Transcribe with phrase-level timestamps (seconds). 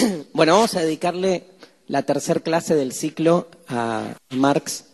[0.32, 1.44] Bueno, vamos a dedicarle
[1.88, 4.84] la tercera clase del ciclo a Marx.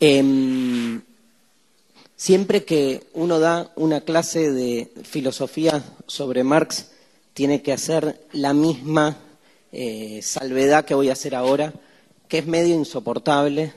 [0.00, 1.02] Em,
[2.16, 6.86] siempre que uno da una clase de filosofía sobre Marx,
[7.34, 9.16] tiene que hacer la misma
[9.72, 11.72] eh, salvedad que voy a hacer ahora,
[12.28, 13.72] que es medio insoportable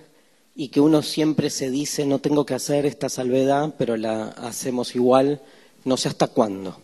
[0.55, 4.95] y que uno siempre se dice, no tengo que hacer esta salvedad, pero la hacemos
[4.95, 5.41] igual,
[5.83, 6.79] no sé hasta cuándo,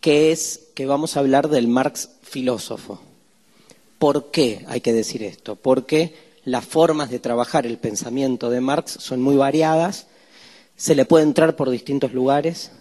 [0.00, 3.00] que es que vamos a hablar del Marx filósofo.
[3.98, 5.56] ¿Por qué hay que decir esto?
[5.56, 6.14] Porque
[6.44, 10.06] las formas de trabajar el pensamiento de Marx son muy variadas,
[10.76, 12.72] se le puede entrar por distintos lugares.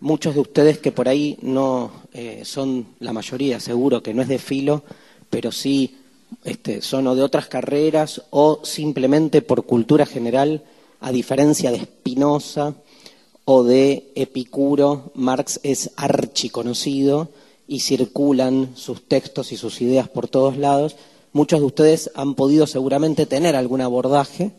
[0.00, 4.28] Muchos de ustedes que por ahí no eh, son, la mayoría seguro que no es
[4.28, 4.82] de filo,
[5.30, 5.96] pero sí
[6.44, 10.62] este, son o de otras carreras o simplemente por cultura general,
[11.00, 12.74] a diferencia de Spinoza
[13.50, 17.30] o de Epicuro, Marx es archiconocido
[17.66, 20.96] y circulan sus textos y sus ideas por todos lados.
[21.32, 24.50] Muchos de ustedes han podido seguramente tener algún abordaje.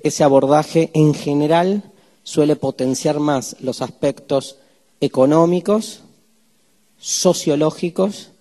[0.00, 1.90] Ese abordaje en general
[2.24, 4.58] suele potenciar más los aspectos
[5.00, 6.00] económicos,
[6.98, 8.32] sociológicos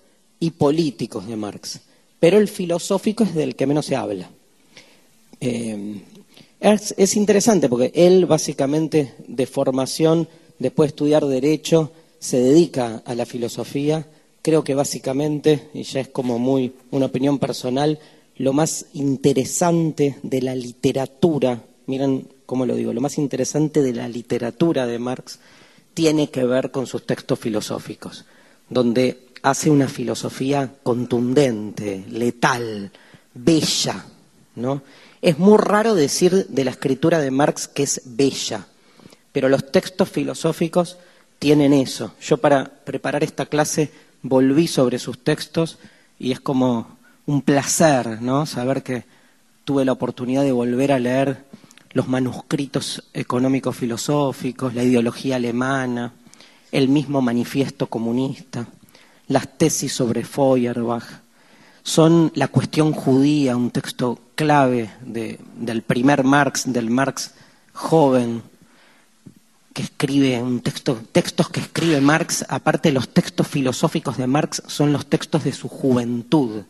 [0.41, 1.79] y políticos de Marx.
[2.19, 4.29] Pero el filosófico es del que menos se habla.
[5.39, 6.01] Eh,
[6.59, 10.27] es, es interesante porque él básicamente de formación,
[10.59, 14.07] después de estudiar derecho, se dedica a la filosofía,
[14.41, 17.99] creo que básicamente, y ya es como muy una opinión personal,
[18.37, 24.07] lo más interesante de la literatura, miren cómo lo digo, lo más interesante de la
[24.07, 25.39] literatura de Marx
[25.93, 28.25] tiene que ver con sus textos filosóficos,
[28.69, 32.91] donde hace una filosofía contundente, letal,
[33.33, 34.05] bella,
[34.55, 34.81] ¿no?
[35.21, 38.67] Es muy raro decir de la escritura de Marx que es bella,
[39.31, 40.97] pero los textos filosóficos
[41.39, 42.13] tienen eso.
[42.21, 45.77] Yo para preparar esta clase volví sobre sus textos
[46.19, 48.45] y es como un placer, ¿no?
[48.45, 49.03] Saber que
[49.63, 51.43] tuve la oportunidad de volver a leer
[51.93, 56.13] los manuscritos económicos filosóficos, la ideología alemana,
[56.71, 58.67] el mismo manifiesto comunista,
[59.27, 61.24] las tesis sobre Feuerbach,
[61.85, 67.35] son la cuestión judía, un texto clave del primer Marx, del Marx
[67.73, 68.41] joven,
[69.71, 74.63] que escribe un texto, textos que escribe Marx, aparte de los textos filosóficos de Marx,
[74.65, 76.63] son los textos de su juventud,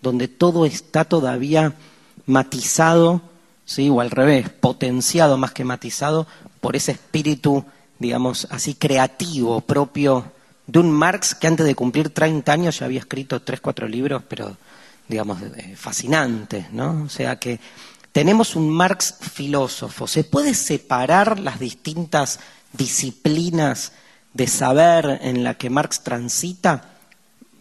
[0.00, 1.74] donde todo está todavía
[2.26, 3.20] matizado,
[3.64, 3.90] ¿sí?
[3.90, 6.28] o al revés, potenciado más que matizado
[6.60, 7.64] por ese espíritu,
[7.98, 10.30] digamos, así creativo propio
[10.72, 14.22] de un Marx que antes de cumplir 30 años ya había escrito tres, cuatro libros,
[14.26, 14.56] pero,
[15.06, 15.38] digamos,
[15.76, 17.02] fascinantes, ¿no?
[17.04, 17.60] O sea que
[18.10, 20.06] tenemos un Marx filósofo.
[20.06, 22.40] ¿Se puede separar las distintas
[22.72, 23.92] disciplinas
[24.32, 26.94] de saber en la que Marx transita?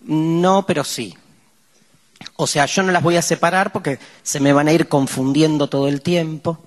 [0.05, 1.17] No, pero sí.
[2.37, 5.67] O sea, yo no las voy a separar porque se me van a ir confundiendo
[5.67, 6.59] todo el tiempo.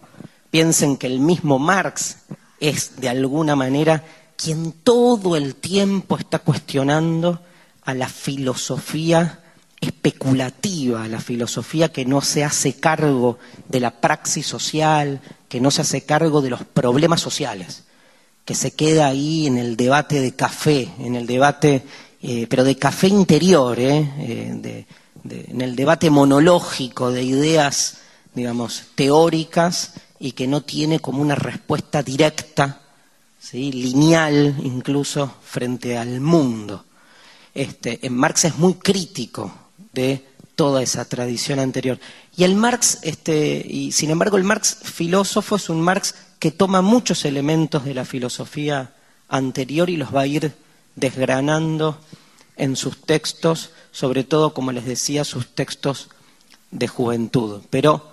[0.51, 2.19] Piensen que el mismo Marx
[2.61, 4.05] es de alguna manera
[4.37, 7.41] quien todo el tiempo está cuestionando
[7.85, 9.41] a la filosofía
[9.81, 15.83] especulativa, la filosofía que no se hace cargo de la praxis social, que no se
[15.83, 17.85] hace cargo de los problemas sociales,
[18.45, 21.85] que se queda ahí en el debate de café, en el debate,
[22.23, 24.87] eh, pero de café interior, eh, eh,
[25.25, 27.99] en el debate monológico de ideas,
[28.35, 32.81] digamos, teóricas y que no tiene como una respuesta directa,
[33.53, 36.85] lineal incluso, frente al mundo.
[37.55, 39.53] Este, en Marx es muy crítico
[39.93, 40.25] de
[40.57, 41.99] toda esa tradición anterior.
[42.37, 46.83] Y el Marx, este, y sin embargo, el Marx filósofo es un Marx que toma
[46.83, 48.95] muchos elementos de la filosofía
[49.29, 50.53] anterior y los va a ir
[50.97, 51.99] desgranando
[52.57, 56.09] en sus textos, sobre todo, como les decía, sus textos
[56.71, 57.63] de juventud.
[57.71, 58.11] Pero,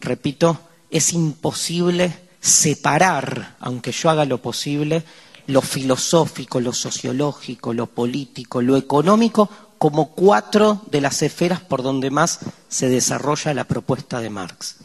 [0.00, 5.02] repito, es imposible separar, aunque yo haga lo posible,
[5.46, 12.10] lo filosófico, lo sociológico, lo político, lo económico como cuatro de las esferas por donde
[12.10, 14.76] más se desarrolla la propuesta de Marx.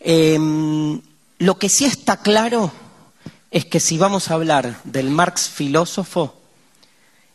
[0.00, 0.98] Em,
[1.38, 2.72] lo que sí está claro
[3.50, 6.40] es que si vamos a hablar del Marx filósofo,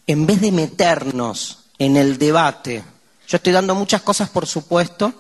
[0.08, 2.84] en vez de meternos en el debate,
[3.28, 5.14] yo estoy dando muchas cosas por supuesto,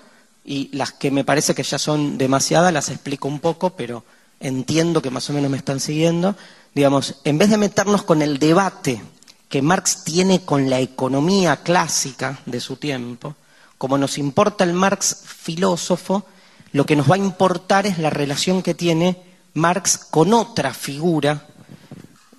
[0.43, 4.03] y las que me parece que ya son demasiadas las explico un poco, pero
[4.43, 6.35] entiendo que más o menos me están siguiendo.
[6.75, 9.01] Digamos, en vez de meternos con el debate
[9.49, 13.35] que Marx tiene con la economía clásica de su tiempo,
[13.77, 16.25] como nos importa el Marx filósofo,
[16.71, 19.21] lo que nos va a importar es la relación que tiene
[19.53, 21.47] Marx con otra figura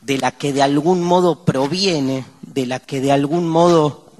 [0.02, 4.10] de la que de algún modo proviene, de la que de algún modo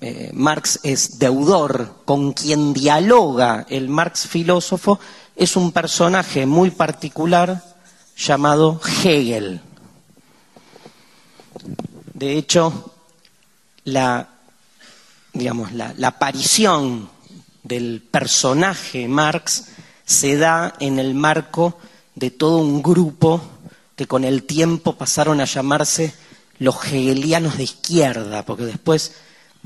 [0.00, 4.98] eh, Marx es deudor, con quien dialoga el Marx filósofo,
[5.34, 7.62] es un personaje muy particular
[8.16, 9.60] llamado Hegel.
[12.14, 12.94] De hecho,
[13.84, 14.28] la,
[15.32, 17.08] digamos, la, la aparición
[17.62, 19.66] del personaje Marx
[20.04, 21.78] se da en el marco
[22.14, 23.42] de todo un grupo
[23.96, 26.14] que con el tiempo pasaron a llamarse
[26.58, 29.14] los hegelianos de izquierda, porque después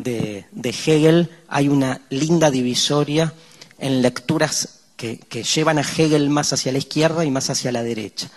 [0.02, 3.32] de, Hegel hay una linda divisoria
[3.78, 8.28] en lecturas que, llevan a Hegel más hacia la izquierda y más hacia la derecha.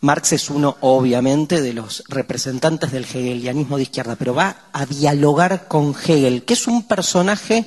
[0.00, 5.66] Marx es uno, obviamente, de los representantes del hegelianismo de izquierda, pero va a dialogar
[5.66, 7.64] con Hegel, que es un personaje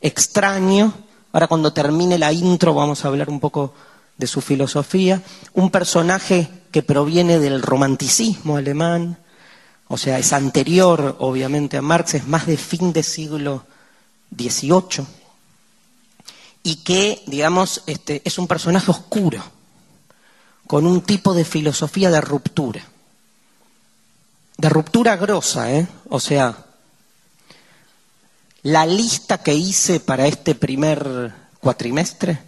[0.00, 0.94] extraño.
[1.32, 3.74] Ahora cuando termine la intro vamos a hablar un poco
[4.16, 5.22] de su filosofía.
[5.54, 9.18] Un personaje que proviene del romanticismo alemán,
[9.92, 13.66] o sea, es anterior, obviamente, a Marx, es más de fin de siglo
[14.32, 15.04] XVIII,
[16.62, 19.42] y que, digamos, este, es un personaje oscuro,
[20.68, 22.86] con un tipo de filosofía de ruptura.
[24.58, 25.88] De ruptura grosa, ¿eh?
[26.08, 26.66] O sea,
[28.62, 32.38] la lista que hice para este primer cuatrimestre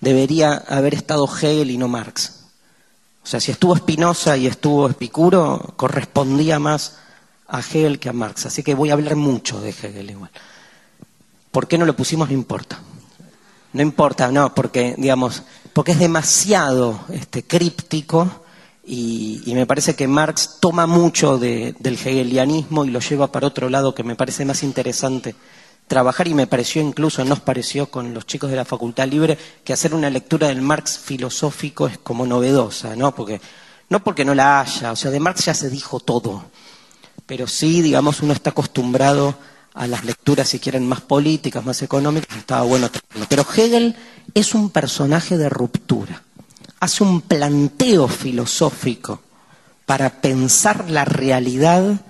[0.00, 2.39] debería haber estado Hegel y no Marx.
[3.22, 6.98] O sea, si estuvo Spinoza y estuvo Epicuro, correspondía más
[7.46, 8.46] a Hegel que a Marx.
[8.46, 10.30] Así que voy a hablar mucho de Hegel igual.
[11.50, 12.28] ¿Por qué no lo pusimos?
[12.28, 12.80] No importa.
[13.72, 18.42] No importa, no, porque, digamos, porque es demasiado este, críptico
[18.84, 23.94] y, me parece que Marx toma mucho del hegelianismo y lo lleva para otro lado
[23.94, 25.36] que me parece más interesante
[25.90, 29.72] trabajar y me pareció incluso, nos pareció con los chicos de la Facultad Libre, que
[29.72, 33.12] hacer una lectura del Marx filosófico es como novedosa, ¿no?
[33.12, 33.40] Porque,
[33.88, 36.44] no porque no la haya, o sea, de Marx ya se dijo todo,
[37.26, 39.34] pero sí, digamos, uno está acostumbrado
[39.74, 42.88] a las lecturas, si quieren, más políticas, más económicas, estaba bueno.
[43.28, 43.96] Pero Hegel
[44.32, 46.22] es un personaje de ruptura,
[46.78, 49.22] hace un planteo filosófico
[49.86, 52.00] para pensar la realidad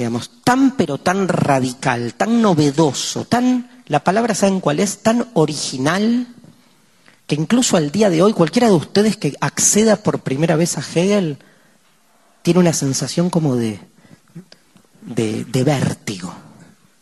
[0.00, 6.26] digamos, tan pero tan radical, tan novedoso, tan, la palabra saben cuál es, tan original,
[7.26, 10.80] que incluso al día de hoy cualquiera de ustedes que acceda por primera vez a
[10.80, 11.36] Hegel
[12.40, 13.78] tiene una sensación como de,
[15.02, 16.32] de, de vértigo.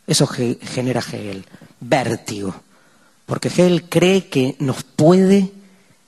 [0.05, 1.47] Eso genera Hegel,
[1.79, 2.53] vértigo.
[3.27, 5.53] Porque Hegel cree que nos puede,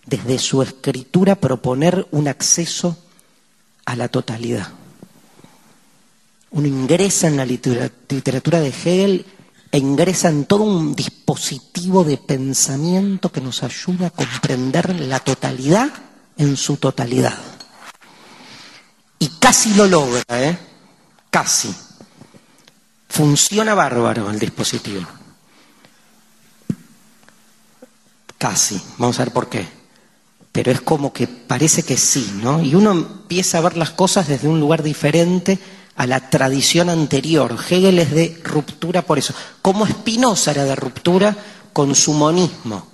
[0.06, 2.98] desde su escritura, proponer un acceso
[3.84, 4.72] a la totalidad
[6.52, 9.24] uno ingresa en la literatura de Hegel
[9.70, 15.90] e ingresa en todo un dispositivo de pensamiento que nos ayuda a comprender la totalidad
[16.36, 17.38] en su totalidad.
[19.18, 20.58] Y casi lo logra, ¿eh?
[21.30, 21.72] Casi.
[23.08, 25.06] Funciona bárbaro el dispositivo.
[28.38, 28.80] Casi.
[28.98, 29.68] Vamos a ver por qué.
[30.50, 32.60] Pero es como que parece que sí, ¿no?
[32.60, 35.60] Y uno empieza a ver las cosas desde un lugar diferente
[36.00, 37.58] a la tradición anterior.
[37.68, 39.34] Hegel es de ruptura por eso.
[39.60, 41.36] Como Spinoza era de ruptura
[41.74, 42.86] con su monismo.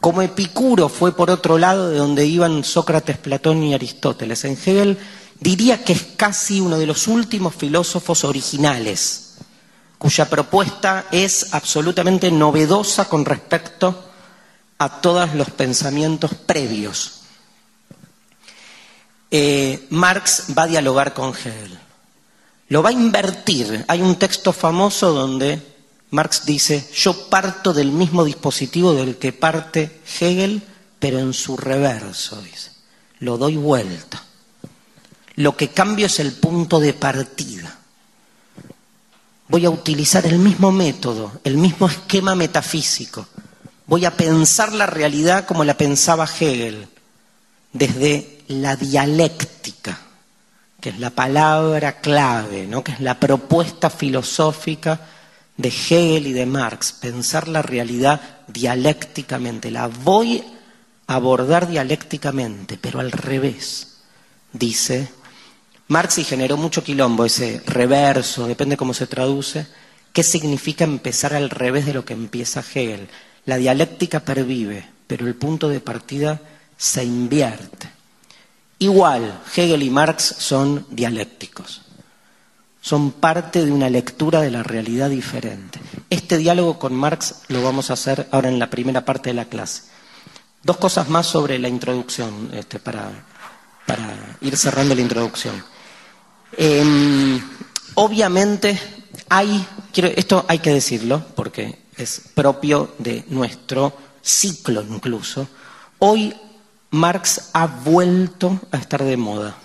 [0.00, 4.44] Como Epicuro fue por otro lado de donde iban Sócrates, Platón y Aristóteles.
[4.44, 4.98] En Hegel
[5.38, 9.36] diría que es casi uno de los últimos filósofos originales,
[9.96, 14.10] cuya propuesta es absolutamente novedosa con respecto
[14.76, 17.22] a todos los pensamientos previos.
[19.30, 21.78] Eh, Marx va a dialogar con Hegel
[22.70, 23.84] lo va a invertir.
[23.88, 25.60] Hay un texto famoso donde
[26.10, 30.62] Marx dice, yo parto del mismo dispositivo del que parte Hegel,
[30.98, 32.70] pero en su reverso, dice.
[33.18, 34.22] Lo doy vuelta.
[35.34, 37.76] Lo que cambio es el punto de partida.
[39.48, 43.26] Voy a utilizar el mismo método, el mismo esquema metafísico.
[43.86, 46.86] Voy a pensar la realidad como la pensaba Hegel,
[47.72, 49.98] desde la dialéctica
[50.80, 52.82] que es la palabra clave, ¿no?
[52.82, 55.00] que es la propuesta filosófica
[55.56, 59.70] de Hegel y de Marx, pensar la realidad dialécticamente.
[59.70, 60.42] La voy
[61.06, 63.98] a abordar dialécticamente, pero al revés,
[64.52, 65.10] dice
[65.88, 69.66] Marx y generó mucho quilombo ese reverso, depende cómo se traduce.
[70.12, 73.08] ¿Qué significa empezar al revés de lo que empieza Hegel?
[73.44, 76.40] La dialéctica pervive, pero el punto de partida
[76.76, 77.99] se invierte.
[78.80, 81.82] Igual, Hegel y Marx son dialécticos.
[82.80, 85.78] Son parte de una lectura de la realidad diferente.
[86.08, 89.44] Este diálogo con Marx lo vamos a hacer ahora en la primera parte de la
[89.44, 89.82] clase.
[90.62, 93.10] Dos cosas más sobre la introducción, este, para,
[94.40, 95.62] ir cerrando la introducción.
[96.56, 97.38] Em,
[97.96, 98.80] obviamente
[99.28, 99.62] hay,
[99.94, 105.46] esto hay que decirlo porque es propio de nuestro ciclo incluso.
[105.98, 106.34] Hoy
[106.90, 109.56] Marx ha vuelto a estar de moda.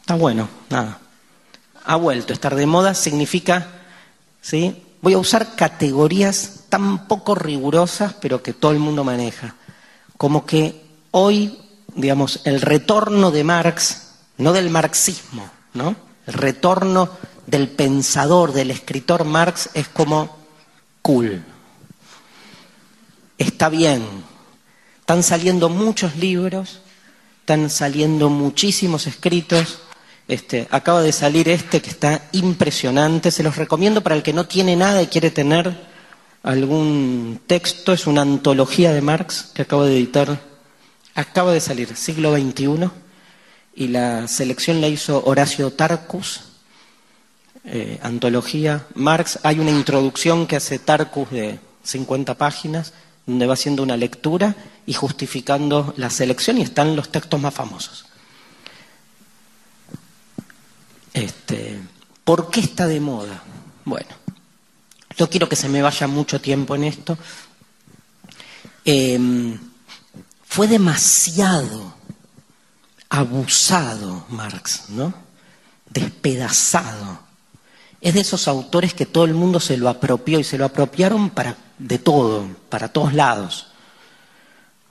[0.00, 0.98] Está bueno, nada.
[1.84, 3.66] Ha vuelto a estar de moda significa,
[4.40, 4.84] ¿sí?
[5.02, 9.56] Voy a usar categorías tan poco rigurosas, pero que todo el mundo maneja.
[10.16, 11.58] Como que hoy,
[11.94, 15.96] digamos, el retorno de Marx, no del marxismo, ¿no?
[16.26, 17.10] El retorno
[17.46, 20.36] del pensador, del escritor Marx es como
[21.02, 21.42] cool.
[23.38, 24.29] Está bien.
[25.10, 26.82] Están saliendo muchos libros,
[27.40, 29.80] están saliendo muchísimos escritos.
[30.28, 34.46] Este, acaba de salir este que está impresionante, se los recomiendo para el que no
[34.46, 35.80] tiene nada y quiere tener
[36.44, 40.40] algún texto, es una antología de Marx que acabo de editar,
[41.16, 42.88] acaba de salir, siglo XXI,
[43.74, 46.42] y la selección la hizo Horacio Tarcus,
[47.64, 48.86] eh, antología.
[48.94, 52.92] Marx, hay una introducción que hace Tarcus de 50 páginas,
[53.26, 54.54] donde va haciendo una lectura
[54.90, 58.06] y justificando la selección y están los textos más famosos.
[61.12, 61.80] Este,
[62.24, 63.40] ¿Por qué está de moda?
[63.84, 64.08] Bueno,
[65.16, 67.16] yo quiero que se me vaya mucho tiempo en esto.
[68.84, 69.60] Em,
[70.44, 71.94] fue demasiado
[73.10, 75.14] abusado Marx, ¿no?
[75.88, 77.20] Despedazado
[78.00, 81.30] es de esos autores que todo el mundo se lo apropió y se lo apropiaron
[81.30, 83.69] para de todo, para todos lados.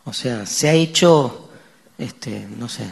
[0.09, 1.49] O sea, se ha hecho,
[1.95, 2.91] este, no sé,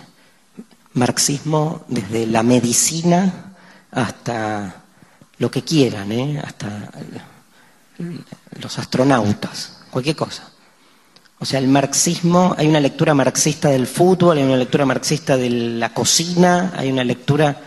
[0.93, 3.55] marxismo desde la medicina
[3.89, 4.83] hasta
[5.39, 6.39] lo que quieran, ¿eh?
[6.45, 6.91] hasta
[8.61, 10.47] los astronautas, cualquier cosa.
[11.39, 15.49] O sea, el marxismo, hay una lectura marxista del fútbol, hay una lectura marxista de
[15.49, 17.59] la cocina, hay una lectura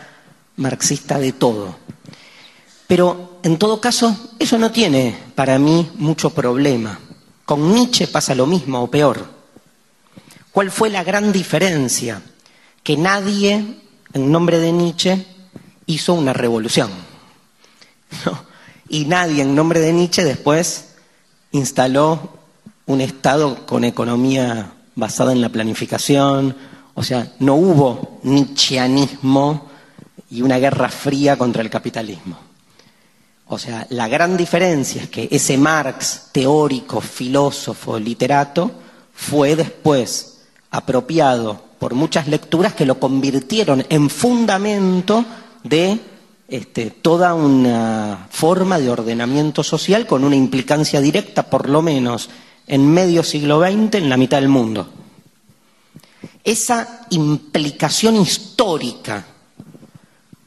[0.59, 1.75] marxista de todo.
[2.87, 7.01] Pero en todo caso, eso no tiene para mí mucho problema.
[7.45, 9.40] Con Nietzsche pasa lo mismo o peor.
[10.53, 12.23] ¿Cuál fue la gran diferencia?
[12.83, 13.79] Que nadie,
[14.13, 15.27] en nombre de Nietzsche,
[15.87, 16.91] hizo una revolución.
[18.93, 20.97] Y nadie, en nombre de Nietzsche, después
[21.53, 22.41] instaló
[22.87, 26.57] un Estado con economía basada en la planificación.
[26.95, 29.71] O sea, no hubo nietzscheanismo
[30.29, 32.37] y una guerra fría contra el capitalismo.
[33.47, 38.73] O sea, la gran diferencia es que ese Marx teórico, filósofo, literato,
[39.15, 40.30] fue después
[40.71, 45.25] apropiado por muchas lecturas que lo convirtieron en fundamento
[45.65, 45.99] de
[46.49, 52.29] este, toda una forma de ordenamiento social con una implicancia directa, por lo menos
[52.67, 54.89] en medio siglo XX, en la mitad del mundo.
[56.45, 59.27] Esa implicación histórica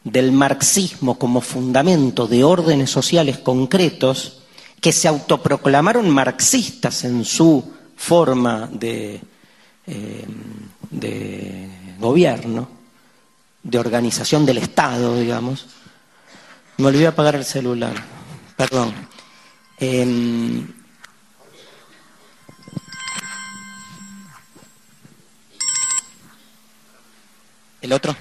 [0.04, 4.40] del marxismo como fundamento de órdenes sociales concretos
[4.82, 7.64] que se autoproclamaron marxistas en su
[7.96, 9.22] forma de,
[9.88, 10.26] eh,
[10.90, 12.70] de gobierno,
[13.62, 15.68] de organización del Estado, digamos.
[16.78, 17.96] Me olvidé apagar el celular,
[18.56, 18.94] perdón.
[19.80, 20.68] Em,
[27.82, 28.16] ¿El otro?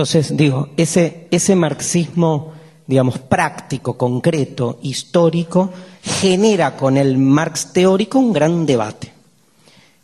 [0.00, 2.54] Entonces, digo, ese, ese marxismo,
[2.86, 5.68] digamos, práctico, concreto, histórico,
[6.02, 9.12] genera con el Marx teórico un gran debate.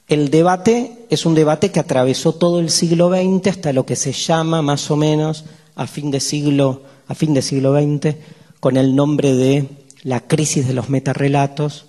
[0.06, 4.12] El debate es un debate que atravesó todo el siglo XX hasta lo que se
[4.12, 8.16] llama más o menos a fin de siglo, a fin de siglo XX
[8.60, 9.66] con el nombre de
[10.02, 11.86] la crisis de los metarrelatos,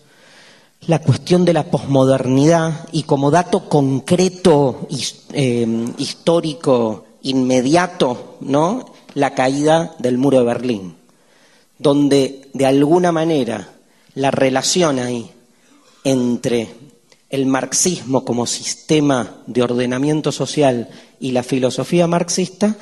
[0.88, 4.88] la cuestión de la posmodernidad y como dato concreto
[5.34, 8.94] eh, histórico inmediato, ¿no?
[9.14, 10.96] La caída del muro de Berlín,
[11.78, 13.74] donde de alguna manera
[14.14, 15.32] la relación ahí
[16.04, 16.70] entre
[17.30, 22.78] el marxismo como sistema de ordenamiento social y la filosofía marxista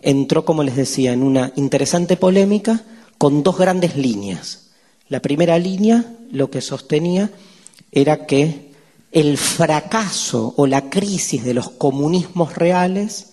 [0.00, 2.84] entró, como les decía, en una interesante polémica
[3.18, 4.70] con dos grandes líneas.
[5.08, 7.30] La primera línea lo que sostenía
[7.90, 8.72] era que
[9.12, 13.31] el fracaso o la crisis de los comunismos reales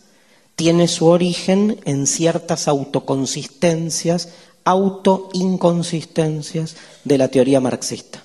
[0.60, 4.28] tiene su origen en ciertas autoconsistencias,
[4.66, 6.76] autoinconsistencias
[7.06, 8.22] de la teoría marxista.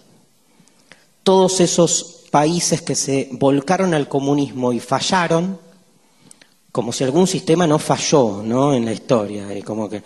[1.22, 5.60] Todos esos países que se volcaron al comunismo y fallaron,
[6.72, 8.74] como si algún sistema no falló ¿no?
[8.74, 10.02] en la historia, y como que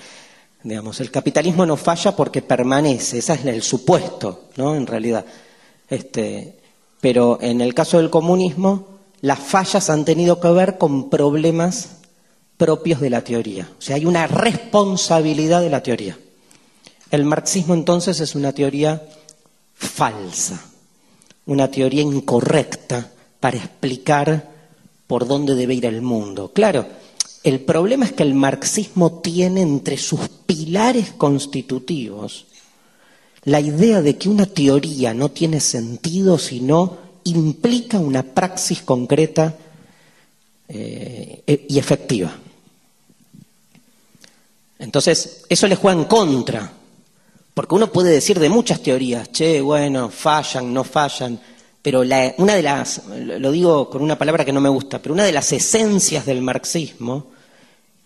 [0.62, 4.75] Digamos, el capitalismo no falla porque permanece, ese es el supuesto, ¿no?
[4.75, 5.25] En realidad.
[5.88, 6.58] Este,
[7.00, 11.98] pero en el caso del comunismo, las fallas han tenido que ver con problemas
[12.59, 13.71] propios de la teoría.
[13.79, 16.19] O sea, hay una responsabilidad de la teoría.
[17.11, 19.03] El marxismo entonces es una teoría
[19.75, 20.62] falsa,
[21.47, 23.11] una teoría incorrecta
[23.41, 24.50] para explicar
[25.07, 26.53] por dónde debe ir el mundo.
[26.53, 26.87] Claro,
[27.45, 32.47] el problema es que el marxismo tiene entre sus pilares constitutivos
[33.45, 39.57] la idea de que una teoría no tiene sentido si no implica una praxis concreta
[40.69, 42.37] eh, e, y efectiva.
[44.78, 46.73] Entonces, eso le juega en contra,
[47.54, 51.40] porque uno puede decir de muchas teorías, che, bueno, fallan, no fallan,
[51.82, 55.25] pero una de las, lo digo con una palabra que no me gusta, pero una
[55.25, 57.28] de las esencias del marxismo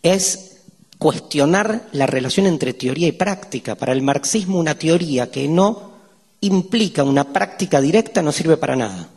[0.02, 0.52] es
[0.98, 3.74] cuestionar la relación entre teoría y práctica.
[3.74, 5.92] Para el marxismo una teoría que no
[6.40, 9.08] implica una práctica directa no sirve para nada.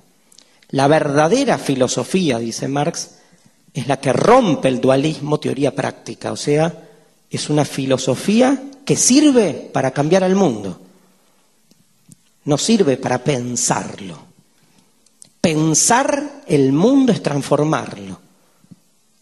[0.70, 3.12] La verdadera filosofía, dice Marx,
[3.74, 6.74] es la que rompe el dualismo teoría-práctica, o sea,
[7.30, 10.80] es una filosofía que sirve para cambiar al mundo,
[12.46, 14.20] no sirve para pensarlo.
[15.42, 18.20] Pensar el mundo es transformarlo.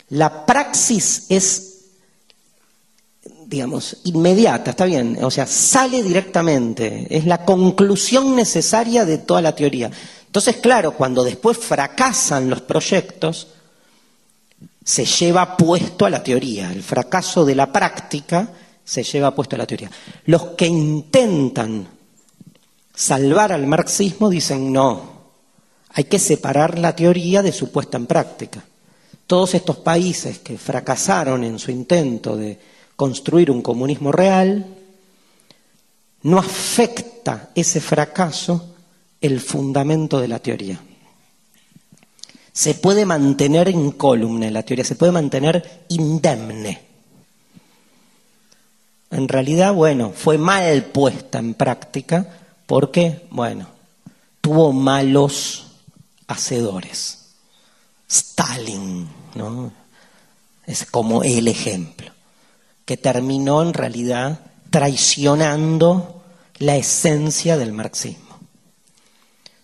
[0.09, 1.77] La praxis es,
[3.45, 9.55] digamos, inmediata, está bien, o sea, sale directamente, es la conclusión necesaria de toda la
[9.55, 9.89] teoría.
[10.25, 13.47] Entonces, claro, cuando después fracasan los proyectos,
[14.83, 16.71] se lleva puesto a la teoría.
[16.71, 18.49] El fracaso de la práctica
[18.83, 19.89] se lleva puesto a la teoría.
[20.25, 21.87] Los que intentan
[22.93, 25.13] salvar al marxismo dicen no,
[25.89, 28.63] hay que separar la teoría de su puesta en práctica.
[29.25, 32.59] Todos estos países que fracasaron en su intento de
[32.95, 34.65] construir un comunismo real,
[36.23, 38.75] no afecta ese fracaso
[39.21, 40.79] el fundamento de la teoría
[42.53, 46.85] se puede mantener incólume la teoría, se puede mantener indemne.
[49.09, 52.27] En realidad, bueno, fue mal puesta en práctica
[52.67, 53.67] porque, bueno,
[54.39, 55.65] tuvo malos
[56.27, 57.19] hacedores.
[58.07, 59.71] Stalin, ¿no?
[60.65, 62.11] Es como el ejemplo,
[62.85, 64.39] que terminó en realidad
[64.69, 66.23] traicionando
[66.59, 68.37] la esencia del marxismo.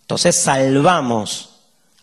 [0.02, 1.49] Entonces salvamos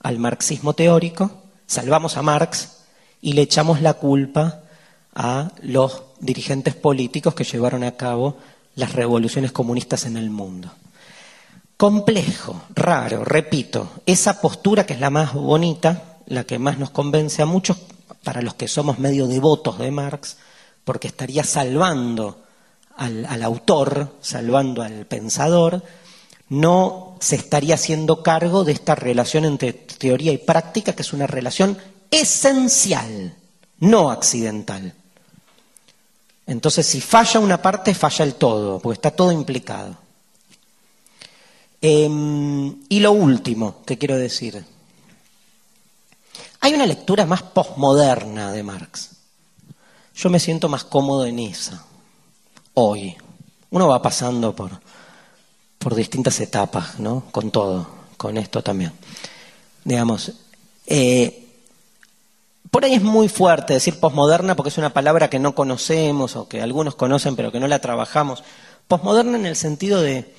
[0.06, 1.32] al marxismo teórico,
[1.66, 2.76] salvamos a Marx
[3.20, 4.60] y le echamos la culpa
[5.16, 8.36] a los dirigentes políticos que llevaron a cabo
[8.76, 10.70] las revoluciones comunistas en el mundo.
[11.76, 17.42] Complejo, raro, repito, esa postura que es la más bonita, la que más nos convence
[17.42, 17.76] a muchos,
[18.22, 20.36] para los que somos medio devotos de Marx,
[20.84, 22.44] porque estaría salvando
[22.96, 25.82] al, al autor, salvando al pensador,
[26.48, 31.26] no se estaría haciendo cargo de esta relación entre teoría y práctica, que es una
[31.26, 31.78] relación
[32.10, 33.36] esencial,
[33.78, 34.94] no accidental.
[36.46, 39.96] Entonces, si falla una parte, falla el todo, porque está todo implicado.
[41.80, 44.64] Em, y lo último que quiero decir,
[46.60, 49.10] hay una lectura más posmoderna de Marx.
[50.14, 51.84] Yo me siento más cómodo en esa,
[52.74, 53.16] hoy.
[53.70, 54.80] Uno va pasando por,
[55.86, 57.22] por distintas etapas, ¿no?
[57.30, 58.90] Con todo, con esto también.
[59.84, 60.32] Digamos,
[60.84, 61.46] eh,
[62.72, 66.48] por ahí es muy fuerte decir posmoderna porque es una palabra que no conocemos o
[66.48, 68.42] que algunos conocen pero que no la trabajamos.
[68.88, 70.34] Posmoderna en el sentido de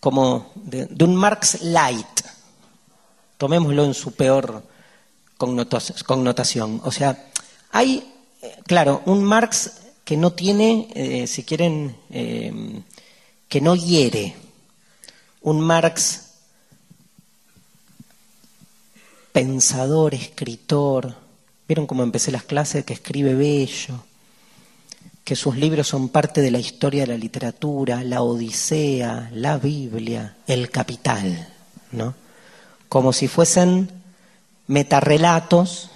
[0.00, 2.22] como de, un Marx light,
[3.38, 4.64] tomémoslo en su peor
[5.36, 6.80] connotación.
[6.82, 7.30] O sea,
[7.70, 9.70] hay, eh, claro, un Marx
[10.04, 14.34] que no tiene, eh, si quieren, que no hiere,
[15.42, 16.30] un Marx
[19.32, 21.14] pensador, escritor.
[21.68, 22.84] ¿Vieron cómo empecé las clases?
[22.84, 24.02] Que escribe bello,
[25.24, 30.36] que sus libros son parte de la historia de la literatura, la Odisea, la Biblia,
[30.46, 31.48] el Capital,
[31.92, 32.14] ¿no?
[32.88, 33.88] Como si fuesen
[34.66, 35.90] metarrelatos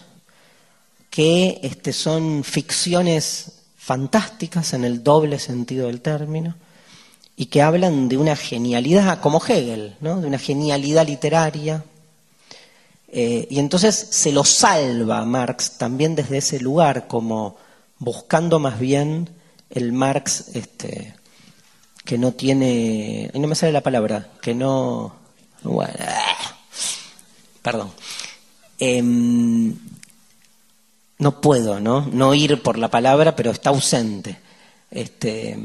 [1.11, 6.55] que este, son ficciones fantásticas en el doble sentido del término,
[7.37, 10.21] y que hablan de una genialidad, como Hegel, ¿no?
[10.21, 11.85] de una genialidad literaria.
[13.09, 17.57] Eh, y entonces se lo salva Marx también desde ese lugar, como
[17.99, 19.31] buscando más bien
[19.71, 21.15] el Marx este,
[22.05, 25.15] que no tiene, no me sale la palabra, que no,
[27.63, 27.93] perdón,
[28.79, 29.75] em,
[31.19, 32.03] no puedo, ¿no?
[32.13, 34.39] No ir por la palabra, pero está ausente.
[34.91, 35.57] Este,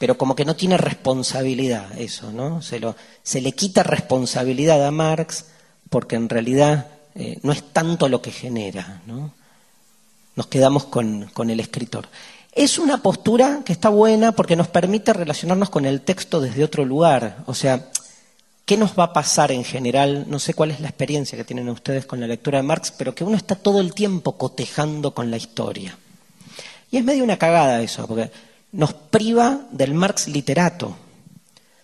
[0.00, 2.62] pero como que no tiene responsabilidad eso, ¿no?
[2.62, 2.80] Se,
[3.22, 5.44] se le quita responsabilidad a Marx
[5.90, 9.34] porque en realidad eh, no es tanto lo que genera, ¿no?
[10.36, 12.08] Nos quedamos con, con el escritor.
[12.52, 16.86] Es una postura que está buena porque nos permite relacionarnos con el texto desde otro
[16.86, 17.44] lugar.
[17.44, 17.90] O sea,
[18.64, 20.24] ¿qué nos va a pasar en general?
[20.28, 23.14] No sé cuál es la experiencia que tienen ustedes con la lectura de Marx, pero
[23.14, 25.98] que uno está todo el tiempo cotejando con la historia.
[26.90, 28.30] Y es medio una cagada eso, porque
[28.72, 30.96] nos priva del Marx literato.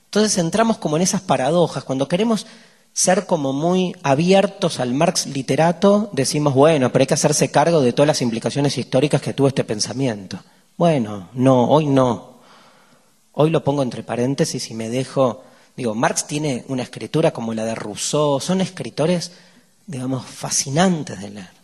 [0.05, 1.85] Entonces entramos como en esas paradojas.
[1.85, 2.47] Cuando queremos
[2.93, 7.93] ser como muy abiertos al Marx literato, decimos, bueno, pero hay que hacerse cargo de
[7.93, 10.39] todas las implicaciones históricas que tuvo este pensamiento.
[10.79, 12.37] Bueno, no, hoy no.
[13.33, 15.45] Hoy lo pongo entre paréntesis y me dejo,
[15.77, 19.33] digo, Marx tiene una escritura como la de Rousseau, son escritores,
[19.87, 21.56] digamos, fascinantes de leer.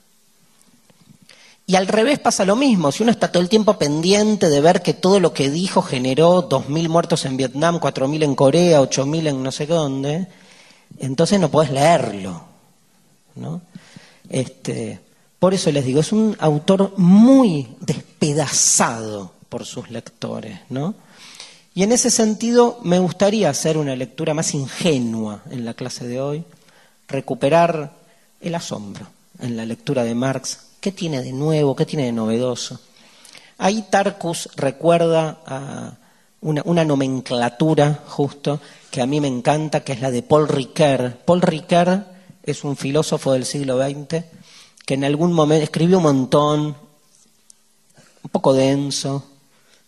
[1.72, 4.82] Y al revés pasa lo mismo, si uno está todo el tiempo pendiente de ver
[4.82, 9.42] que todo lo que dijo generó 2.000 muertos en Vietnam, 4.000 en Corea, 8.000 en
[9.42, 10.26] no sé dónde,
[10.98, 12.42] entonces no puedes leerlo.
[13.36, 13.62] ¿no?
[14.28, 15.00] Este,
[15.38, 20.60] por eso les digo, es un autor muy despedazado por sus lectores.
[20.68, 20.94] ¿no?
[21.74, 26.20] Y en ese sentido me gustaría hacer una lectura más ingenua en la clase de
[26.20, 26.44] hoy,
[27.08, 27.94] recuperar
[28.42, 29.06] el asombro
[29.38, 31.76] en la lectura de Marx ¿Qué tiene de nuevo?
[31.76, 32.80] ¿Qué tiene de novedoso?
[33.58, 35.96] Ahí Tarkus recuerda a
[36.40, 41.18] una, nomenclatura justo que a mí me encanta, que es la de Paul Ricoeur.
[41.24, 42.04] Paul Ricoeur
[42.42, 44.24] es un filósofo del siglo XX
[44.84, 46.76] que en algún momento escribió un montón,
[48.24, 49.24] un poco denso,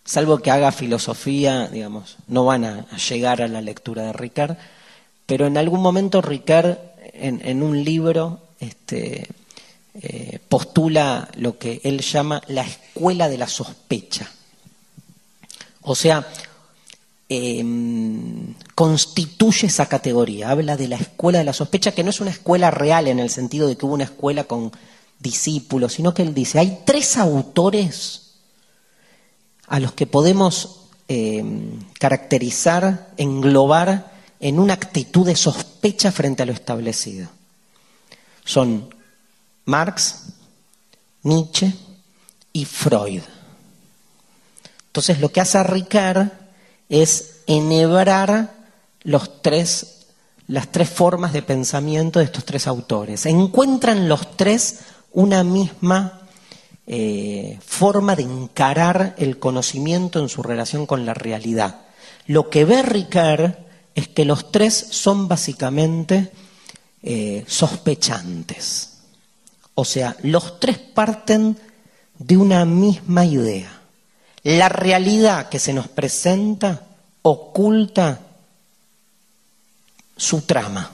[0.04, 4.56] salvo que haga filosofía, digamos, no van a, llegar a la lectura de Ricoeur,
[5.26, 6.78] pero en algún momento Ricoeur
[7.14, 9.26] en, en un libro este,
[9.94, 14.28] eh, postula lo que él llama la escuela de la sospecha.
[15.82, 16.26] O sea,
[17.28, 22.30] em, constituye esa categoría, habla de la escuela de la sospecha, que no es una
[22.30, 24.72] escuela real en el sentido de que hubo una escuela con
[25.20, 28.32] discípulos, sino que él dice, hay tres autores
[29.68, 36.52] a los que podemos em, caracterizar, englobar en una actitud de sospecha frente a lo
[36.52, 37.28] establecido.
[38.44, 38.92] Son
[39.64, 40.24] Marx,
[41.22, 41.72] Nietzsche
[42.52, 43.22] y Freud.
[44.86, 46.28] Entonces lo que hace Ricard
[46.88, 48.54] es enhebrar
[49.02, 49.98] las tres
[50.92, 53.26] formas de pensamiento de estos tres autores.
[53.26, 54.80] Encuentran los tres
[55.12, 56.20] una misma
[56.86, 61.80] eh, forma de encarar el conocimiento en su relación con la realidad.
[62.26, 63.54] Lo que ve Ricard
[63.94, 66.30] es que los tres son básicamente
[67.02, 68.93] eh, sospechantes.
[69.74, 71.58] O sea, los tres parten
[72.18, 73.80] de una misma idea.
[74.42, 76.86] La realidad que se nos presenta
[77.22, 78.20] oculta
[80.16, 80.90] su trama.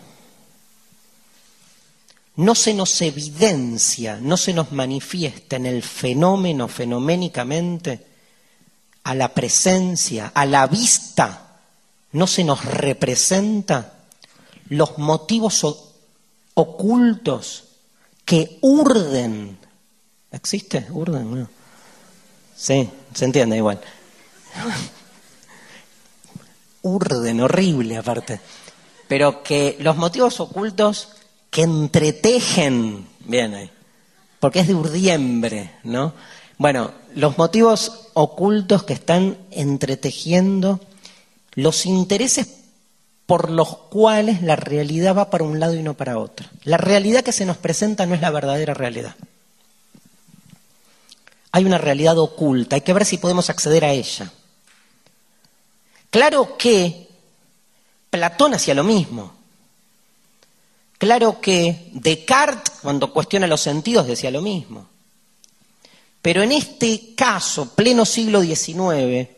[2.37, 8.07] No se nos evidencia, no se nos manifiesta en el fenómeno fenoménicamente,
[9.03, 11.59] a la presencia, a la vista,
[12.12, 13.95] no se nos representa
[14.69, 15.66] los motivos
[16.55, 17.64] ocultos
[18.31, 19.59] que urden.
[20.31, 20.87] ¿Existe?
[20.93, 21.49] ¿Urden?
[22.55, 23.81] Sí, se entiende igual.
[26.83, 28.40] urden, horrible aparte.
[29.09, 31.09] Pero que los motivos ocultos
[31.51, 33.71] que entretejen, bien ahí,
[34.38, 36.14] porque es de urdiembre, ¿no?
[36.57, 40.79] Bueno, los motivos ocultos que están entretejiendo
[41.55, 42.47] los intereses
[43.31, 46.49] por los cuales la realidad va para un lado y no para otro.
[46.64, 49.14] La realidad que se nos presenta no es la verdadera realidad.
[51.53, 54.33] Hay una realidad oculta, hay que ver si podemos acceder a ella.
[56.11, 57.07] Claro que
[58.11, 59.33] Platón hacía lo mismo.
[60.99, 64.88] Claro que Descartes, cuando cuestiona los sentidos, decía lo mismo.
[66.21, 69.29] Pero en este caso, pleno siglo XIX,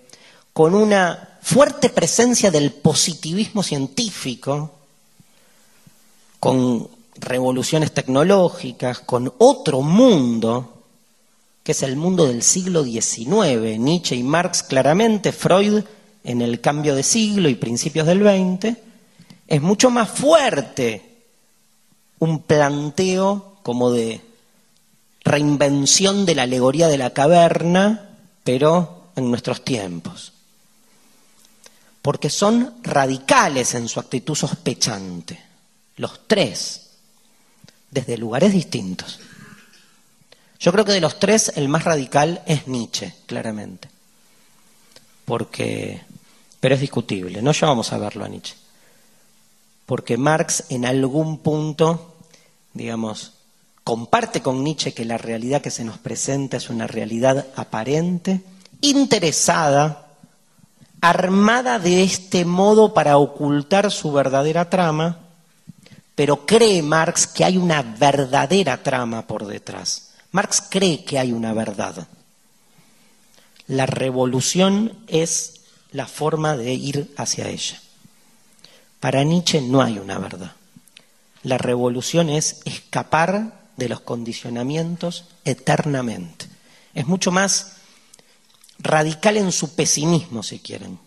[0.54, 4.70] con una fuerte presencia del positivismo científico,
[6.38, 10.84] con revoluciones tecnológicas, con otro mundo,
[11.62, 15.82] que es el mundo del siglo XIX, Nietzsche y Marx claramente, Freud
[16.24, 18.76] en el cambio de siglo y principios del XX,
[19.48, 21.24] es mucho más fuerte
[22.20, 24.20] un planteo como de
[25.24, 30.32] reinvención de la alegoría de la caverna, pero en nuestros tiempos
[32.02, 35.40] porque son radicales en su actitud sospechante,
[35.96, 36.90] los tres,
[37.90, 39.20] desde lugares distintos.
[40.58, 43.88] Yo creo que de los tres el más radical es Nietzsche, claramente.
[45.24, 46.02] porque,
[46.60, 48.56] pero es discutible, no ya vamos a verlo a Nietzsche,
[49.86, 52.16] porque Marx en algún punto,
[52.74, 53.32] digamos,
[53.84, 58.42] comparte con Nietzsche que la realidad que se nos presenta es una realidad aparente,
[58.80, 60.01] interesada,
[61.02, 65.18] armada de este modo para ocultar su verdadera trama,
[66.14, 70.12] pero cree Marx que hay una verdadera trama por detrás.
[70.30, 72.06] Marx cree que hay una verdad.
[73.66, 77.80] La revolución es la forma de ir hacia ella.
[79.00, 80.52] Para Nietzsche no hay una verdad.
[81.42, 86.46] La revolución es escapar de los condicionamientos eternamente.
[86.94, 87.78] Es mucho más
[88.82, 90.98] radical en su pesimismo, si quieren.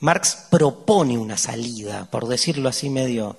[0.00, 3.36] Marx propone una salida, por decirlo así medio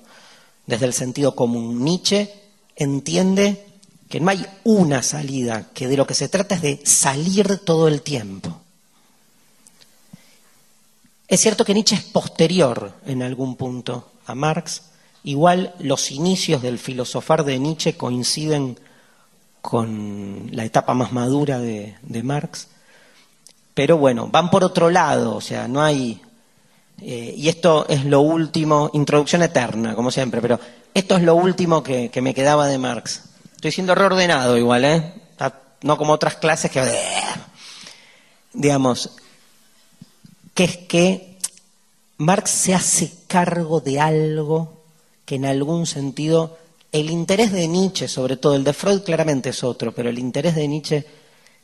[0.66, 1.84] desde el sentido común.
[1.84, 2.32] Nietzsche
[2.76, 3.66] entiende
[4.08, 7.88] que no hay una salida, que de lo que se trata es de salir todo
[7.88, 8.60] el tiempo.
[11.26, 14.82] Es cierto que Nietzsche es posterior en algún punto a Marx,
[15.24, 18.78] igual los inicios del filosofar de Nietzsche coinciden
[19.60, 22.68] con la etapa más madura de, Marx,
[23.74, 26.20] pero bueno, van por otro lado, o sea, no hay...
[27.02, 30.58] Eh, y esto es lo último, introducción eterna, como siempre, pero
[30.94, 33.24] esto es lo último que me quedaba de Marx.
[33.56, 35.14] Estoy siendo reordenado igual, ¿eh?
[35.80, 36.82] No como otras clases que...
[38.52, 39.10] Digamos,
[40.52, 41.38] que es que
[42.18, 44.82] Marx se hace cargo de algo
[45.24, 46.58] que en algún sentido
[46.92, 50.54] el interés de Nietzsche, sobre todo el de Freud claramente es otro, pero el interés
[50.54, 51.06] de Nietzsche,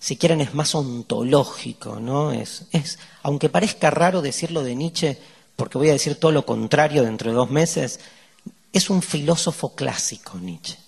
[0.01, 2.33] si quieren, es más ontológico, ¿no?
[2.33, 5.19] Es, es, aunque parezca raro decirlo de Nietzsche,
[5.57, 8.01] porque voy a decir todo lo contrario dentro de dos meses,
[8.73, 10.79] es un filósofo clásico Nietzsche.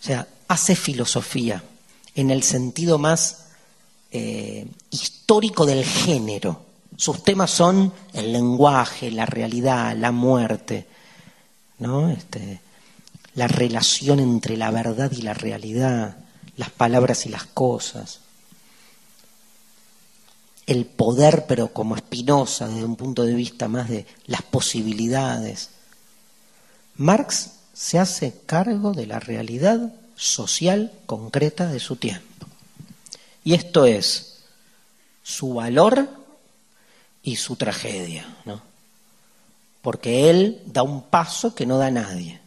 [0.00, 1.62] O sea, hace filosofía
[2.14, 3.48] en el sentido más
[4.10, 6.64] eh, histórico del género.
[6.96, 10.86] Sus temas son el lenguaje, la realidad, la muerte,
[11.78, 12.08] ¿no?
[12.08, 12.60] Este,
[13.34, 16.16] la relación entre la verdad y la realidad,
[16.56, 18.21] las palabras y las cosas.
[20.72, 25.68] El poder, pero como Espinosa, desde un punto de vista más de las posibilidades.
[26.96, 32.46] Marx se hace cargo de la realidad social concreta de su tiempo.
[33.44, 34.44] Y esto es
[35.22, 36.08] su valor
[37.22, 38.62] y su tragedia, ¿no?
[39.82, 42.40] Porque él da un paso que no da nadie.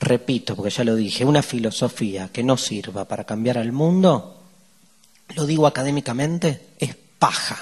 [0.00, 4.35] Repito, porque ya lo dije, una filosofía que no sirva para cambiar al mundo,
[5.34, 7.58] lo digo académicamente, es paja,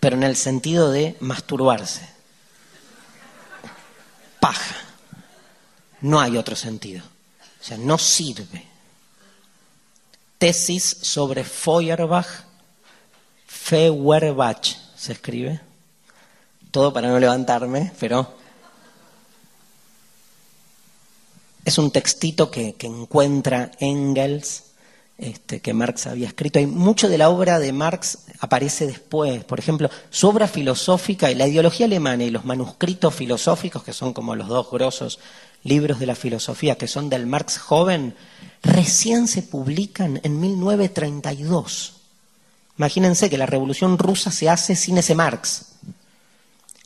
[0.00, 2.08] pero en el sentido de masturbarse.
[4.40, 4.76] Paja.
[6.00, 7.04] No hay otro sentido.
[7.60, 8.64] O sea, no sirve.
[10.38, 12.28] Tesis sobre Feuerbach,
[13.46, 15.60] Feuerbach se escribe.
[16.70, 18.38] Todo para no levantarme, pero
[21.64, 24.64] es un textito que, encuentra Engels,
[25.18, 26.60] este, que Marx había escrito.
[26.60, 29.42] Hay mucho de la obra de Marx aparece después.
[29.44, 34.12] Por ejemplo, su obra filosófica y la ideología alemana y los manuscritos filosóficos, que son
[34.12, 35.18] como los dos grosos
[35.64, 38.14] libros de la filosofía que son del Marx joven,
[38.62, 41.94] recién se publican en 1932.
[42.78, 45.72] Imagínense que la revolución rusa se hace sin ese Marx.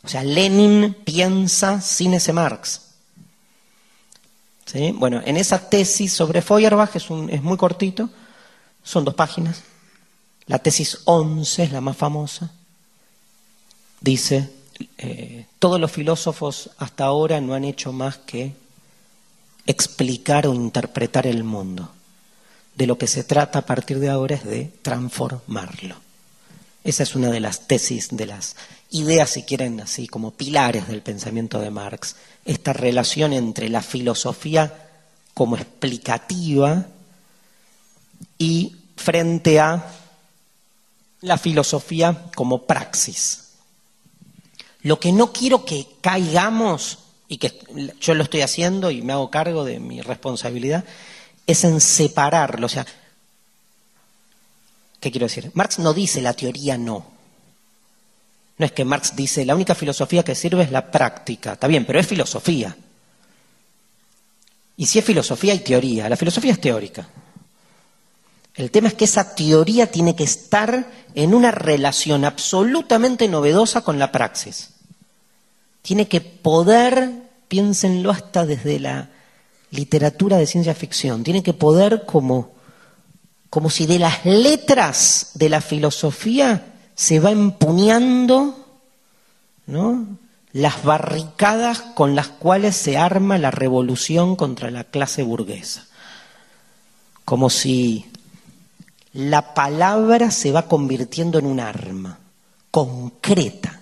[0.05, 2.81] O sea, Lenin piensa sin ese Marx.
[4.65, 4.91] ¿Sí?
[4.93, 8.09] Bueno, en esa tesis sobre Feuerbach es, es muy cortito,
[8.83, 9.63] son dos páginas.
[10.47, 12.51] La tesis 11 es la más famosa.
[14.01, 14.51] Dice,
[14.99, 18.53] eh, todos los filósofos hasta ahora no han hecho más que
[19.67, 21.91] explicar o interpretar el mundo.
[22.75, 25.97] De lo que se trata a partir de ahora es de transformarlo.
[26.85, 28.57] Esa es una de las tesis, de las
[28.91, 32.17] ideas, si quieren, así como pilares del pensamiento de Marx.
[32.45, 34.89] Esta relación entre la filosofía
[35.33, 36.87] como explicativa
[38.43, 39.87] y frente a
[41.21, 43.51] la filosofía como praxis.
[44.81, 47.57] Lo que no quiero que caigamos y que
[48.01, 50.85] yo lo estoy haciendo y me hago cargo de mi responsabilidad,
[51.47, 52.67] es en separarlo.
[52.67, 52.85] O sea,
[54.99, 55.53] ¿qué quiero decir?
[55.55, 57.07] Marx no dice la teoría no.
[58.59, 61.53] No es que Marx dice la única filosofía que sirve es la práctica.
[61.53, 62.77] Está bien, pero es filosofía.
[64.77, 66.09] Y si es filosofía, hay teoría.
[66.09, 67.09] La filosofía es teórica.
[68.55, 73.99] El tema es que esa teoría tiene que estar en una relación absolutamente novedosa con
[73.99, 74.73] la praxis
[75.83, 77.11] tiene que poder,
[77.49, 79.11] piénsenlo hasta desde la
[79.71, 82.53] literatura de ciencia ficción, tiene que poder como
[83.51, 88.67] como si de las letras de la filosofía se va empuñando
[89.67, 90.07] ¿no?
[90.55, 95.87] las barricadas con las cuales se arma la revolución contra la clase burguesa.
[97.27, 98.11] Como si
[99.15, 102.19] la palabra se va convirtiendo en un arma
[102.71, 103.81] concreta.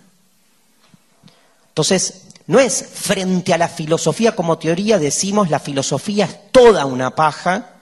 [1.69, 7.15] Entonces, no es frente a la filosofía como teoría, decimos la filosofía es toda una
[7.15, 7.75] paja,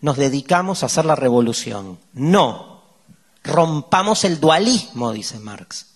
[0.00, 1.98] nos dedicamos a hacer la revolución.
[2.12, 2.82] No,
[3.42, 5.86] rompamos el dualismo, dice Marx.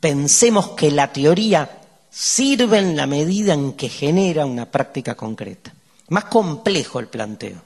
[0.00, 5.74] Pensemos que la teoría sirve en la medida en que genera una práctica concreta.
[6.08, 7.60] Más complejo el planteo.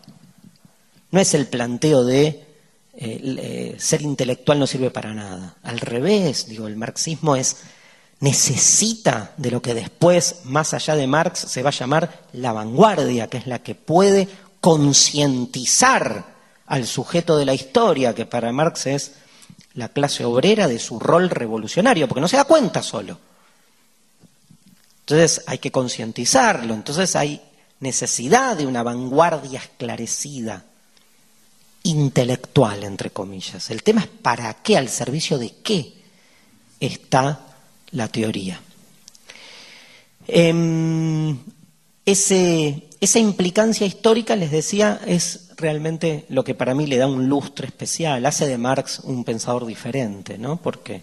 [1.12, 2.43] No es el planteo de
[2.96, 5.56] eh, ser intelectual no sirve para nada.
[5.62, 7.56] Al revés, digo, el marxismo es
[8.20, 13.26] necesita de lo que después, más allá de Marx, se va a llamar la vanguardia,
[13.26, 14.28] que es la que puede
[14.60, 16.24] concientizar
[16.66, 19.12] al sujeto de la historia, que para Marx es
[19.74, 23.18] la clase obrera de su rol revolucionario, porque no se da cuenta solo.
[25.00, 27.42] Entonces hay que concientizarlo, entonces hay
[27.80, 30.64] necesidad de una vanguardia esclarecida,
[31.84, 33.70] intelectual, entre comillas.
[33.70, 35.94] El tema es para qué, al servicio de qué
[36.80, 37.40] está
[37.92, 38.60] la teoría.
[40.26, 41.38] Em,
[42.06, 47.66] esa implicancia histórica, les decía, es realmente lo que para mí le da un lustre
[47.66, 50.56] especial, hace de Marx un pensador diferente, ¿no?
[50.56, 51.02] Porque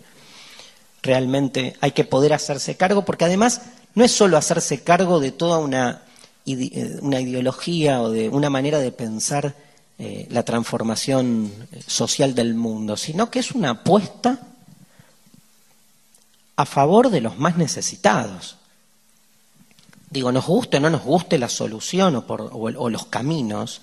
[1.03, 3.61] realmente hay que poder hacerse cargo, porque además
[3.93, 6.03] no es solo hacerse cargo de toda una,
[6.45, 9.55] eh, una ideología o de una manera de pensar
[10.03, 11.53] eh, la transformación
[11.85, 14.39] social del mundo, sino que es una apuesta
[16.55, 18.57] a favor de los más necesitados.
[20.09, 23.81] Digo, nos guste o no nos guste la solución o, los caminos,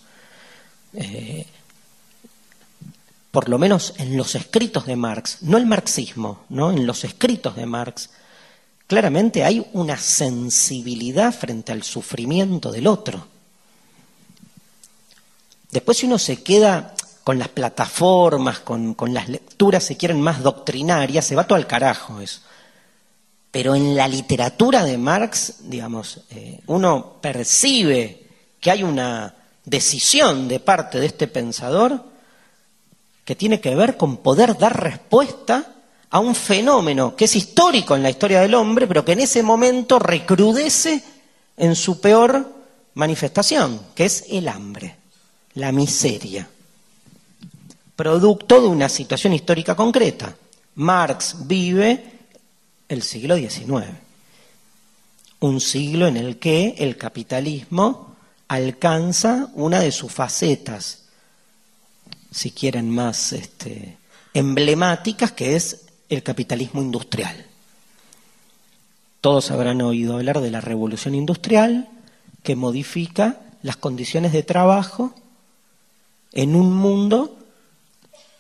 [0.94, 1.46] eh,
[3.30, 6.72] por lo menos en los escritos de Marx, no el marxismo, ¿no?
[6.72, 8.10] en los escritos de Marx,
[8.88, 13.37] claramente hay una sensibilidad frente al sufrimiento del otro.
[15.70, 21.26] Después si uno se queda con las plataformas, con, las lecturas, si quieren, más doctrinarias,
[21.26, 22.40] se va todo al carajo eso.
[23.50, 28.26] Pero en la literatura de Marx, digamos, eh, uno percibe
[28.60, 32.02] que hay una decisión de parte de este pensador
[33.24, 35.74] que tiene que ver con poder dar respuesta
[36.10, 39.42] a un fenómeno que es histórico en la historia del hombre, pero que en ese
[39.42, 41.02] momento recrudece
[41.56, 42.54] en su peor
[42.94, 44.96] manifestación, que es el hambre,
[45.58, 46.48] la miseria,
[47.96, 50.34] producto de una situación histórica concreta.
[50.76, 52.04] Marx vive
[52.88, 53.88] el siglo XIX.
[55.40, 58.14] Un siglo en el que el capitalismo
[58.46, 61.06] alcanza una de sus facetas,
[62.30, 63.96] si quieren más este,
[64.34, 67.46] emblemáticas, que es el capitalismo industrial.
[69.20, 71.88] Todos habrán oído hablar de la revolución industrial
[72.44, 75.14] que modifica las condiciones de trabajo
[76.32, 77.36] en un mundo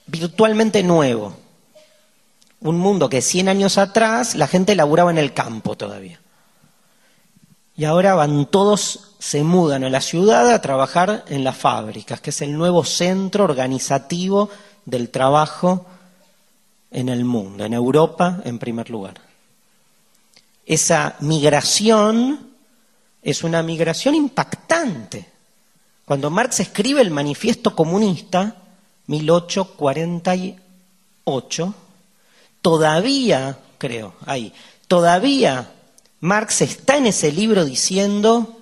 [0.06, 1.34] virtualmente nuevo,
[2.60, 6.20] un mundo que 100 años atrás la gente laburaba en el campo todavía.
[7.76, 12.30] Y ahora van todos, se mudan a la ciudad a trabajar en las fábricas, que
[12.30, 14.50] es el nuevo centro organizativo
[14.84, 15.86] del trabajo
[16.90, 19.20] en el mundo, en Europa en primer lugar.
[20.66, 22.48] Esa migración
[23.22, 25.37] es una migración impactante.
[26.08, 28.56] Cuando Marx escribe el manifiesto comunista,
[29.08, 31.74] 1848,
[32.62, 34.54] todavía, creo, ahí,
[34.86, 35.70] todavía
[36.20, 38.58] Marx está en ese libro diciendo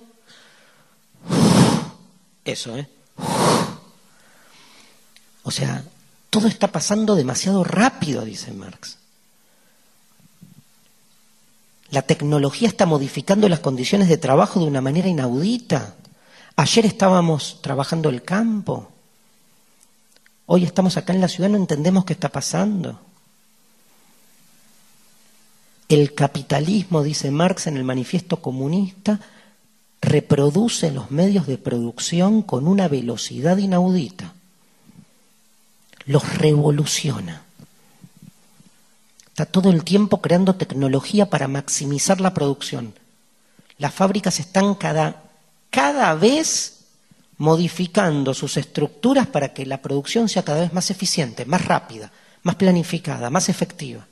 [2.43, 2.89] eso, ¿eh?
[5.43, 5.85] O sea,
[6.29, 8.97] todo está pasando demasiado rápido, dice Marx.
[11.91, 15.95] La tecnología está modificando las condiciones de trabajo de una manera inaudita.
[16.59, 18.91] Ayer estábamos trabajando el campo.
[20.47, 22.99] Hoy estamos acá en la ciudad, no entendemos qué está pasando.
[25.87, 29.19] El capitalismo, dice Marx en el manifiesto comunista,
[30.01, 34.33] reproduce los medios de producción con una velocidad inaudita.
[36.05, 37.43] Los revoluciona.
[39.27, 42.95] Está todo el tiempo creando tecnología para maximizar la producción.
[43.77, 45.26] Las fábricas están cada,
[45.69, 46.85] cada vez
[47.37, 52.11] modificando sus estructuras para que la producción sea cada vez más eficiente, más rápida,
[52.43, 54.07] más planificada, más efectiva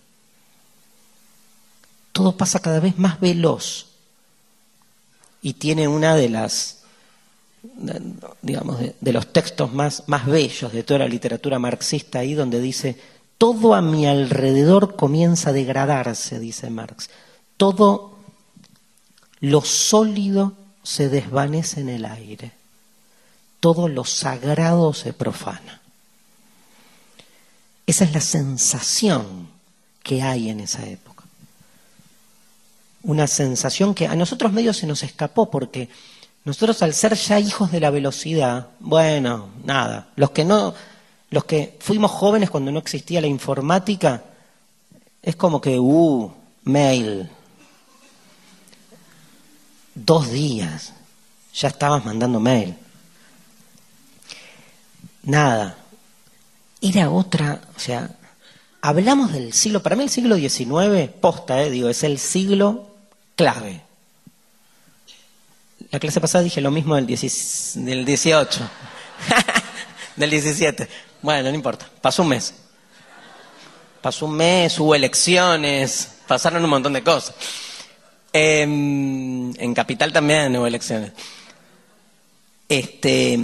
[2.16, 3.88] todo pasa cada vez más veloz
[5.42, 6.84] y tiene una de las
[8.42, 12.98] digamos, de, los textos más, más bellos de toda la literatura marxista ahí, donde dice,
[13.38, 17.10] todo a mi alrededor comienza a degradarse, dice Marx.
[17.58, 18.18] Todo
[19.42, 20.54] lo sólido
[20.86, 22.52] se desvanece en el aire.
[23.60, 25.82] Todo lo sagrado se profana.
[27.88, 29.50] Esa es la sensación
[30.04, 31.24] que hay en esa época.
[33.04, 35.90] Una sensación que a nosotros medio se nos escapó porque
[36.46, 40.74] nosotros al ser ya hijos de la velocidad, bueno, nada, los que no
[41.32, 44.24] los que fuimos jóvenes cuando no existía la informática,
[45.22, 46.32] es como que, uh,
[46.64, 47.30] mail.
[49.96, 50.92] Dos días,
[51.54, 52.76] ya estabas mandando mail.
[55.24, 55.78] Nada.
[56.82, 58.12] Era otra, o sea,
[58.82, 62.90] hablamos del siglo, para mí el siglo XIX, posta, eh, digo, es el siglo
[63.36, 63.82] clave.
[65.92, 68.70] La clase pasada dije lo mismo del, del 18,
[70.18, 70.90] del 17.
[71.22, 72.54] Bueno, no importa, pasó un mes.
[74.02, 77.34] Pasó un mes, hubo elecciones, pasaron un montón de cosas.
[78.38, 81.14] Em, en Capital también hubo elecciones.
[82.68, 83.40] Este,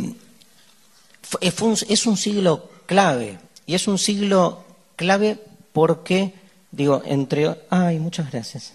[1.39, 4.65] es un siglo clave, y es un siglo
[4.97, 5.39] clave
[5.71, 6.33] porque,
[6.71, 7.55] digo, entre...
[7.69, 8.73] Ay, muchas gracias.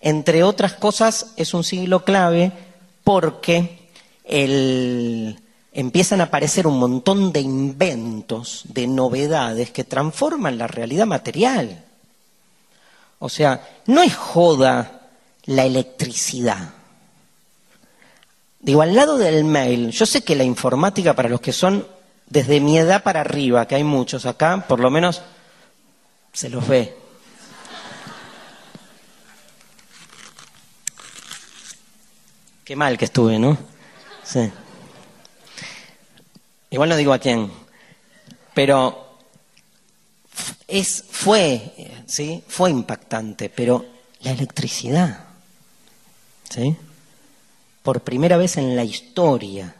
[0.00, 2.52] Entre otras cosas, es un siglo clave
[3.02, 3.88] porque
[4.22, 5.36] el,
[5.72, 11.82] empiezan a aparecer un montón de inventos, de novedades que transforman la realidad material.
[13.18, 14.95] O sea, no es joda
[15.46, 16.74] la electricidad.
[18.60, 21.86] Digo, al lado del mail, yo sé que la informática para los que son
[22.28, 25.22] desde mi edad para arriba, que hay muchos acá, por lo menos
[26.32, 26.96] se los ve.
[32.64, 33.56] Qué mal que estuve, ¿no?
[34.24, 34.50] Sí.
[36.70, 37.52] Igual no digo a quién,
[38.52, 39.18] pero
[40.66, 42.42] es, fue, ¿sí?
[42.48, 43.86] Fue impactante, pero
[44.22, 45.25] la electricidad,
[46.50, 46.76] ¿sí?
[47.82, 49.74] Por primera vez en la historia,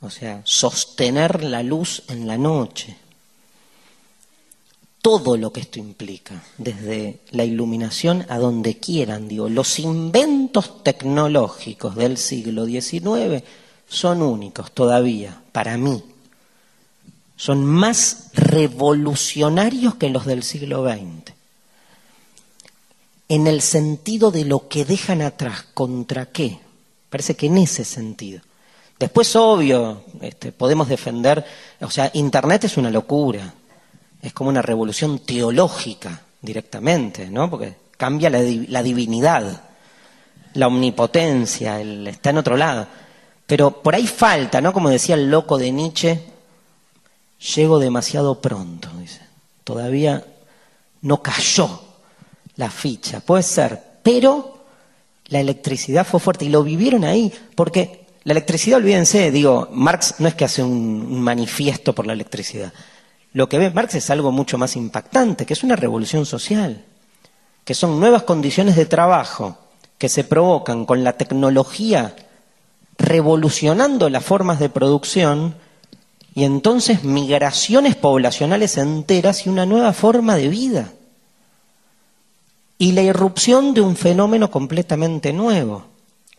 [0.00, 2.96] o sea, sostener la luz en la noche.
[5.02, 11.96] Todo lo que esto implica, desde la iluminación a donde quieran, digo, los inventos tecnológicos
[11.96, 13.42] del siglo XIX
[13.88, 16.02] son únicos todavía, para mí.
[17.36, 21.19] Son más revolucionarios que los del siglo XX.
[23.30, 26.58] En el sentido de lo que dejan atrás, ¿contra qué?
[27.08, 28.40] Parece que en ese sentido.
[28.98, 31.44] Después, obvio, este, podemos defender,
[31.80, 33.54] o sea, Internet es una locura,
[34.20, 37.48] es como una revolución teológica directamente, ¿no?
[37.48, 39.62] Porque cambia la, divinidad,
[40.54, 42.88] la omnipotencia, el, está en otro lado.
[43.46, 44.72] Pero por ahí falta, ¿no?
[44.72, 46.20] Como decía el loco de Nietzsche,
[47.54, 49.20] llego demasiado pronto, dice.
[49.62, 50.24] Todavía
[51.02, 51.89] no cayó
[52.60, 54.64] la ficha, puede ser, pero
[55.28, 60.28] la electricidad fue fuerte y lo vivieron ahí, porque la electricidad, olvídense, digo, Marx no
[60.28, 62.70] es que hace un, manifiesto por la electricidad.
[63.32, 66.84] Lo que ve Marx es algo mucho más impactante, que es una revolución social,
[67.64, 69.56] que son nuevas condiciones de trabajo
[69.96, 72.14] que se provocan con la tecnología
[72.98, 75.54] revolucionando las formas de producción
[76.34, 80.92] y entonces migraciones poblacionales enteras y una nueva forma de vida.
[82.80, 85.84] Y la irrupción de un fenómeno completamente nuevo,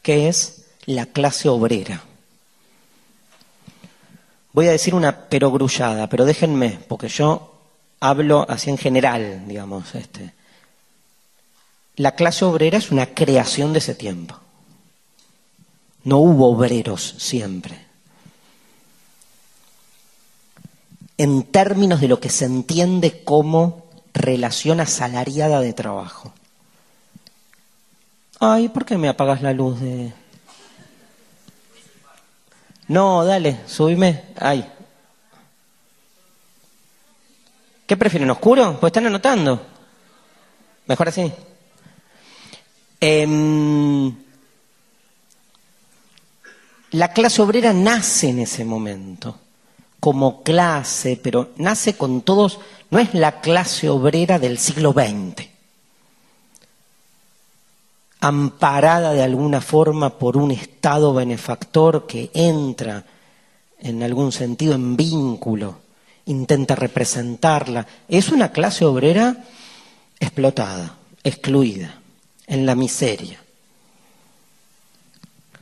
[0.02, 2.04] que es la clase obrera.
[4.52, 7.60] Voy a decir una perogrullada, pero déjenme, porque yo
[8.00, 9.94] hablo así en general, digamos.
[9.94, 10.34] Este.
[11.98, 14.36] La clase obrera es una creación de ese tiempo.
[16.06, 17.86] No hubo obreros siempre.
[21.20, 26.34] En términos de lo que se entiende como relación asalariada de trabajo.
[28.40, 30.14] Ay, ¿por qué me apagas la luz de.?
[32.88, 34.24] No, dale, subime.
[34.38, 34.70] Ay.
[37.86, 38.78] ¿Qué prefieren, oscuro?
[38.80, 39.66] Pues están anotando.
[40.88, 41.32] Mejor así.
[43.00, 44.14] Eh,
[46.92, 49.40] la clase obrera nace en ese momento,
[50.02, 55.48] como clase, pero nace con todos, no es la clase obrera del siglo XX,
[58.20, 63.06] amparada de alguna forma por un Estado benefactor que entra
[63.80, 65.78] en algún sentido en vínculo,
[66.26, 67.86] intenta representarla.
[68.10, 69.38] Es una clase obrera
[70.20, 72.02] explotada, excluida,
[72.48, 73.40] en la miseria.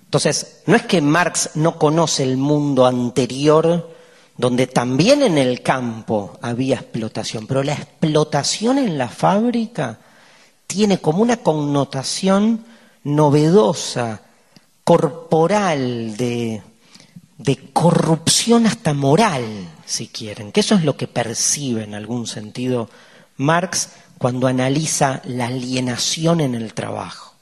[0.06, 3.99] Entonces, no es que Marx no conoce el mundo anterior
[4.40, 10.00] donde también en el campo había explotación, pero la explotación en la fábrica
[10.66, 12.64] tiene como una connotación
[13.04, 14.22] novedosa,
[14.86, 16.64] corporal, de,
[17.74, 19.44] corrupción hasta moral,
[19.86, 22.90] si quieren, que eso es lo que percibe en algún sentido
[23.36, 27.34] Marx cuando analiza la alienación en el trabajo.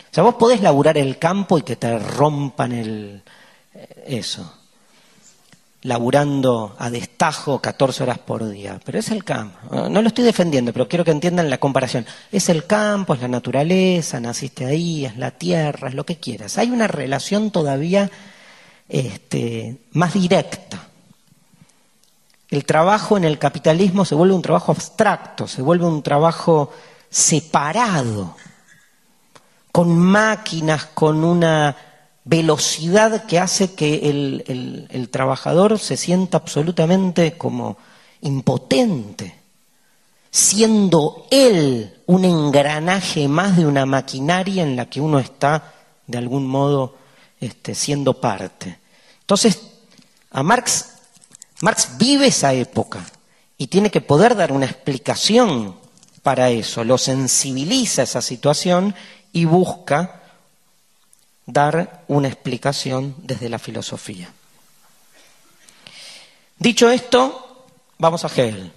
[0.00, 3.22] O sea, vos podés laburar el campo y que te rompan el,
[4.08, 4.63] eso
[5.84, 9.88] laburando a destajo 14 horas por día, pero es el campo.
[9.88, 12.06] No lo estoy defendiendo, pero quiero que entiendan la comparación.
[12.32, 16.56] Es el campo, es la naturaleza, naciste ahí, es la tierra, es lo que quieras.
[16.56, 18.10] Hay una relación todavía
[18.88, 20.88] este, más directa.
[22.48, 26.72] El trabajo en el capitalismo se vuelve un trabajo abstracto, se vuelve un trabajo
[27.10, 28.36] separado,
[29.70, 31.76] con máquinas, con una
[32.24, 37.76] velocidad que hace que el, trabajador se sienta absolutamente como
[38.22, 39.34] impotente,
[40.30, 45.74] siendo él un engranaje más de una maquinaria en la que uno está
[46.06, 46.96] de algún modo
[47.40, 48.78] este, siendo parte.
[49.20, 49.60] Entonces,
[50.30, 50.94] a Marx,
[51.60, 53.04] Marx vive esa época
[53.56, 55.76] y tiene que poder dar una explicación
[56.22, 58.94] para eso, lo sensibiliza esa situación
[59.32, 60.23] y busca
[61.46, 64.30] dar una explicación desde la filosofía.
[66.58, 67.66] Dicho esto,
[67.98, 68.72] vamos a Hegel.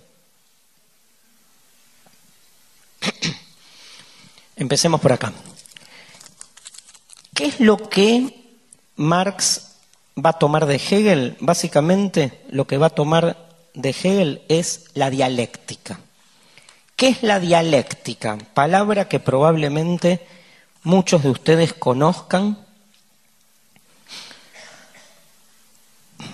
[4.55, 5.31] Empecemos por acá.
[7.33, 8.57] ¿Qué es lo que
[8.95, 9.75] Marx
[10.17, 11.37] va a tomar de Hegel?
[11.39, 15.99] Básicamente lo que va a tomar de Hegel es la dialéctica.
[16.95, 18.39] ¿Qué es la dialéctica?
[18.55, 20.25] Palabra que probablemente
[20.87, 22.57] muchos de ustedes conozcan.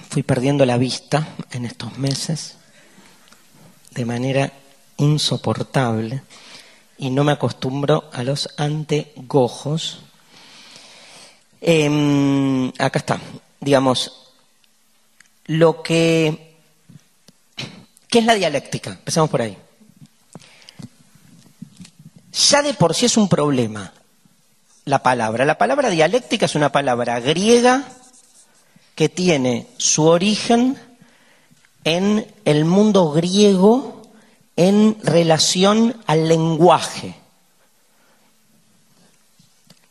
[0.10, 2.58] Fui perdiendo la vista en estos meses
[3.90, 4.54] de manera
[4.98, 6.22] insoportable
[7.00, 10.02] y no me acostumbro a los antegojos.
[11.60, 13.20] Em, acá está,
[13.60, 14.34] digamos,
[15.46, 16.60] lo que...
[18.08, 18.92] ¿Qué es la dialéctica?
[18.92, 19.58] Empezamos por ahí.
[22.52, 23.92] Ya de por sí es un problema
[24.86, 25.46] la palabra.
[25.46, 27.88] La palabra dialéctica es una palabra griega
[28.96, 30.78] que tiene su origen
[31.84, 34.02] en el mundo griego
[34.56, 37.16] en relación al lenguaje.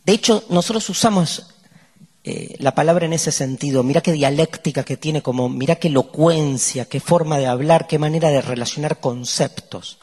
[0.04, 1.46] De hecho, nosotros usamos
[2.24, 3.82] eh, la palabra en ese sentido.
[3.82, 8.30] Mira qué dialéctica que tiene, como mira qué elocuencia, qué forma de hablar, qué manera
[8.30, 9.98] de relacionar conceptos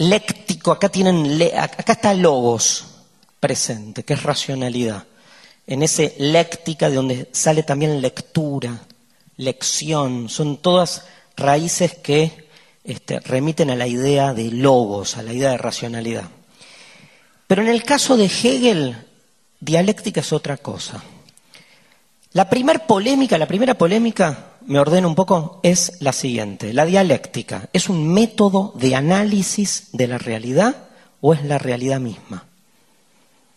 [0.00, 2.86] léctico, acá, tienen, acá está logos
[3.38, 5.04] presente, que es racionalidad.
[5.66, 8.80] En ese léctica de donde sale también lectura,
[9.36, 11.04] lección, son todas
[11.36, 12.48] raíces que
[12.82, 16.30] este, remiten a la idea de logos, a la idea de racionalidad.
[17.46, 18.96] Pero en el caso de Hegel,
[19.60, 21.02] dialéctica es otra cosa.
[22.32, 26.72] La primera polémica, la primera polémica me ordeno un poco, es la siguiente.
[26.72, 30.76] La dialéctica, ¿es un método de análisis de la realidad
[31.20, 32.46] o es la realidad misma?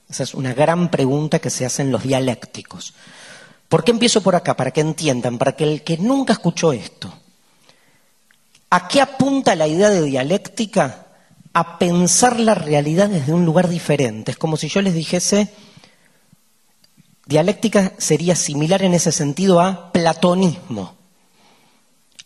[0.10, 2.96] Esa es una gran pregunta que se hacen los dialécticos.
[3.70, 4.58] ¿Por qué empiezo por acá?
[4.58, 7.14] Para que entiendan, para que el que nunca escuchó esto,
[8.72, 11.06] ¿a qué apunta la idea de dialéctica?
[11.54, 14.32] A pensar la realidad desde un lugar diferente.
[14.32, 15.54] Es como si yo les dijese,
[17.26, 21.03] Dialéctica sería similar en ese sentido a platonismo,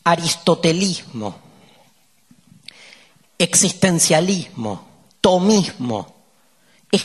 [0.07, 1.35] aristotelismo,
[3.37, 4.87] existencialismo,
[5.19, 6.15] tomismo.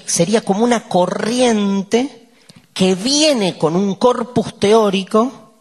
[0.06, 2.28] sería como una corriente
[2.72, 5.52] que viene con un corpus teórico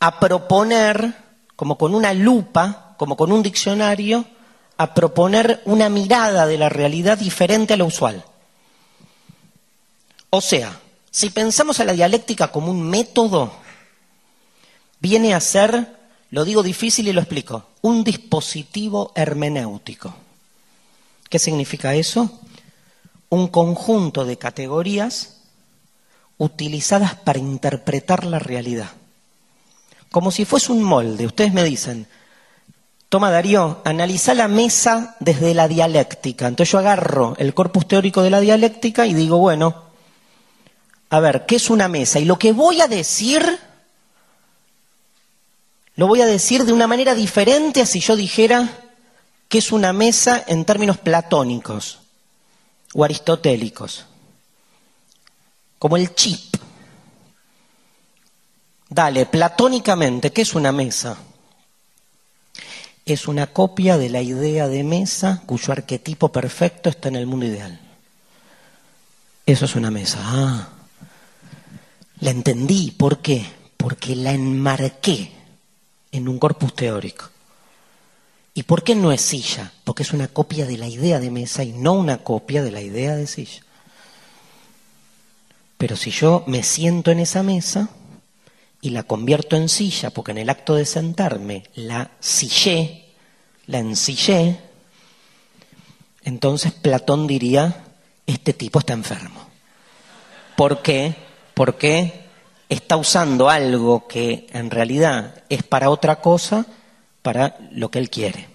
[0.00, 1.14] a proponer,
[1.54, 4.24] como con una lupa, como con un diccionario,
[4.78, 8.24] a proponer una mirada de la realidad diferente a la usual.
[10.30, 13.52] O sea, si pensamos a la dialéctica como un método,
[14.98, 16.03] viene a ser,
[16.34, 20.12] lo digo difícil y lo explico, un dispositivo hermenéutico.
[21.30, 22.40] ¿Qué significa eso?
[23.28, 25.36] Un conjunto de categorías
[26.36, 28.90] utilizadas para interpretar la realidad.
[30.10, 31.24] Como si fuese un molde.
[31.24, 32.08] Ustedes me dicen,
[33.08, 36.48] toma Darío, analiza la mesa desde la dialéctica.
[36.48, 39.84] Entonces yo agarro el corpus teórico de la dialéctica y digo, bueno,
[41.10, 42.18] a ver, ¿qué es una mesa?
[42.18, 43.60] Y lo que voy a decir,
[45.96, 48.80] lo voy a decir de una manera diferente a si yo dijera
[49.48, 52.00] que es una mesa en términos platónicos
[52.94, 54.06] o aristotélicos.
[55.78, 56.56] como el chip.
[58.88, 61.18] Dale, platónicamente, ¿qué es una mesa?
[63.04, 67.44] Es una copia de la idea de mesa cuyo arquetipo perfecto está en el mundo
[67.44, 67.78] ideal.
[69.44, 70.20] Eso es una mesa.
[70.22, 70.68] Ah,
[72.20, 72.92] la entendí.
[72.92, 73.44] ¿Por qué?
[73.76, 75.43] Porque la enmarqué
[76.14, 77.28] en un corpus teórico.
[78.54, 79.72] ¿Y por qué no es silla?
[79.82, 82.80] Porque es una copia de la idea de mesa y no una copia de la
[82.80, 83.62] idea de silla.
[85.76, 87.88] Pero si yo me siento en esa mesa
[88.80, 93.06] y la convierto en silla, porque en el acto de sentarme la sillé,
[93.66, 94.60] la ensillé,
[96.22, 97.84] entonces Platón diría,
[98.24, 99.48] este tipo está enfermo.
[100.56, 101.16] ¿Por qué?
[101.54, 102.23] Porque
[102.74, 106.66] está usando algo que en realidad es para otra cosa
[107.22, 108.48] para lo que él quiere.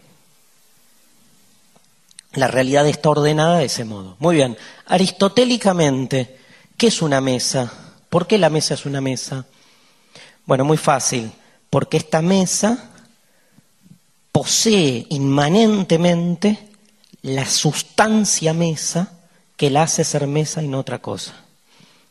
[2.34, 4.16] La realidad está ordenada de ese modo.
[4.20, 6.38] Muy bien, aristotélicamente,
[6.78, 7.72] ¿qué es una mesa?
[8.10, 9.46] ¿Por qué la mesa es una mesa?
[10.46, 11.32] Bueno, muy fácil,
[11.70, 12.92] porque esta mesa
[14.32, 16.70] posee inmanentemente
[17.22, 19.14] la sustancia mesa
[19.58, 21.34] que la hace ser mesa y no otra cosa.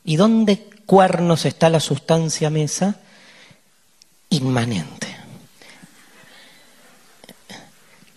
[0.04, 2.96] ¿Y dónde cuernos está la sustancia mesa?
[4.30, 5.06] Inmanente.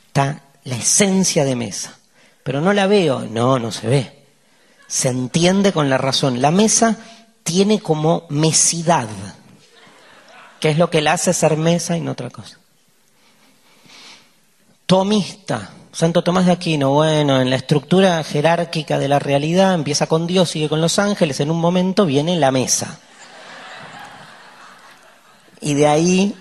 [0.07, 1.97] está la esencia de mesa.
[2.43, 4.25] Pero no la veo, no, no se ve.
[4.87, 6.41] Se entiende con la razón.
[6.41, 6.97] La mesa
[7.43, 9.09] tiene como mesidad,
[10.61, 12.57] que es lo que la hace ser mesa y no otra cosa.
[14.85, 20.25] Tomista, Santo Tomás de Aquino, bueno, en la estructura jerárquica de la realidad empieza con
[20.25, 22.99] Dios, sigue con los ángeles, en un momento viene la mesa.
[25.59, 26.35] Y de ahí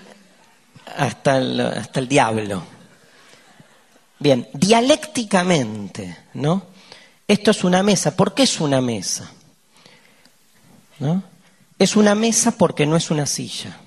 [0.95, 2.63] hasta el, hasta el diablo.
[4.19, 6.67] Bien, dialécticamente, ¿no?
[7.27, 8.15] Esto es una mesa.
[8.15, 9.31] ¿Por qué es una mesa?
[10.99, 11.23] ¿No?
[11.77, 13.77] Es una mesa porque no es una silla.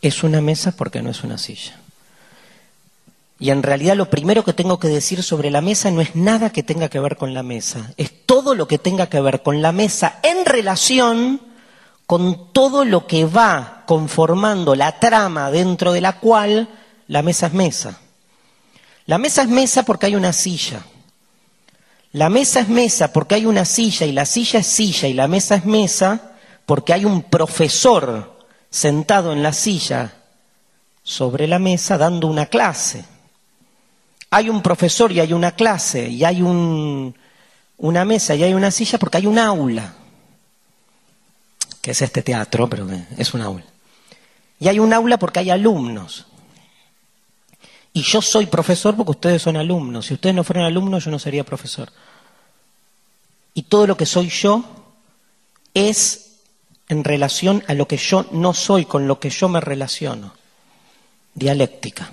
[0.00, 1.78] Es una mesa porque no es una silla.
[3.40, 6.50] Y en realidad lo primero que tengo que decir sobre la mesa no es nada
[6.50, 9.62] que tenga que ver con la mesa, es todo lo que tenga que ver con
[9.62, 11.40] la mesa en relación
[12.08, 16.68] con todo lo que va conformando la trama dentro de la cual
[17.06, 18.00] la mesa es mesa.
[19.04, 20.80] La mesa es mesa porque hay una silla.
[22.12, 25.28] La mesa es mesa porque hay una silla y la silla es silla y la
[25.28, 26.32] mesa es mesa
[26.64, 28.38] porque hay un profesor
[28.70, 30.14] sentado en la silla
[31.02, 33.04] sobre la mesa dando una clase.
[34.30, 37.14] Hay un profesor y hay una clase y hay un,
[37.78, 39.94] una mesa y hay una silla porque hay un aula,
[41.80, 43.64] que es este teatro, pero es un aula.
[44.60, 46.26] Y hay un aula porque hay alumnos.
[47.92, 50.06] Y yo soy profesor porque ustedes son alumnos.
[50.06, 51.90] Si ustedes no fueran alumnos, yo no sería profesor.
[53.54, 54.64] Y todo lo que soy yo
[55.74, 56.40] es
[56.88, 60.34] en relación a lo que yo no soy, con lo que yo me relaciono.
[61.34, 62.10] Dialéctica.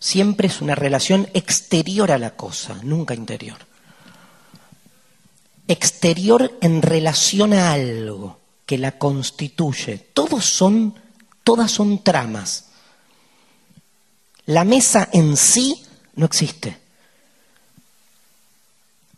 [0.00, 3.58] Siempre es una relación exterior a la cosa, nunca interior.
[5.66, 9.98] Exterior en relación a algo que la constituye.
[10.14, 10.94] Todos son,
[11.42, 12.66] todas son tramas.
[14.46, 15.84] La mesa en sí
[16.14, 16.78] no existe.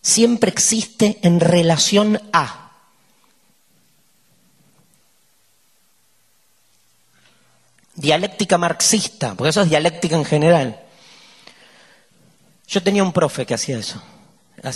[0.02, 2.69] Siempre existe en relación a.
[8.00, 10.80] Dialéctica marxista, porque eso es dialéctica en general.
[12.66, 14.02] Yo tenía un profe que hacía eso.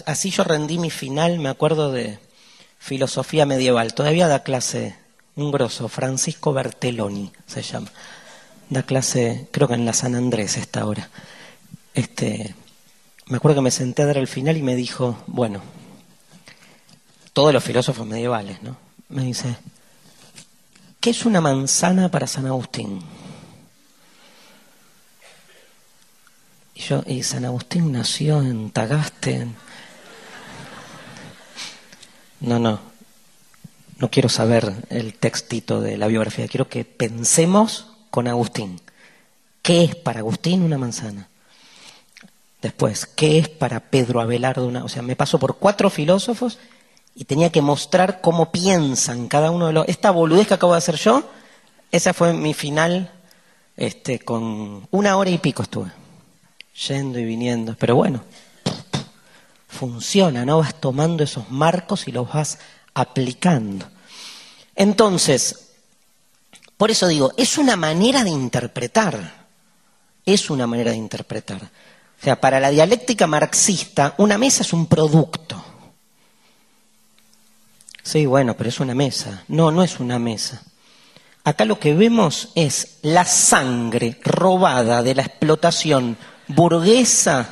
[0.06, 2.18] Así yo rendí mi final, me acuerdo de
[2.78, 3.94] filosofía medieval.
[3.94, 4.96] Todavía da clase
[5.36, 7.90] un grosso, Francisco Bertelloni se llama
[8.68, 11.08] da clase, creo que en la San Andrés esta ahora.
[11.94, 12.54] Este,
[13.26, 15.62] me acuerdo que me senté a dar el final y me dijo, bueno,
[17.32, 18.76] todos los filósofos medievales, ¿no?
[19.08, 19.56] Me dice,
[21.00, 23.00] ¿qué es una manzana para San Agustín?
[26.74, 29.46] Y yo, y San Agustín nació en Tagaste.
[32.40, 32.80] No, no,
[33.98, 38.80] no quiero saber el textito de la biografía, quiero que pensemos con Agustín.
[39.62, 41.28] ¿Qué es para Agustín una manzana?
[42.60, 44.84] Después, ¿qué es para Pedro Abelardo una?
[44.84, 46.58] O sea, me paso por cuatro filósofos
[47.14, 49.88] y tenía que mostrar cómo piensan cada uno de los.
[49.88, 51.24] Esta boludez que acabo de hacer yo,
[51.92, 53.12] esa fue mi final,
[53.76, 55.90] este, con una hora y pico estuve,
[56.74, 57.76] yendo y viniendo.
[57.78, 58.22] Pero bueno,
[59.68, 60.58] funciona, ¿no?
[60.58, 62.58] Vas tomando esos marcos y los vas
[62.94, 63.86] aplicando.
[64.74, 65.72] Entonces,
[66.76, 69.46] por eso digo, es una manera de interpretar,
[70.24, 71.62] es una manera de interpretar.
[71.62, 75.62] O sea, para la dialéctica marxista, una mesa es un producto.
[78.02, 79.44] Sí, bueno, pero es una mesa.
[79.48, 80.62] No, no es una mesa.
[81.42, 86.16] Acá lo que vemos es la sangre robada de la explotación
[86.48, 87.48] burguesa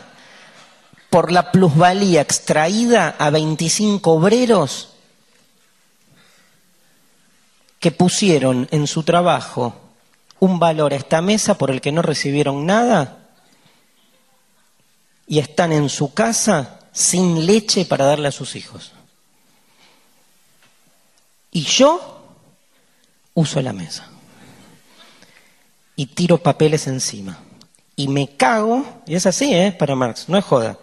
[1.11, 4.88] por la plusvalía extraída a 25 obreros
[7.78, 9.74] que pusieron en su trabajo
[10.40, 13.28] un valor a esta mesa por el que no recibieron nada
[15.26, 18.93] y están en su casa sin leche para darle a sus hijos.
[21.51, 22.24] Y yo
[23.34, 24.09] uso la mesa
[25.95, 27.38] y tiro papeles encima
[27.97, 29.72] y me cago, y es así, ¿eh?
[29.72, 30.78] Para Marx, no es joda,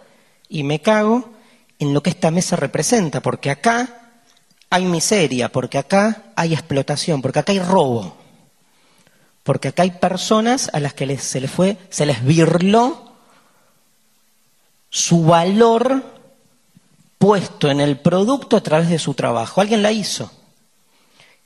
[0.48, 1.30] y me cago
[1.78, 4.12] en lo que esta mesa representa, porque acá
[4.68, 8.16] hay miseria, porque acá hay explotación, porque acá hay robo,
[9.42, 13.10] porque acá hay personas a las que se les fue, se les virló
[14.90, 16.02] su valor
[17.18, 19.60] puesto en el producto a través de su trabajo.
[19.60, 20.30] Alguien la hizo.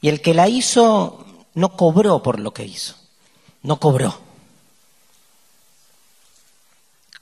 [0.01, 2.95] Y el que la hizo no cobró por lo que hizo.
[3.63, 4.24] No cobró.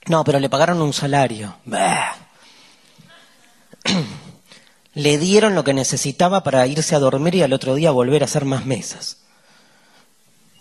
[0.06, 1.56] No, pero le pagaron un salario.
[4.94, 8.26] Le dieron lo que necesitaba para irse a dormir y al otro día volver a
[8.26, 9.16] hacer más mesas.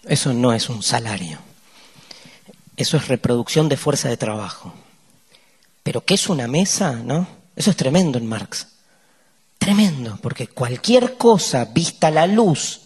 [0.05, 1.39] Eso no es un salario.
[2.77, 4.73] Eso es reproducción de fuerza de trabajo.
[5.83, 6.93] Pero ¿qué es una mesa?
[6.93, 7.27] ¿No?
[7.55, 8.67] Eso es tremendo en Marx.
[9.57, 12.81] Tremendo, porque cualquier cosa vista la luz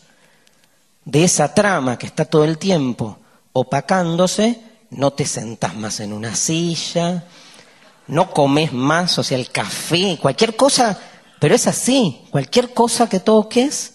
[1.06, 3.20] de esa trama que está todo el tiempo
[3.54, 4.60] opacándose,
[4.90, 7.26] no te sentás más en una silla,
[8.08, 11.00] no comes más, o sea, el café, cualquier cosa,
[11.40, 13.94] pero es así, cualquier cosa que toques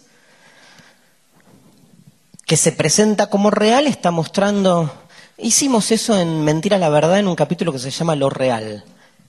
[2.50, 4.92] que se presenta como real está mostrando,
[5.38, 8.84] hicimos eso en Mentira la Verdad en un capítulo que se llama Lo Real.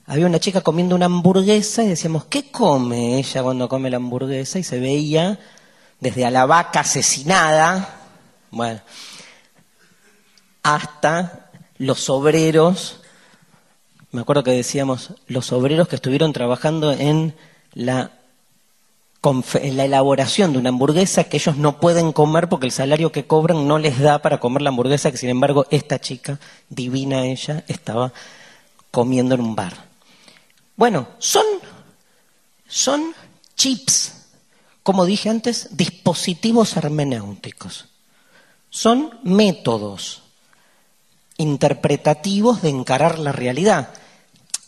[0.06, 4.58] Había una chica comiendo una hamburguesa y decíamos, ¿qué come ella cuando come la hamburguesa?
[4.58, 5.38] Y se veía
[6.00, 8.08] desde a la vaca asesinada,
[8.50, 8.80] bueno,
[10.64, 11.41] hasta
[11.82, 13.00] los obreros,
[14.12, 17.34] me acuerdo que decíamos, los obreros que estuvieron trabajando en
[17.74, 18.12] la,
[19.60, 23.80] elaboración de una hamburguesa que ellos no pueden comer porque el salario que cobran no
[23.80, 28.12] les da para comer la hamburguesa que sin embargo esta chica, divina ella, estaba
[28.92, 29.72] comiendo en un bar.
[30.76, 31.44] Bueno, son,
[32.68, 33.12] son
[33.56, 34.28] chips,
[34.84, 37.86] como dije antes, dispositivos hermenéuticos.
[38.70, 40.21] Son métodos
[41.42, 43.90] interpretativos de encarar la realidad.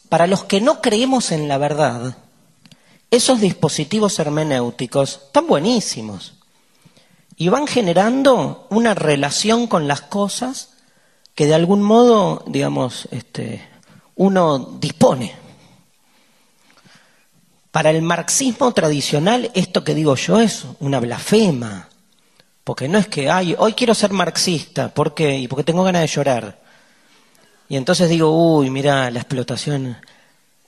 [0.08, 2.16] Para los que no creemos en la verdad,
[3.10, 6.34] esos dispositivos hermenéuticos están buenísimos
[7.36, 10.70] y van generando una relación con las cosas
[11.34, 13.68] que de algún modo, digamos, este,
[14.16, 15.34] uno dispone.
[17.70, 21.88] Para el marxismo tradicional, esto que digo yo es una blasfema,
[22.62, 25.38] porque no es que, ay, hoy quiero ser marxista, ¿por qué?
[25.38, 26.63] Y porque tengo ganas de llorar.
[27.68, 29.96] Y entonces digo, uy, mira la explotación.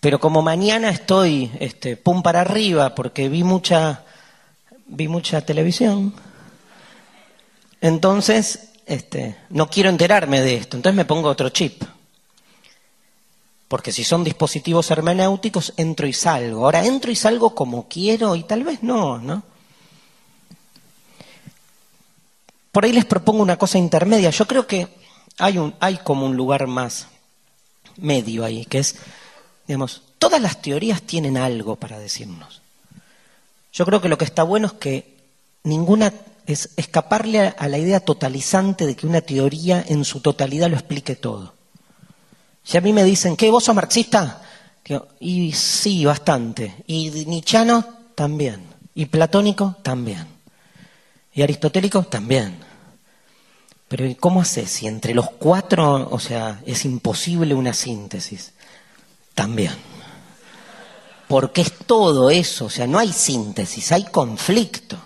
[0.01, 4.05] Pero como mañana estoy este, pum para arriba porque vi mucha,
[4.87, 6.15] vi mucha televisión,
[7.81, 11.83] entonces este, no quiero enterarme de esto, entonces me pongo otro chip.
[13.69, 16.65] Porque si son dispositivos hermenéuticos, entro y salgo.
[16.65, 19.43] Ahora entro y salgo como quiero y tal vez no, ¿no?
[22.71, 24.31] Por ahí les propongo una cosa intermedia.
[24.31, 24.87] Yo creo que
[25.39, 27.09] hay, un, hay como un lugar más
[27.97, 28.97] medio ahí, que es,
[29.67, 32.63] digamos, todas las teorías tienen algo para decirnos.
[33.73, 35.17] Yo creo que lo que está bueno es que
[35.65, 36.13] ninguna
[36.47, 41.17] es escaparle a, la idea totalizante de que una teoría en su totalidad lo explique
[41.17, 41.55] todo.
[42.63, 44.43] Si a mí me dicen, ¿qué, vos sos marxista?
[45.21, 46.77] Y sí, bastante.
[46.87, 47.85] Y nichano
[48.15, 48.63] también.
[48.95, 50.27] Y platónico también.
[51.35, 52.57] Y aristotélico también.
[53.89, 58.53] Pero ¿cómo haces si entre los cuatro, o sea, es imposible una síntesis?
[59.35, 59.75] También.
[61.29, 64.99] Porque es todo eso, o sea, no hay síntesis, hay conflicto.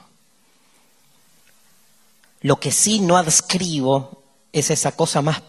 [2.43, 4.23] Lo que sí no adscribo
[4.53, 5.43] es esa cosa más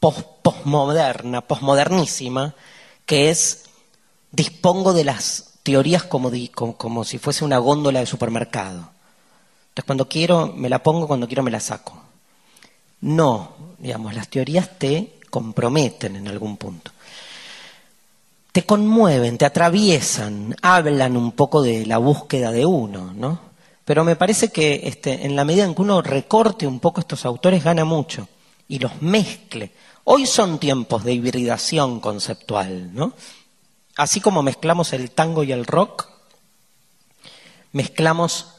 [0.00, 2.54] postmoderna, postmodernísima,
[3.04, 3.64] que es
[4.30, 6.30] dispongo de las teorías como,
[6.76, 8.90] como si fuese una góndola de supermercado.
[9.68, 12.07] Entonces cuando quiero me la pongo, cuando quiero me la saco.
[13.00, 16.90] No, digamos, las teorías te comprometen en algún punto.
[18.52, 23.40] Te conmueven, te atraviesan, hablan un poco de la búsqueda de uno, ¿no?
[23.84, 27.24] Pero me parece que este, en la medida en que uno recorte un poco estos
[27.24, 28.28] autores, gana mucho
[28.68, 29.72] y los mezcle.
[30.04, 33.12] Hoy son tiempos de hibridación conceptual, ¿no?
[33.96, 36.08] Así como mezclamos el tango y el rock,
[37.72, 38.54] mezclamos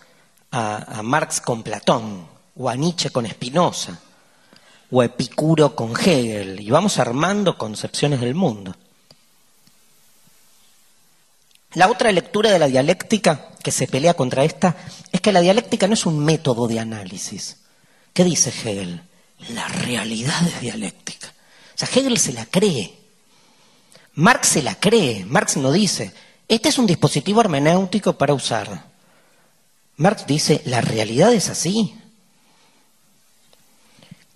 [0.51, 2.27] a, Marx con Platón,
[2.57, 3.99] o a Nietzsche con Spinoza,
[4.91, 8.75] o Epicuro con Hegel, y vamos armando concepciones del mundo.
[11.73, 14.75] La otra lectura de la dialéctica que se pelea contra esta
[15.11, 17.57] es que la dialéctica no es un método de análisis.
[18.13, 19.03] ¿Qué dice Hegel?
[19.49, 21.27] La realidad es dialéctica.
[21.27, 22.97] O sea, Hegel se la cree.
[24.15, 25.23] Marx se la cree.
[25.25, 26.11] Marx no dice,
[26.47, 28.85] este es un dispositivo hermenéutico para usar.
[29.97, 31.98] Marx dice, la realidad es así.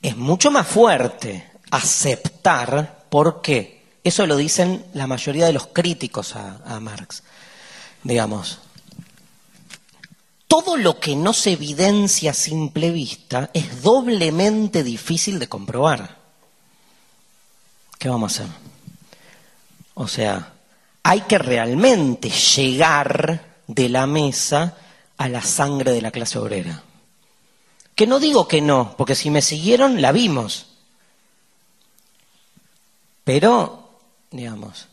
[0.03, 3.85] Es mucho más fuerte aceptar, ¿por qué?
[4.03, 7.23] Eso lo dicen la mayoría de los críticos a, Marx.
[8.03, 8.59] Digamos,
[10.45, 16.17] todo lo que no se evidencia a simple vista es doblemente difícil de comprobar.
[17.97, 18.53] ¿Qué vamos a hacer?
[19.93, 20.51] O sea,
[21.01, 24.75] hay que realmente llegar de la mesa
[25.15, 26.83] a la sangre de la clase obrera.
[27.95, 30.67] Que no digo que no, porque si me siguieron la vimos.
[33.23, 33.89] Pero,
[34.31, 34.87] digamos,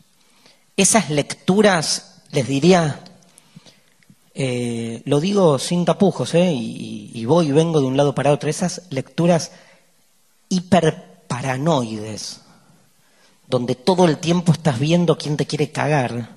[0.77, 3.03] esas lecturas, les diría,
[4.33, 6.53] eh, lo digo sin tapujos, ¿eh?
[6.53, 9.51] y, y, voy y vengo de un lado para otro, esas lecturas
[10.49, 12.41] hiperparanoides,
[13.47, 16.29] donde todo el tiempo estás viendo quién te quiere cagar,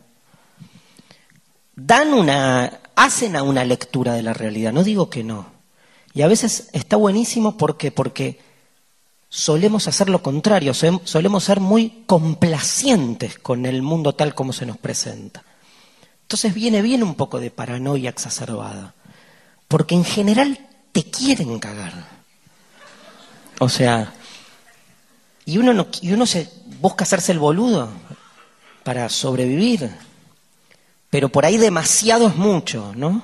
[1.76, 5.53] dan una, hacen a una lectura de la realidad, no digo que no.
[6.14, 8.38] Y a veces está buenísimo porque, porque
[9.28, 14.78] solemos hacer lo contrario, solemos ser muy complacientes con el mundo tal como se nos
[14.78, 15.42] presenta.
[16.22, 18.94] Entonces viene bien un poco de paranoia exacerbada,
[19.66, 20.58] porque en general
[20.92, 22.08] te quieren cagar.
[23.58, 24.14] O sea,
[25.44, 26.48] y uno, no, y uno se
[26.80, 27.90] busca hacerse el boludo
[28.84, 29.90] para sobrevivir.
[31.10, 33.22] Pero por ahí demasiado es mucho, ¿no?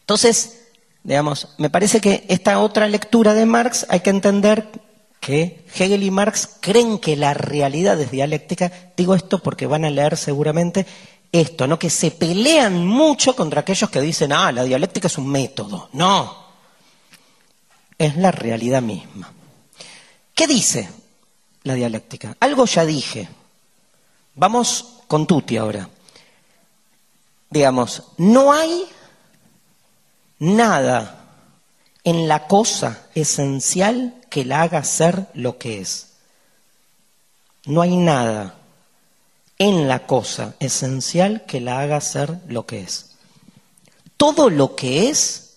[0.00, 0.61] Entonces,
[1.04, 4.68] digamos, me parece que esta otra lectura de Marx hay que entender
[5.20, 8.72] que Hegel y Marx creen que la realidad es dialéctica.
[8.96, 10.86] Digo esto porque van a leer seguramente
[11.30, 11.78] esto, ¿no?
[11.78, 15.88] Que se pelean mucho contra aquellos que dicen, ah, la dialéctica es un método.
[15.92, 16.36] No,
[17.96, 19.32] es la realidad misma.
[20.34, 20.88] ¿Qué dice
[21.62, 22.36] la dialéctica?
[22.40, 23.28] Algo ya dije.
[24.34, 25.88] Vamos con Tuti ahora.
[27.50, 28.86] Digamos, no hay
[30.42, 31.20] nada
[32.02, 36.08] en la cosa esencial que la haga ser lo que es.
[37.64, 38.56] No hay nada
[39.58, 43.10] en la cosa esencial que la haga ser lo que es.
[44.16, 45.54] Todo lo que es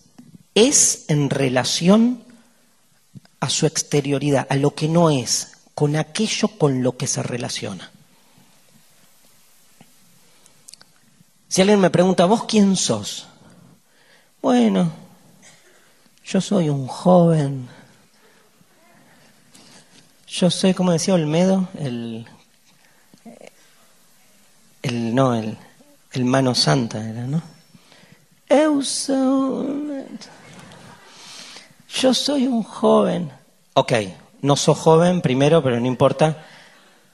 [0.54, 2.22] es en relación
[3.40, 7.90] a su exterioridad, a lo que no es, con aquello con lo que se relaciona.
[11.48, 13.26] Si alguien me pregunta, ¿vos quién sos?
[14.46, 14.92] Bueno,
[16.24, 17.68] yo soy un joven.
[20.28, 22.24] Yo soy, como decía Olmedo, el,
[24.82, 25.58] el no, el,
[26.12, 27.42] el mano santa era, ¿no?
[28.48, 28.82] Eu
[31.88, 33.32] yo soy un joven.
[33.74, 33.92] Ok,
[34.42, 36.46] no soy joven primero, pero no importa.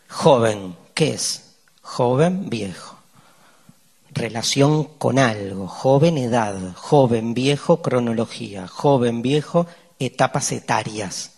[0.07, 1.55] Joven, ¿qué es?
[1.81, 3.02] Joven, viejo.
[4.15, 9.67] Relación con algo, joven edad, joven viejo cronología, joven viejo
[9.99, 11.33] etapas etarias.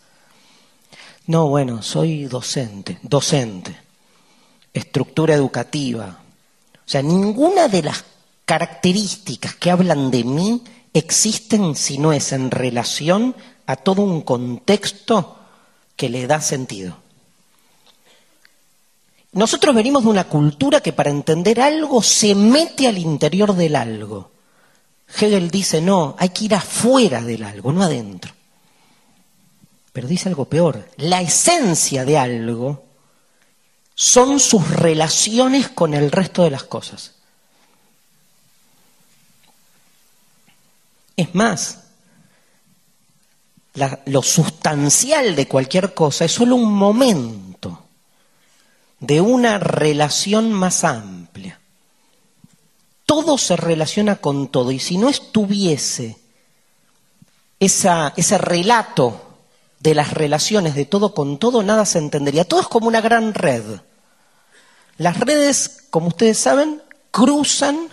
[1.26, 3.76] No, bueno, soy docente, docente,
[4.72, 6.20] estructura educativa.
[6.74, 8.04] O sea, ninguna de las
[8.44, 10.62] características que hablan de mí
[10.92, 13.34] existen si no es en relación
[13.66, 15.38] a todo un contexto
[15.96, 17.03] que le da sentido.
[19.34, 24.30] Nosotros venimos de una cultura que para entender algo se mete al interior del algo.
[25.08, 28.32] Hegel dice, no, hay que ir afuera del algo, no adentro.
[29.92, 32.84] Pero dice algo peor, la esencia de algo
[33.94, 37.14] son sus relaciones con el resto de las cosas.
[41.16, 41.80] Es más,
[44.06, 47.53] lo sustancial de cualquier cosa es solo un momento
[49.06, 51.60] de una relación más amplia.
[53.06, 56.18] Todo se relaciona con todo y si no estuviese
[57.58, 59.20] ese relato
[59.80, 62.44] de las relaciones de todo con todo, nada se entendería.
[62.44, 63.62] Todo es como una gran red.
[64.96, 67.88] Las redes, como ustedes saben, cruzan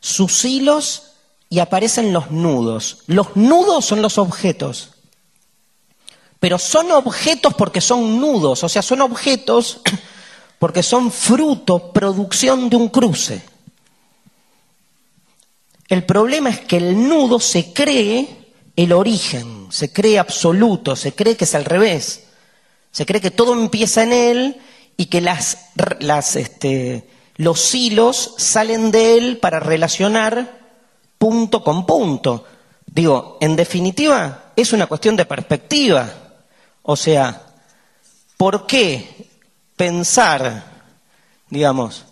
[0.00, 1.12] sus hilos
[1.48, 2.98] y aparecen los nudos.
[3.06, 4.90] Los nudos son los objetos.
[6.40, 9.80] Pero son objetos porque son nudos, o sea, son objetos
[10.58, 13.42] porque son fruto, producción de un cruce.
[15.88, 21.36] El problema es que el nudo se cree el origen, se cree absoluto, se cree
[21.36, 22.24] que es al revés.
[22.90, 24.60] Se cree que todo empieza en él
[24.96, 25.68] y que las,
[26.00, 30.60] las, este, los hilos salen de él para relacionar
[31.18, 32.44] punto con punto.
[32.86, 36.10] Digo, en definitiva, es una cuestión de perspectiva.
[36.82, 37.42] O sea,
[38.36, 39.25] ¿por qué
[39.76, 40.64] pensar,
[41.50, 42.06] digamos,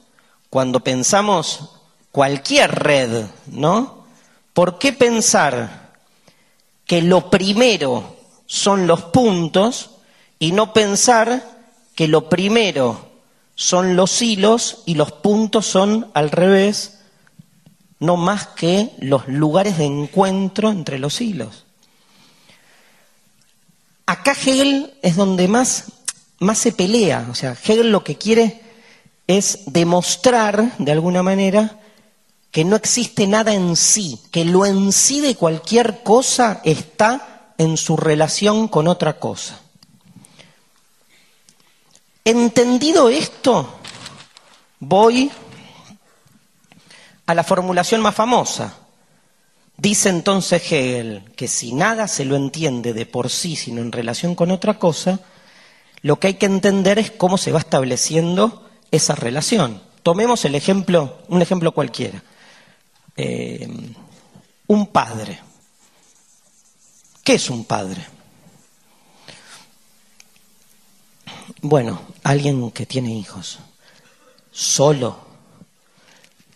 [0.50, 1.70] cuando pensamos
[2.12, 4.04] cualquier red, ¿no?
[4.52, 5.92] ¿Por qué pensar
[6.86, 9.90] que lo primero son los puntos
[10.38, 11.42] y no pensar
[11.94, 13.14] que lo primero
[13.54, 17.00] son los hilos y los puntos son al revés,
[18.00, 21.64] no más que los lugares de encuentro entre los hilos.
[24.06, 25.86] Acá Hegel es donde más,
[26.44, 28.60] más se pelea, o sea, Hegel lo que quiere
[29.26, 31.80] es demostrar, de alguna manera,
[32.50, 37.76] que no existe nada en sí, que lo en sí de cualquier cosa está en
[37.76, 39.60] su relación con otra cosa.
[42.24, 43.80] Entendido esto,
[44.78, 45.30] voy
[47.26, 48.78] a la formulación más famosa.
[49.76, 54.34] Dice entonces Hegel que si nada se lo entiende de por sí, sino en relación
[54.34, 55.20] con otra cosa,
[56.04, 59.80] lo que hay que entender es cómo se va estableciendo esa relación.
[60.02, 62.22] Tomemos el ejemplo, un ejemplo cualquiera.
[63.16, 63.66] Eh,
[64.66, 65.40] un padre.
[67.22, 68.06] ¿Qué es un padre?
[71.62, 73.60] Bueno, alguien que tiene hijos.
[74.52, 75.24] Solo.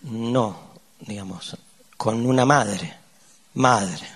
[0.03, 0.59] No,
[1.01, 1.57] digamos,
[1.97, 2.99] con una madre.
[3.55, 4.07] Madre.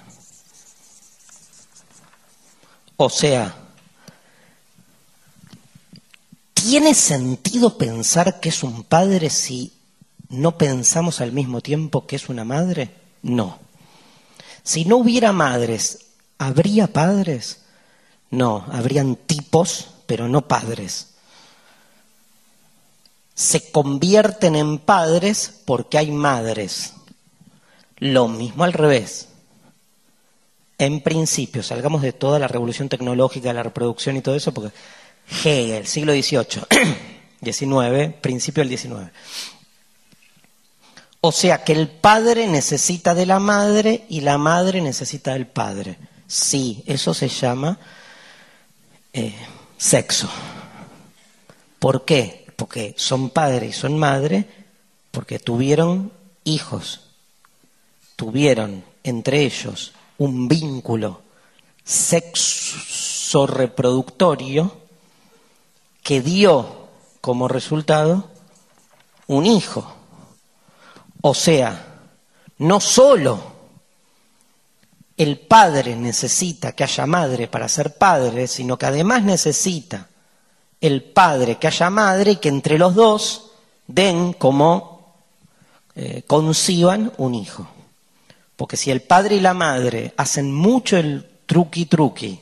[2.98, 3.61] O sea,
[6.62, 9.72] ¿tiene sentido pensar que es un padre si
[10.28, 12.94] no pensamos al mismo tiempo que es una madre?
[13.22, 13.58] No.
[14.62, 16.06] Si no hubiera madres,
[16.38, 17.62] ¿habría padres?
[18.30, 21.08] No, habrían tipos pero no padres.
[23.34, 26.92] Se convierten en padres porque hay madres.
[27.98, 29.28] Lo mismo al revés.
[30.78, 34.72] En principio, salgamos de toda la revolución tecnológica, la reproducción y todo eso, porque
[35.32, 36.62] Hegel, siglo XVIII,
[37.42, 39.10] XIX, principio del XIX.
[41.20, 45.96] O sea que el padre necesita de la madre y la madre necesita del padre.
[46.26, 47.78] Sí, eso se llama
[49.12, 49.34] eh,
[49.76, 50.28] sexo.
[51.78, 52.46] ¿Por qué?
[52.56, 54.46] Porque son padre y son madre,
[55.10, 56.12] porque tuvieron
[56.44, 57.02] hijos,
[58.16, 61.22] tuvieron entre ellos un vínculo
[61.84, 64.81] sexo reproductorio
[66.02, 66.88] que dio
[67.20, 68.28] como resultado
[69.26, 69.94] un hijo.
[71.20, 71.86] O sea,
[72.58, 73.52] no solo
[75.16, 80.08] el padre necesita que haya madre para ser padre, sino que además necesita
[80.80, 83.52] el padre que haya madre y que entre los dos
[83.86, 85.14] den como
[85.94, 87.68] eh, conciban un hijo.
[88.56, 92.40] Porque si el padre y la madre hacen mucho el truqui truqui,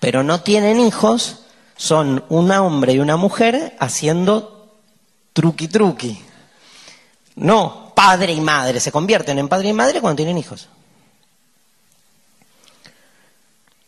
[0.00, 1.41] pero no tienen hijos,
[1.76, 4.70] son un hombre y una mujer haciendo
[5.32, 6.22] truqui truqui.
[7.36, 10.68] No, padre y madre, se convierten en padre y madre cuando tienen hijos.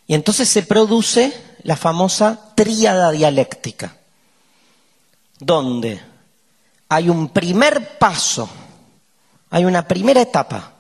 [0.07, 1.33] Y entonces se produce
[1.63, 3.97] la famosa tríada dialéctica,
[5.39, 6.01] donde
[6.89, 8.49] hay un primer paso,
[9.51, 10.73] hay una primera etapa,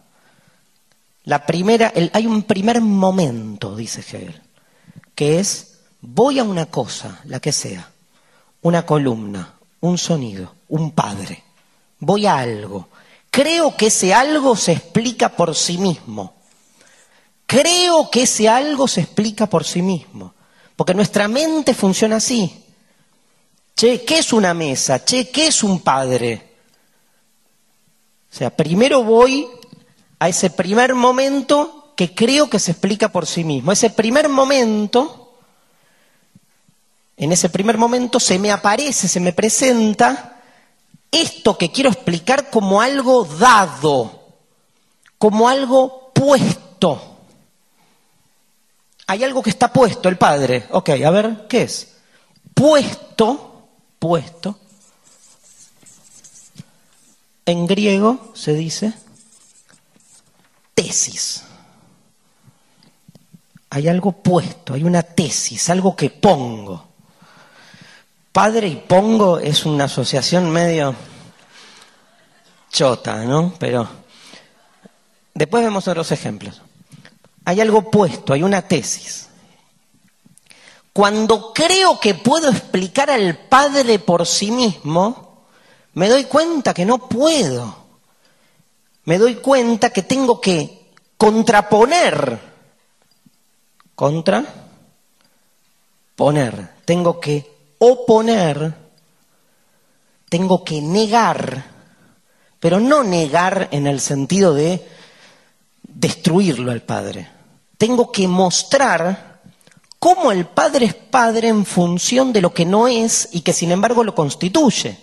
[1.24, 4.42] la primera, hay un primer momento, dice Hegel,
[5.14, 5.73] que es
[6.06, 7.90] voy a una cosa, la que sea,
[8.62, 11.42] una columna, un sonido, un padre,
[11.98, 12.88] voy a algo.
[13.30, 16.34] Creo que ese algo se explica por sí mismo.
[17.46, 20.34] Creo que ese algo se explica por sí mismo,
[20.76, 22.64] porque nuestra mente funciona así.
[23.74, 25.04] Che, ¿qué es una mesa?
[25.04, 26.54] Che, ¿qué es un padre?
[28.30, 29.48] O sea, primero voy
[30.18, 33.72] a ese primer momento que creo que se explica por sí mismo.
[33.72, 35.23] Ese primer momento,
[37.16, 40.42] en ese primer momento se me aparece, se me presenta
[41.10, 44.38] esto que quiero explicar como algo dado,
[45.18, 47.18] como algo puesto.
[49.06, 50.66] Hay algo que está puesto, el Padre.
[50.70, 51.94] Ok, a ver, ¿qué es?
[52.52, 54.58] Puesto, puesto.
[57.46, 58.94] En griego se dice
[60.74, 61.44] tesis.
[63.70, 66.93] Hay algo puesto, hay una tesis, algo que pongo.
[68.34, 70.96] Padre y pongo es una asociación medio
[72.68, 73.54] chota, ¿no?
[73.60, 73.88] Pero
[75.32, 76.60] después vemos otros ejemplos.
[77.44, 79.28] Hay algo puesto, hay una tesis.
[80.92, 85.44] Cuando creo que puedo explicar al Padre por sí mismo,
[85.92, 87.84] me doy cuenta que no puedo.
[89.04, 92.40] Me doy cuenta que tengo que contraponer.
[93.94, 94.44] Contra.
[96.16, 96.74] Poner.
[96.84, 98.74] Tengo que oponer.
[100.28, 101.72] Tengo que negar.
[102.60, 104.86] Pero no negar en el sentido de
[105.82, 107.28] destruirlo al Padre.
[107.76, 109.40] Tengo que mostrar
[109.98, 113.72] cómo el padre es padre en función de lo que no es y que sin
[113.72, 114.98] embargo lo constituye.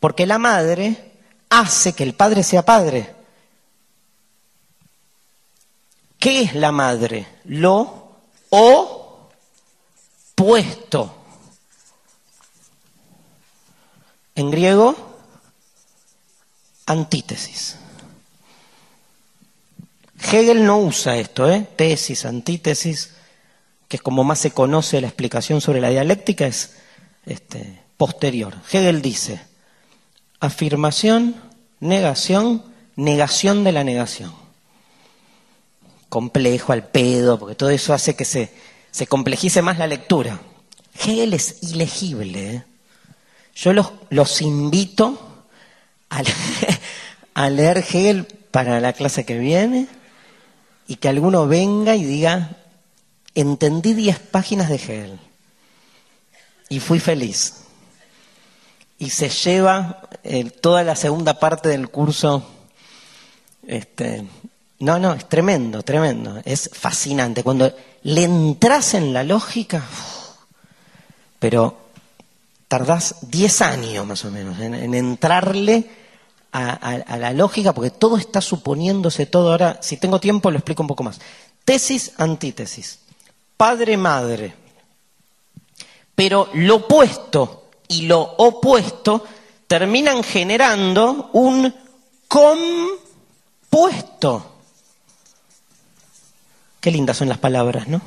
[0.00, 1.12] Porque la madre
[1.48, 3.14] hace que el padre sea padre.
[6.18, 7.26] ¿Qué es la madre?
[7.44, 8.16] Lo
[10.34, 11.17] opuesto.
[14.38, 14.94] En griego,
[16.86, 17.74] antítesis.
[20.30, 21.66] Hegel no usa esto, ¿eh?
[21.74, 23.14] Tesis, antítesis
[23.88, 26.76] que es como más se conoce la explicación sobre la dialéctica, es
[27.26, 28.54] este, posterior.
[28.70, 29.40] Hegel dice,
[30.38, 31.34] afirmación,
[31.80, 32.62] negación,
[32.94, 34.32] negación de la negación.
[36.08, 38.52] Complejo al pedo, porque todo eso hace que se,
[38.92, 40.40] se complejice más la lectura.
[40.94, 42.54] Hegel es ilegible.
[42.54, 42.64] ¿eh?
[43.58, 45.18] Yo los, los invito
[47.34, 49.88] a, leer Hegel para la clase que viene
[50.86, 52.56] y que alguno venga y diga,
[53.34, 55.20] entendí diez páginas de Hegel
[56.68, 57.64] y fui feliz.
[58.96, 62.48] Y se lleva eh, toda la segunda parte del curso.
[63.66, 64.24] Este,
[64.78, 66.40] no, no, es tremendo, tremendo.
[66.44, 67.42] Es fascinante.
[67.42, 69.82] Cuando le entras en la lógica,
[71.40, 71.87] pero
[72.68, 75.90] tardás diez años más o menos en, entrarle
[76.52, 79.50] a, la lógica, porque todo está suponiéndose todo.
[79.50, 81.20] Ahora, si tengo tiempo, lo explico un poco más.
[81.64, 83.00] Tesis, antítesis
[83.58, 84.54] padre-madre.
[86.14, 89.26] Pero lo opuesto y lo opuesto
[89.66, 91.74] terminan generando un
[93.68, 94.54] compuesto.
[96.80, 98.00] Qué lindas son las palabras, ¿no?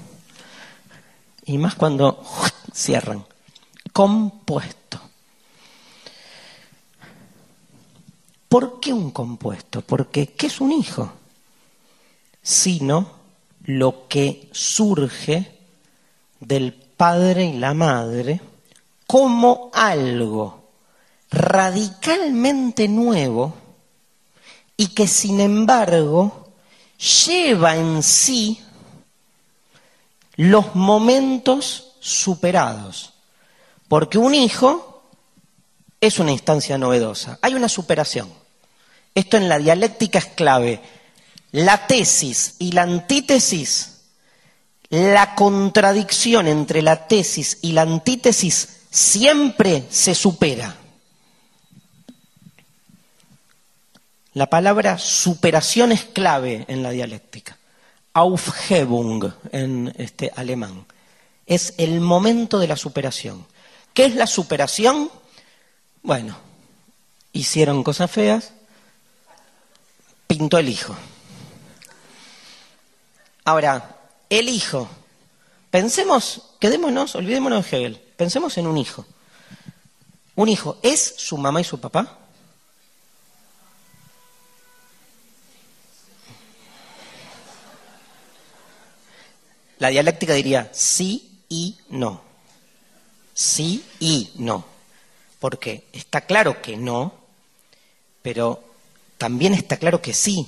[1.45, 2.23] Y más cuando
[2.73, 3.25] cierran.
[3.91, 4.99] Compuesto.
[8.47, 9.81] ¿Por qué un compuesto?
[9.81, 11.11] Porque ¿qué es un hijo?
[12.41, 13.11] Sino
[13.63, 15.59] lo que surge
[16.39, 18.41] del padre y la madre
[19.07, 20.61] como algo
[21.29, 23.53] radicalmente nuevo
[24.75, 26.49] y que sin embargo
[27.25, 28.61] lleva en sí
[30.35, 33.13] los momentos superados.
[33.91, 35.03] Porque un hijo
[35.99, 38.31] es una instancia novedosa, hay una superación.
[39.13, 40.79] Esto en la dialéctica es clave
[41.51, 44.03] la tesis y la antítesis,
[44.89, 50.77] la contradicción entre la tesis y la antítesis siempre se supera.
[54.31, 57.57] La palabra superación es clave en la dialéctica.
[58.13, 60.85] Aufhebung en este alemán.
[61.45, 63.50] Es el momento de la superación.
[63.93, 65.11] ¿Qué es la superación?
[66.01, 66.37] Bueno,
[67.33, 68.53] hicieron cosas feas,
[70.27, 70.95] pintó el hijo.
[73.43, 73.97] Ahora,
[74.29, 74.87] el hijo.
[75.69, 79.05] Pensemos, quedémonos, olvidémonos de Hegel, pensemos en un hijo.
[80.35, 82.17] ¿Un hijo es su mamá y su papá?
[89.79, 92.30] La dialéctica diría sí y no.
[93.33, 94.65] Sí y no.
[95.39, 97.13] Porque está claro que no,
[98.21, 98.63] pero
[99.17, 100.47] también está claro que sí.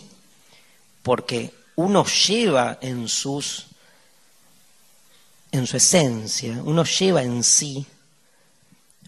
[1.02, 3.68] Porque uno lleva en sus
[5.52, 7.86] en su esencia, uno lleva en sí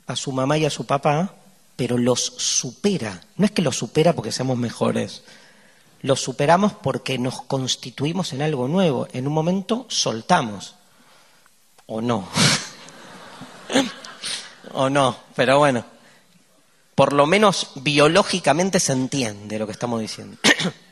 [0.05, 1.33] a su mamá y a su papá,
[1.75, 3.23] pero los supera.
[3.35, 5.23] No es que los supera porque seamos mejores,
[6.01, 9.07] los superamos porque nos constituimos en algo nuevo.
[9.11, 10.75] En un momento soltamos,
[11.87, 12.27] o no,
[14.73, 15.85] o no, pero bueno,
[16.95, 20.37] por lo menos biológicamente se entiende lo que estamos diciendo.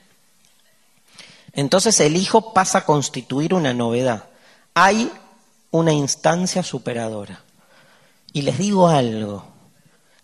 [1.54, 4.26] Entonces el hijo pasa a constituir una novedad.
[4.74, 5.12] Hay
[5.72, 7.42] una instancia superadora.
[8.34, 9.46] Y les digo algo,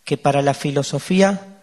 [0.04, 1.62] que para la filosofía,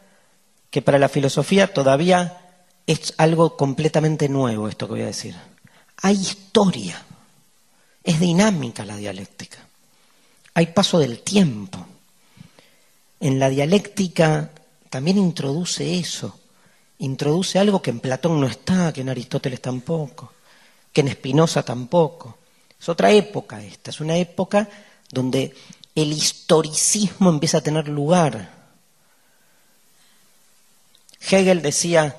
[0.70, 2.40] que para la filosofía todavía
[2.86, 5.34] es algo completamente nuevo esto que voy a decir.
[6.02, 7.02] Hay historia,
[8.04, 9.58] es dinámica la dialéctica,
[10.56, 11.86] hay paso del tiempo.
[13.20, 14.50] En la dialéctica
[14.88, 16.40] también introduce eso,
[16.98, 20.32] introduce algo que en Platón no está, que en Aristóteles tampoco,
[20.94, 22.38] que en Spinoza tampoco.
[22.80, 24.66] Es otra época esta, es una época
[25.10, 25.54] donde
[25.94, 28.50] el historicismo empieza a tener lugar.
[31.20, 32.18] Hegel decía,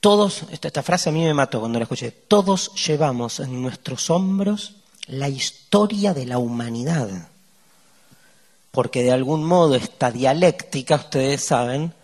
[0.00, 4.74] todos, esta, frase a mí me mató cuando la escuché, todos llevamos en nuestros hombros
[5.06, 7.30] la historia de la humanidad.
[8.76, 11.94] Porque de algún modo esta dialéctica, ustedes saben,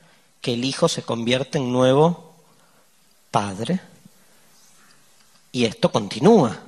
[0.41, 2.33] que el hijo se convierte en nuevo
[3.31, 3.79] padre.
[5.53, 6.59] Y esto continúa,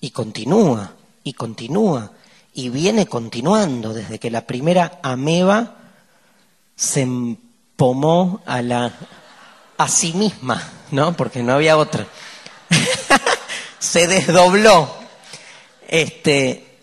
[0.00, 0.92] y continúa,
[1.24, 2.12] y continúa,
[2.52, 5.74] y viene continuando desde que la primera ameba
[6.76, 8.92] se empomó a, la,
[9.78, 10.62] a sí misma,
[10.92, 11.16] ¿no?
[11.16, 12.06] Porque no había otra.
[13.80, 14.94] se desdobló.
[15.88, 16.73] Este,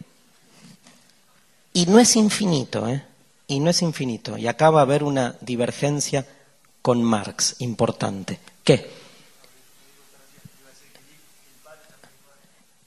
[1.73, 3.03] y no es infinito, ¿eh?
[3.47, 4.37] y no es infinito.
[4.37, 6.25] Y acá va a haber una divergencia
[6.81, 8.39] con Marx importante.
[8.63, 8.89] ¿Qué?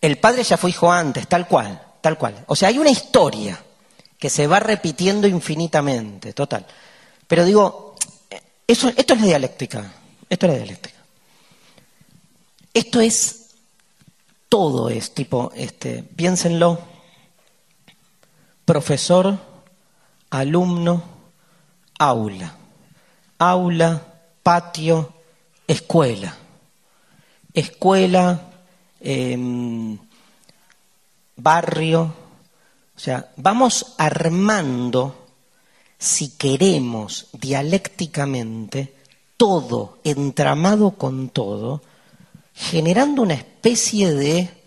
[0.01, 2.45] El padre ya fue hijo antes, tal cual, tal cual.
[2.47, 3.63] O sea, hay una historia
[4.19, 6.67] que se va repitiendo infinitamente, total.
[7.27, 7.95] Pero digo,
[8.67, 9.93] eso, esto es la dialéctica,
[10.29, 10.99] esto es la dialéctica.
[12.73, 13.51] Esto es,
[14.49, 16.81] todo es tipo, este, piénsenlo,
[18.65, 19.39] profesor,
[20.31, 21.03] alumno,
[21.99, 22.57] aula.
[23.39, 24.03] Aula,
[24.43, 25.13] patio,
[25.67, 26.37] escuela.
[27.53, 28.41] Escuela,
[29.01, 29.99] em,
[31.37, 32.15] barrio.
[32.97, 35.27] O sea, vamos armando,
[35.99, 38.95] si queremos, dialécticamente,
[39.37, 41.83] todo, entramado con todo,
[42.55, 44.64] generando una especie de,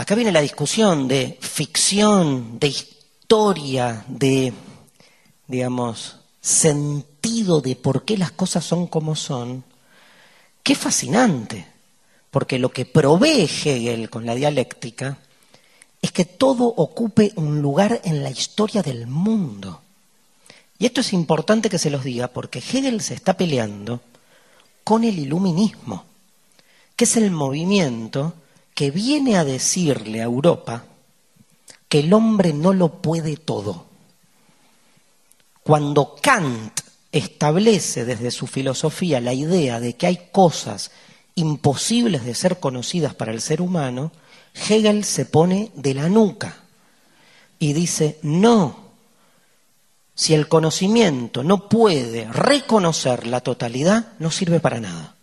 [0.00, 4.50] acá viene la discusión de ficción, de historia, de,
[5.46, 9.62] digamos, sentido de por qué las cosas son como son,
[10.62, 11.66] qué fascinante,
[12.30, 15.18] porque lo que provee Hegel con la dialéctica
[16.00, 19.82] es que todo ocupe un lugar en la historia del mundo.
[20.78, 24.00] Y esto es importante que se los diga porque Hegel se está peleando
[24.82, 26.06] con el iluminismo,
[26.96, 28.32] que es el movimiento
[28.74, 30.84] que viene a decirle a Europa
[31.88, 33.86] que el hombre no lo puede todo.
[35.62, 36.80] Cuando Kant
[37.12, 40.90] establece desde su filosofía la idea de que hay cosas
[41.34, 44.12] imposibles de ser conocidas para el ser humano,
[44.54, 46.56] Hegel se pone de la nuca
[47.58, 48.90] y dice, no,
[50.14, 55.16] si el conocimiento no puede reconocer la totalidad, no sirve para nada.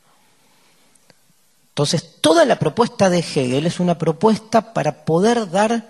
[1.77, 5.87] Entonces, toda la propuesta de Hegel es una propuesta para poder dar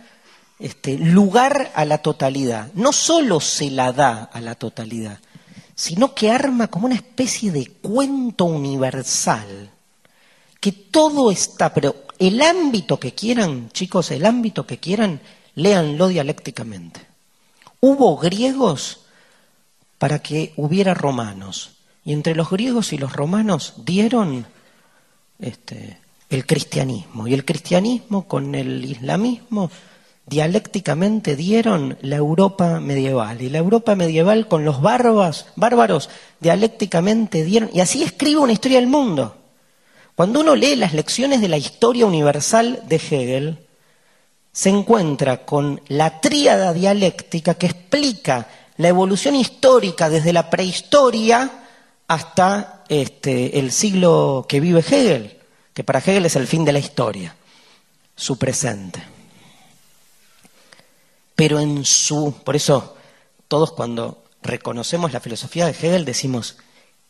[0.59, 2.73] este, lugar a la totalidad.
[2.73, 5.19] No solo se la da a la totalidad,
[5.75, 9.71] sino que arma como una especie de cuento universal,
[10.59, 15.21] que todo está, pero el ámbito que quieran, chicos, el ámbito que quieran,
[15.55, 16.99] léanlo dialécticamente.
[17.79, 19.05] Hubo griegos
[19.99, 24.47] para que hubiera romanos, y entre los griegos y los romanos dieron
[25.39, 25.97] este,
[26.29, 29.69] el cristianismo, y el cristianismo con el islamismo
[30.27, 33.41] dialécticamente dieron la Europa medieval.
[33.41, 36.09] Y la Europa medieval con los bárbaros,
[36.39, 37.69] dialécticamente dieron...
[37.73, 39.37] Y así escribe una historia del mundo.
[40.15, 43.67] Cuando uno lee las lecciones de la historia universal de Hegel,
[44.51, 48.47] se encuentra con la tríada dialéctica que explica
[48.77, 51.63] la evolución histórica desde la prehistoria
[52.07, 55.37] hasta este, el siglo que vive Hegel,
[55.73, 57.35] que para Hegel es el fin de la historia,
[58.15, 59.17] su presente
[61.37, 62.97] pero en su, por eso
[63.47, 66.57] todos cuando reconocemos la filosofía de Hegel decimos,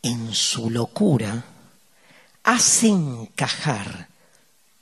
[0.02, 1.46] en su locura,
[2.44, 4.08] hace encajar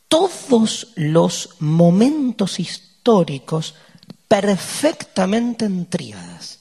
[0.08, 3.76] todos los momentos históricos
[4.26, 6.58] perfectamente en tríadas.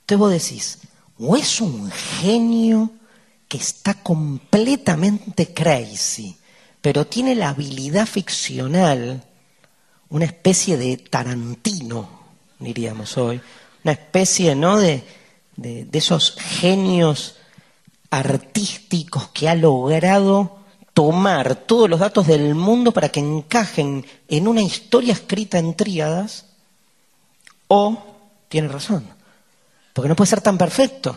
[0.00, 0.78] Entonces vos decís,
[1.18, 2.90] o es un genio
[3.50, 6.36] que está completamente crazy,
[6.80, 9.24] pero tiene la habilidad ficcional
[10.08, 12.08] una especie de Tarantino,
[12.60, 13.40] diríamos hoy,
[13.82, 14.78] una especie ¿no?
[14.78, 15.02] de,
[15.56, 17.38] de, esos genios
[18.10, 20.58] artísticos que ha logrado
[20.94, 26.46] tomar todos los datos del mundo para que encajen en una historia escrita en tríadas,
[27.66, 28.00] o
[28.48, 29.04] tiene razón,
[29.92, 31.16] porque no puede ser tan perfecto.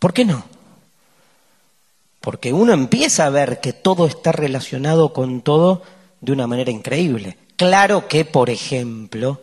[0.00, 0.59] ¿Por qué no?
[2.20, 5.82] Porque uno empieza a ver que todo está relacionado con todo
[6.20, 7.38] de una manera increíble.
[7.56, 9.42] Claro que, por ejemplo,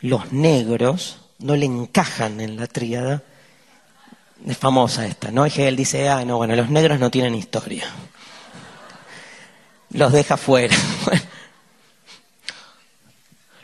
[0.00, 3.22] los negros no le encajan en la tríada
[4.46, 5.44] Es famosa esta, ¿no?
[5.46, 7.84] Hegel dice, ah, no, bueno, los negros no tienen historia.
[9.90, 10.76] Los deja fuera.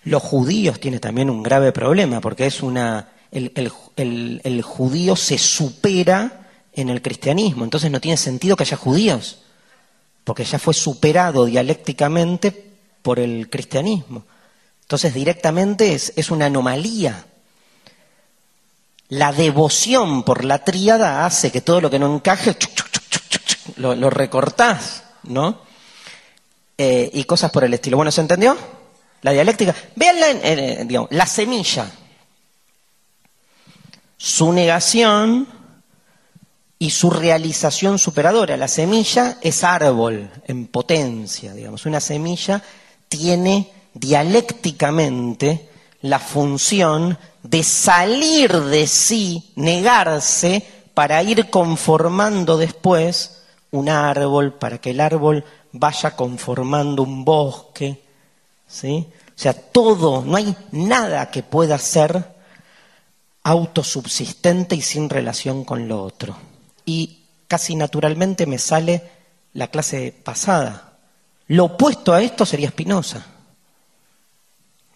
[0.04, 3.08] Los judíos tienen también un grave problema, porque es una.
[3.30, 3.52] El,
[3.96, 6.47] el, judío se supera
[6.80, 9.38] en el cristianismo, entonces no tiene sentido que haya judíos,
[10.24, 12.72] porque ya fue superado dialécticamente
[13.02, 14.24] por el cristianismo.
[14.82, 17.26] Entonces directamente es, es una anomalía.
[19.08, 22.56] La devoción por la tríada hace que todo lo que no encaje
[23.76, 25.60] lo, lo recortás, ¿no?
[26.76, 27.96] Eh, y cosas por el estilo.
[27.96, 28.56] Bueno, ¿se entendió?
[29.22, 29.74] La dialéctica.
[29.96, 31.90] Veanla la semilla.
[34.16, 35.48] Su negación
[36.78, 38.56] y su realización superadora.
[38.56, 41.86] La semilla es árbol en potencia, digamos.
[41.86, 42.62] Una semilla
[43.08, 45.68] tiene dialécticamente
[46.02, 50.64] la función de salir de sí, negarse,
[50.94, 58.02] para ir conformando después un árbol, para que el árbol vaya conformando un bosque,
[58.66, 59.06] ¿sí?
[59.28, 62.34] O sea, todo, no hay nada que pueda ser
[63.44, 66.36] autosubsistente y sin relación con lo otro.
[66.88, 69.02] Y casi naturalmente me sale
[69.52, 70.94] la clase pasada.
[71.48, 73.26] Lo opuesto a esto sería Spinoza.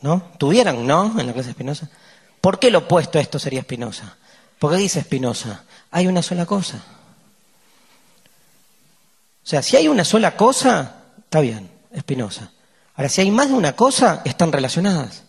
[0.00, 0.30] ¿No?
[0.38, 1.20] ¿Tuvieran, no?
[1.20, 1.90] En la clase Spinoza.
[2.40, 4.16] ¿Por qué lo opuesto a esto sería Spinoza?
[4.58, 6.82] Porque dice Spinoza, hay una sola cosa.
[9.44, 12.52] O sea, si hay una sola cosa, está bien, Espinosa.
[12.94, 15.24] Ahora, si hay más de una cosa, están relacionadas.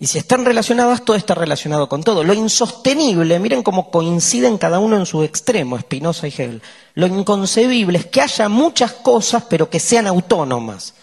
[0.00, 2.22] Y si están relacionadas, todo está relacionado con todo.
[2.22, 6.62] Lo insostenible, miren cómo coinciden cada uno en su extremo, Espinosa y Hegel.
[6.94, 10.94] Lo inconcebible es que haya muchas cosas, pero que sean autónomas.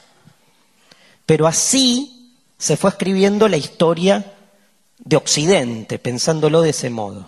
[1.26, 4.34] Pero así se fue escribiendo la historia
[5.00, 7.28] de Occidente, pensándolo de ese modo.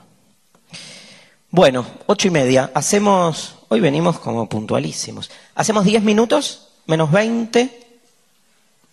[1.50, 2.72] Bueno, ocho y media.
[2.74, 5.30] Hacemos Hoy venimos como puntualísimos.
[5.54, 8.00] Hacemos 10 minutos, menos 20,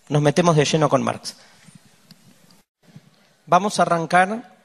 [0.09, 1.37] nos metemos de lleno con Marx.
[3.47, 4.55] Vamos a arrancar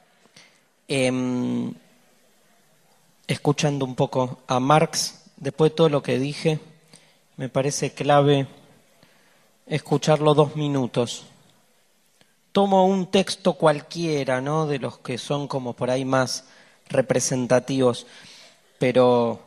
[0.89, 1.75] em,
[3.27, 5.23] escuchando un poco a Marx.
[5.37, 6.61] Después de todo lo que dije,
[7.37, 8.47] me parece clave
[9.67, 11.27] escucharlo dos minutos.
[12.53, 14.67] Tomo un texto cualquiera, ¿no?
[14.67, 16.45] De los que son como por ahí más
[16.89, 18.07] representativos,
[18.79, 19.43] pero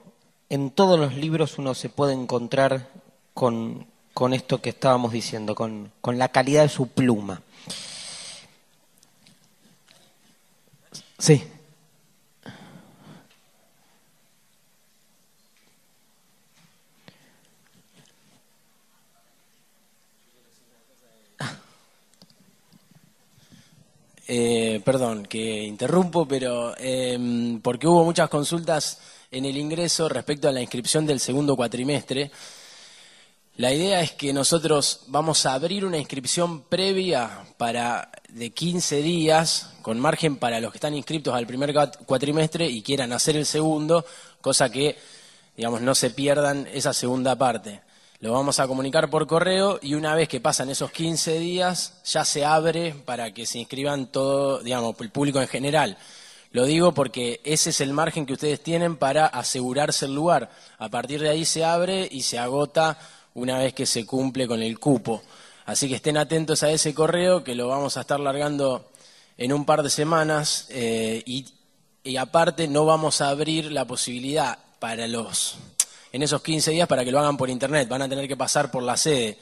[0.49, 2.87] en todos los libros uno se puede encontrar
[3.33, 3.87] con,
[4.31, 7.41] esto que estábamos diciendo, con, la calidad de su pluma.
[11.23, 11.41] Sí.
[24.27, 27.17] Eh, perdón que interrumpo, pero eh,
[27.61, 28.99] porque hubo muchas consultas
[29.31, 32.31] en el ingreso respecto a la inscripción del segundo cuatrimestre.
[33.55, 39.69] La idea es que nosotros vamos a abrir una inscripción previa para de 15 días,
[39.81, 41.73] con margen para los que están inscritos al primer
[42.05, 44.05] cuatrimestre y quieran hacer el segundo,
[44.41, 44.97] cosa que,
[45.55, 47.81] digamos, no se pierdan esa segunda parte.
[48.19, 52.25] Lo vamos a comunicar por correo y una vez que pasan esos 15 días, ya
[52.25, 55.97] se abre para que se inscriban todo, digamos, el público en general.
[56.51, 60.49] Lo digo porque ese es el margen que ustedes tienen para asegurarse el lugar.
[60.79, 62.97] A partir de ahí se abre y se agota
[63.35, 65.21] una vez que se cumple con el cupo.
[65.65, 68.91] Así que estén atentos a ese correo que lo vamos a estar largando
[69.37, 71.45] en un par de semanas eh, y,
[72.17, 75.55] aparte no vamos a abrir la posibilidad para los
[76.11, 77.87] en esos 15 días para que lo hagan por internet.
[77.87, 79.37] Van a tener que pasar por la sede.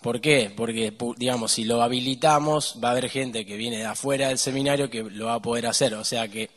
[0.00, 0.52] ¿Por qué?
[0.54, 4.90] Porque, digamos, si lo habilitamos, va a haber gente que viene de afuera del seminario
[4.90, 5.94] que lo va a poder hacer.
[5.94, 6.50] O sea que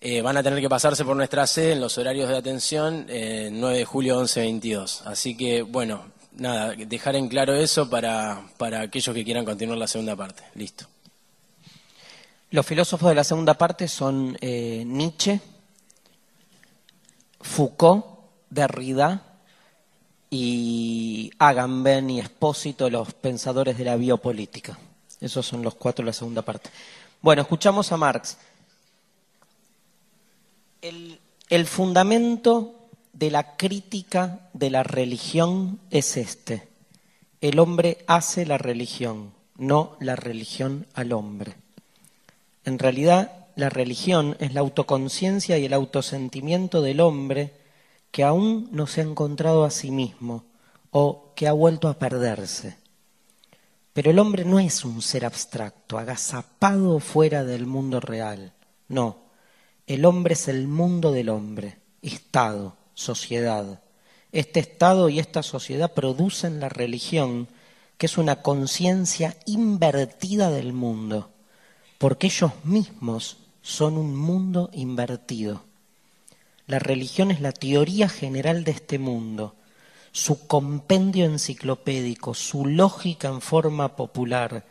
[0.00, 3.76] eh, van a tener que pasarse por nuestra sede en los horarios de atención, 9
[3.76, 5.02] de julio 11.22.
[5.04, 6.04] Así que, bueno,
[6.40, 10.42] nada, dejar en claro eso para, para aquellos que quieran continuar la segunda parte.
[10.54, 10.86] Listo.
[12.50, 15.40] Los filósofos de la segunda parte son eh, Nietzsche,
[17.40, 18.04] Foucault,
[18.50, 19.30] Derrida,
[20.30, 24.78] y Agamben y Espósito, los pensadores de la biopolítica.
[25.20, 26.70] Esos son los cuatro de la segunda parte.
[27.20, 28.38] Bueno, escuchamos a Marx.
[30.80, 31.18] El,
[31.48, 32.79] el fundamento
[33.20, 36.66] de la crítica de la religión es este.
[37.42, 41.52] El hombre hace la religión, no la religión al hombre.
[42.64, 47.52] En realidad, la religión es la autoconciencia y el autosentimiento del hombre
[48.10, 50.44] que aún no se ha encontrado a sí mismo
[50.90, 52.78] o que ha vuelto a perderse.
[53.92, 58.54] Pero el hombre no es un ser abstracto, agazapado fuera del mundo real.
[58.88, 59.18] No,
[59.86, 63.80] El hombre es el mundo del hombre, Estado, sociedad.
[64.30, 67.48] Este Estado y esta sociedad producen la religión,
[67.98, 71.30] que es una conciencia invertida del mundo,
[71.98, 75.64] porque ellos mismos son un mundo invertido.
[76.66, 79.56] La religión es la teoría general de este mundo,
[80.12, 84.64] su compendio enciclopédico, su lógica en forma popular,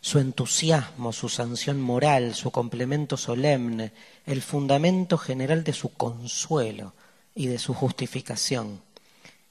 [0.00, 3.92] su entusiasmo, su sanción moral, su complemento solemne,
[4.24, 6.94] el fundamento general de su consuelo
[7.36, 8.80] y de su justificación.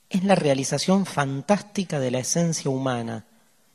[0.10, 3.26] Es la realización fantástica de la esencia humana,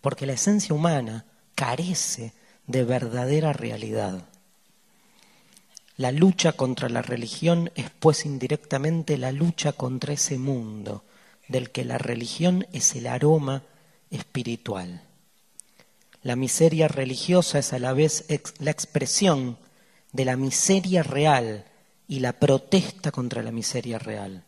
[0.03, 1.24] porque la esencia humana
[1.55, 2.35] carece
[2.66, 4.27] de verdadera realidad.
[5.97, 11.05] La lucha contra la religión es pues indirectamente la lucha contra ese mundo
[11.49, 13.62] del que la religión es el aroma
[14.11, 15.03] espiritual.
[16.23, 18.24] La miseria religiosa es a la vez
[18.59, 19.59] la expresión
[20.12, 21.65] de la miseria real
[22.11, 24.43] y la protesta contra la miseria real.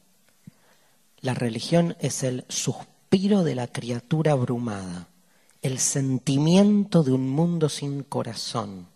[1.20, 5.06] La religión es el suspiro de la criatura abrumada,
[5.62, 8.88] el sentimiento de un mundo sin corazón,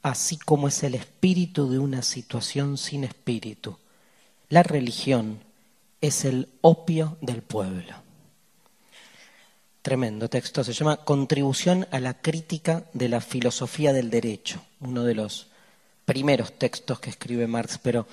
[0.00, 3.76] así como es el espíritu de una situación sin espíritu.
[4.48, 5.40] La religión
[6.00, 7.96] es el opio del pueblo.
[9.82, 15.16] Tremendo texto, se llama Contribución a la crítica de la filosofía del derecho, uno de
[15.16, 15.49] los
[16.10, 18.04] primeros textos que escribe Marx, pero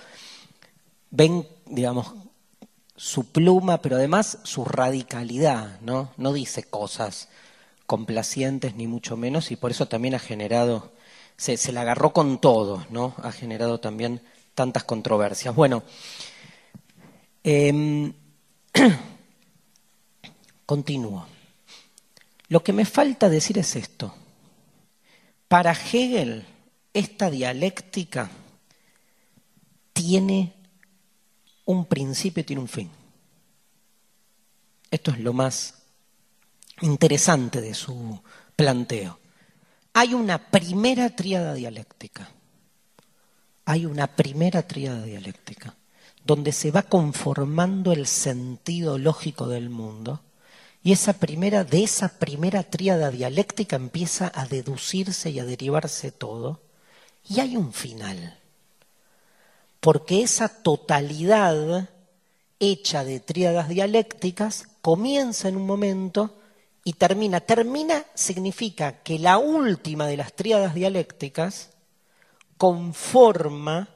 [1.09, 2.13] ven, digamos,
[2.95, 6.11] su pluma, pero además su radicalidad, ¿no?
[6.15, 7.27] No dice cosas
[7.87, 10.91] complacientes ni mucho menos y por eso también ha generado,
[11.37, 13.15] se, se la agarró con todo, ¿no?
[13.23, 14.21] Ha generado también
[14.53, 15.55] tantas controversias.
[15.55, 15.81] Bueno,
[17.43, 18.13] eh,
[20.67, 21.25] continúo.
[22.47, 24.13] Lo que me falta decir es esto.
[25.47, 26.45] Para Hegel,
[26.97, 28.29] esta dialéctica
[29.93, 30.53] tiene
[31.65, 32.89] un principio y tiene un fin.
[34.89, 35.75] Esto es lo más
[36.81, 38.21] interesante de su
[38.55, 39.19] planteo.
[39.93, 42.29] Hay una primera tríada dialéctica.
[43.65, 45.75] Hay una primera tríada dialéctica
[46.23, 50.21] donde se va conformando el sentido lógico del mundo.
[50.83, 56.66] Y esa primera, de esa primera tríada dialéctica empieza a deducirse y a derivarse todo.
[57.29, 58.37] Y hay un final.
[59.79, 61.89] Porque esa totalidad
[62.59, 66.37] hecha de tríadas dialécticas comienza en un momento
[66.83, 67.41] y termina.
[67.41, 71.69] Termina significa que la última de las tríadas dialécticas
[72.57, 73.89] conforma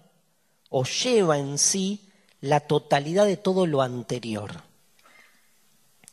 [0.70, 2.10] o lleva en sí
[2.42, 4.64] la totalidad de todo lo anterior.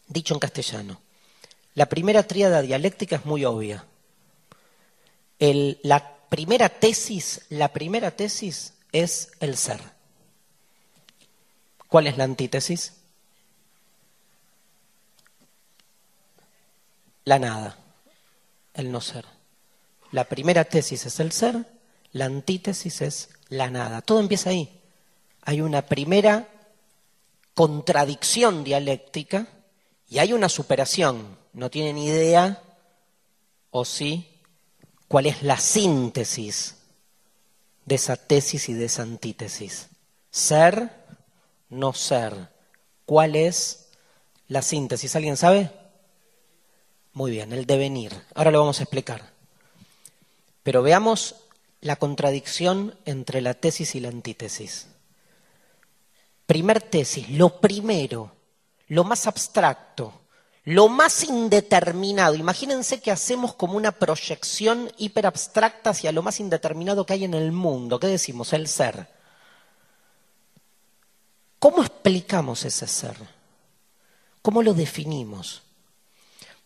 [0.07, 1.01] Dicho en castellano,
[1.74, 3.85] la primera tríada dialéctica es muy obvia.
[5.39, 9.81] la primera tesis, la primera tesis es el ser.
[11.89, 12.95] ¿Cuál es la antítesis?
[17.25, 17.79] La nada,
[18.75, 19.25] el no ser.
[20.13, 21.67] La primera tesis es el ser,
[22.13, 24.01] la antítesis es la nada.
[24.03, 24.79] Todo empieza ahí
[25.49, 26.47] hay una primera
[27.55, 29.47] contradicción dialéctica
[30.07, 31.39] y hay una superación.
[31.55, 32.63] No tienen idea,
[33.71, 34.38] o sí,
[35.09, 36.77] cuál es la síntesis
[37.85, 39.89] de esa tesis y de esa antítesis.
[40.31, 40.91] Ser,
[41.71, 42.51] no ser.
[43.07, 43.89] ¿Cuál es
[44.47, 45.17] la síntesis?
[45.17, 45.73] ¿Alguien sabe?
[47.15, 48.13] Muy bien, el devenir.
[48.35, 49.33] Ahora lo vamos a explicar.
[50.63, 51.37] Pero veamos
[51.81, 54.89] la contradicción entre la tesis y la antítesis.
[56.47, 58.33] Primer tesis, lo primero,
[58.89, 60.13] lo más abstracto,
[60.69, 62.35] lo más indeterminado.
[62.35, 67.53] Imagínense que hacemos como una proyección hiperabstracta hacia lo más indeterminado que hay en el
[67.53, 67.99] mundo.
[67.99, 68.53] ¿Qué decimos?
[68.53, 69.09] El ser.
[71.59, 73.16] ¿Cómo explicamos ese ser?
[74.43, 75.62] ¿Cómo lo definimos?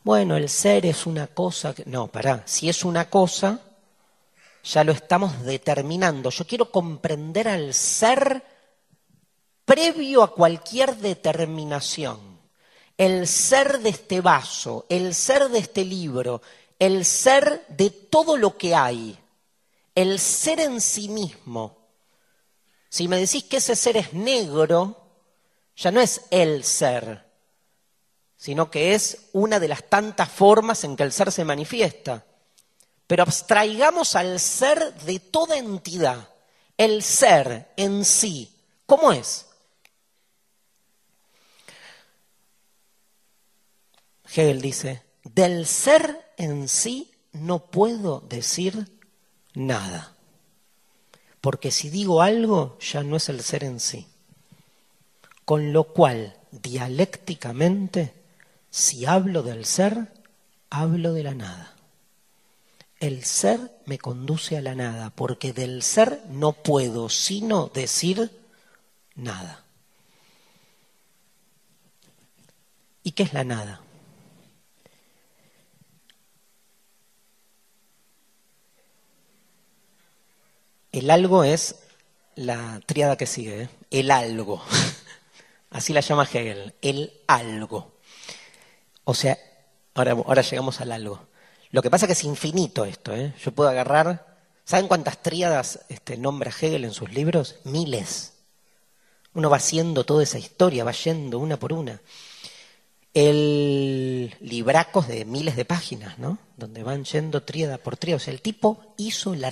[0.03, 1.85] Bueno, el ser es una cosa que...
[1.87, 3.61] No, pará, si es una cosa,
[4.65, 6.31] ya lo estamos determinando.
[6.31, 8.43] Yo quiero comprender al ser
[9.65, 12.32] previo a cualquier determinación,
[12.99, 16.43] el ser de este vaso, el ser de este libro,
[16.79, 19.19] el ser de todo lo que hay,
[19.95, 21.79] el ser en sí mismo.
[22.89, 24.97] Si me decís que ese ser es negro,
[25.77, 27.25] ya no es el ser,
[28.37, 32.25] sino que es una de las tantas formas en que el ser se manifiesta.
[33.07, 36.29] Pero abstraigamos al ser de toda entidad,
[36.77, 38.55] el ser en sí.
[38.87, 39.47] ¿Cómo es?
[44.35, 48.89] Hegel dice, del ser en sí no puedo decir
[49.55, 50.17] nada.
[51.43, 54.07] porque si digo algo ya no es el ser en sí.
[55.45, 58.15] Con lo cual, dialécticamente,
[58.71, 60.13] si hablo del ser,
[60.71, 61.75] hablo de la nada.
[63.01, 68.31] El ser me conduce a la nada, porque del ser no puedo sino decir
[69.17, 69.65] nada.
[73.03, 73.81] ¿Y qué es la nada?
[80.93, 81.77] El algo es
[82.35, 83.69] la tríada que sigue, ¿eh?
[83.91, 84.63] el algo.
[85.71, 87.93] Así la llama Hegel, el algo.
[89.05, 89.39] O sea,
[89.95, 91.27] ahora, ahora llegamos al algo.
[91.71, 93.15] Lo que pasa es que es infinito esto.
[93.15, 93.33] ¿eh?
[93.43, 94.37] Yo puedo agarrar.
[94.65, 97.57] ¿Saben cuántas tríadas este, nombra Hegel en sus libros?
[97.65, 98.35] Miles.
[99.33, 102.03] Uno va haciendo toda esa historia, va yendo una por una.
[103.15, 106.39] El libracos de miles de páginas, ¿no?
[106.59, 108.19] Donde van yendo tríada por tríada.
[108.19, 109.49] O sea, el tipo hizo la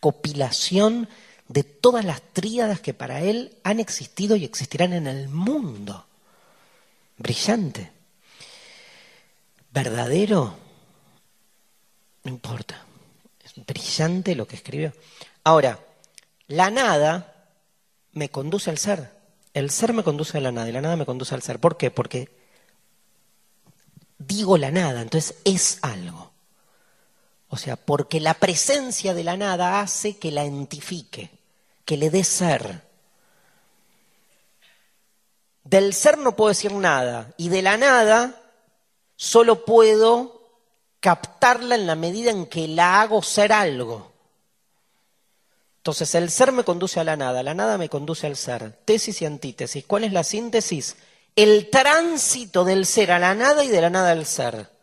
[0.00, 1.08] compilación
[1.48, 6.06] de todas las tríadas que para él han existido y existirán en el mundo.
[7.18, 7.92] Brillante.
[9.72, 10.56] Verdadero,
[12.24, 12.84] no importa.
[13.44, 14.92] Es brillante lo que escribió.
[15.44, 15.78] Ahora,
[16.48, 17.46] la nada
[18.12, 19.12] me conduce al ser.
[19.54, 21.58] El ser me conduce a la nada y la nada me conduce al ser.
[21.58, 21.90] ¿Por qué?
[21.90, 22.30] Porque
[24.18, 26.29] digo la nada, entonces es algo.
[27.50, 31.30] O sea, porque la presencia de la nada hace que la entifique,
[31.84, 32.82] que le dé ser.
[35.64, 38.40] Del ser no puedo decir nada y de la nada
[39.16, 40.40] solo puedo
[41.00, 44.12] captarla en la medida en que la hago ser algo.
[45.78, 48.78] Entonces el ser me conduce a la nada, la nada me conduce al ser.
[48.84, 49.84] Tesis y antítesis.
[49.86, 50.96] ¿Cuál es la síntesis?
[51.34, 54.79] El tránsito del ser a la nada y de la nada al ser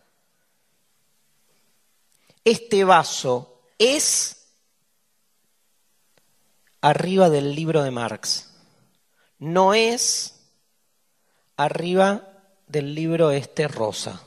[2.47, 4.47] este vaso es
[6.79, 8.49] arriba del libro de Marx,
[9.37, 10.33] no es
[11.57, 12.21] arriba
[12.67, 14.21] del libro este rosa.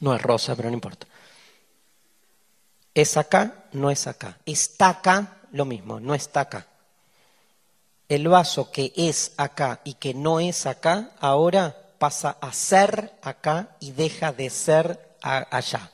[0.00, 1.06] No es rosa, pero no importa.
[2.92, 4.36] Es acá, no es acá.
[4.44, 6.66] Está acá, lo mismo, no está acá.
[8.10, 13.78] El vaso que es acá y que no es acá, ahora pasa a ser acá
[13.80, 15.92] y deja de ser allá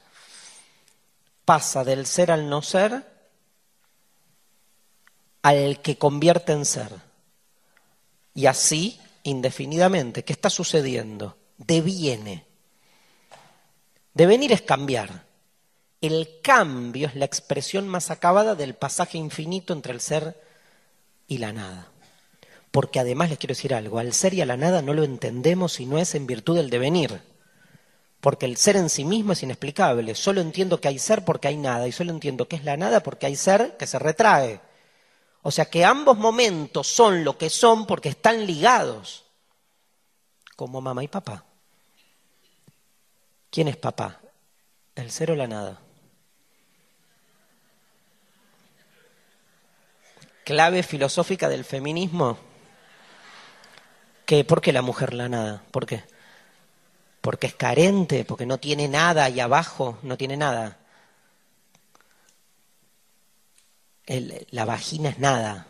[1.51, 3.05] pasa del ser al no ser
[5.43, 6.93] al que convierte en ser.
[8.35, 11.37] Y así, indefinidamente, ¿qué está sucediendo?
[11.59, 12.47] Deviene.
[14.15, 15.25] Devenir es cambiar.
[16.01, 20.41] El cambio es la expresión más acabada del pasaje infinito entre el ser
[21.27, 21.89] y la nada.
[22.71, 25.73] Porque además les quiero decir algo, al ser y a la nada no lo entendemos
[25.73, 27.21] si no es en virtud del devenir
[28.21, 30.15] porque el ser en sí mismo es inexplicable.
[30.15, 33.03] Solo entiendo que hay ser porque hay nada, y solo entiendo que es la nada
[33.03, 34.61] porque hay ser que se retrae.
[35.43, 39.25] O sea que ambos momentos son lo que son porque están ligados,
[40.55, 41.45] como mamá y papá.
[43.51, 44.21] ¿Quién es papá?
[44.95, 45.81] ¿El ser o la nada?
[50.45, 52.39] Clave filosófica del feminismo.
[54.27, 54.45] ¿Qué?
[54.45, 55.65] ¿Por qué la mujer la nada?
[55.71, 56.05] ¿Por qué?
[57.21, 60.79] Porque es carente, porque no tiene nada ahí abajo, no tiene nada.
[64.51, 65.69] la vagina es nada.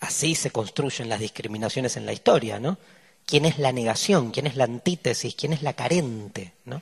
[0.00, 2.78] Así se construyen las discriminaciones en la historia, ¿no?
[3.26, 4.30] ¿Quién es la negación?
[4.30, 5.34] ¿Quién es la antítesis?
[5.34, 6.52] ¿Quién es la carente?
[6.64, 6.80] ¿no?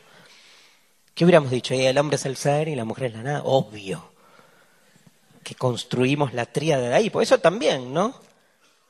[1.15, 1.73] ¿Qué hubiéramos dicho?
[1.73, 3.43] El hombre es el ser y la mujer es la nada.
[3.45, 4.12] Obvio.
[5.43, 7.11] Que construimos la tríada de ahí.
[7.11, 8.15] Por eso también, ¿no?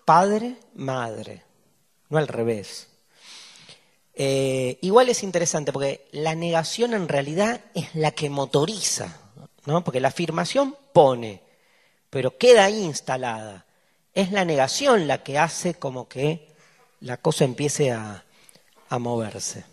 [0.04, 1.44] Padre, madre.
[2.08, 2.88] No al revés.
[4.16, 9.20] Eh, igual es interesante porque la negación en realidad es la que motoriza,
[9.66, 9.82] ¿no?
[9.82, 11.42] Porque la afirmación pone,
[12.10, 13.66] pero queda ahí instalada.
[14.14, 16.48] Es la negación la que hace como que
[17.00, 18.24] la cosa empiece a,
[18.88, 19.64] a moverse.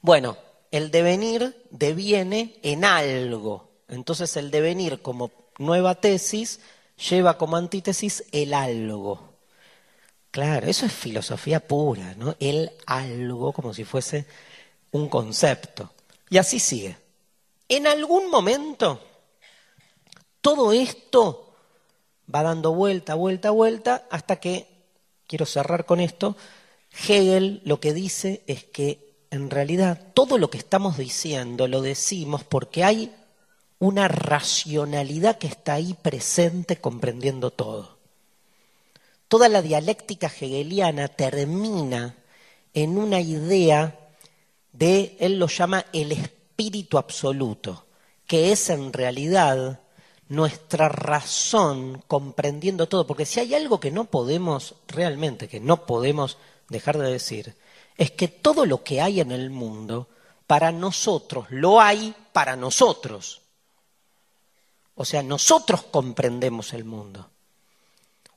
[0.00, 0.38] Bueno,
[0.70, 3.68] el devenir deviene en algo.
[3.88, 6.60] Entonces el devenir como nueva tesis
[7.10, 9.31] lleva como antítesis el algo.
[10.32, 12.34] Claro, eso es filosofía pura, ¿no?
[12.40, 14.26] El algo como si fuese
[14.90, 15.92] un concepto.
[16.30, 16.96] Y así sigue.
[17.68, 18.98] En algún momento,
[20.40, 21.54] todo esto
[22.34, 24.66] va dando vuelta, vuelta, vuelta, hasta que,
[25.26, 26.34] quiero cerrar con esto,
[27.06, 32.42] Hegel lo que dice es que en realidad todo lo que estamos diciendo lo decimos
[32.42, 33.14] porque hay
[33.78, 38.01] una racionalidad que está ahí presente comprendiendo todo.
[39.32, 42.16] Toda la dialéctica hegeliana termina
[42.74, 44.10] en una idea
[44.72, 47.86] de, él lo llama el espíritu absoluto,
[48.26, 49.80] que es en realidad
[50.28, 53.06] nuestra razón comprendiendo todo.
[53.06, 56.36] Porque si hay algo que no podemos, realmente, que no podemos
[56.68, 57.56] dejar de decir,
[57.96, 60.08] es que todo lo que hay en el mundo,
[60.46, 63.40] para nosotros, lo hay para nosotros.
[64.94, 67.31] O sea, nosotros comprendemos el mundo.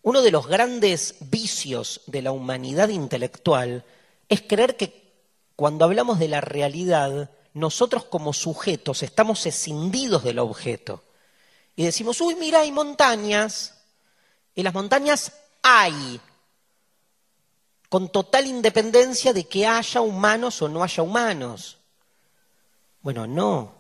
[0.06, 3.84] Uno de los grandes vicios de la humanidad intelectual
[4.30, 5.12] es creer que
[5.56, 11.02] cuando hablamos de la realidad, nosotros como sujetos estamos escindidos del objeto.
[11.76, 13.82] Y decimos, uy, mira, hay montañas.
[14.54, 15.32] Y las montañas
[15.64, 16.22] hay,
[17.90, 21.80] con total independencia de que haya humanos o no haya humanos.
[23.02, 23.75] Bueno, no.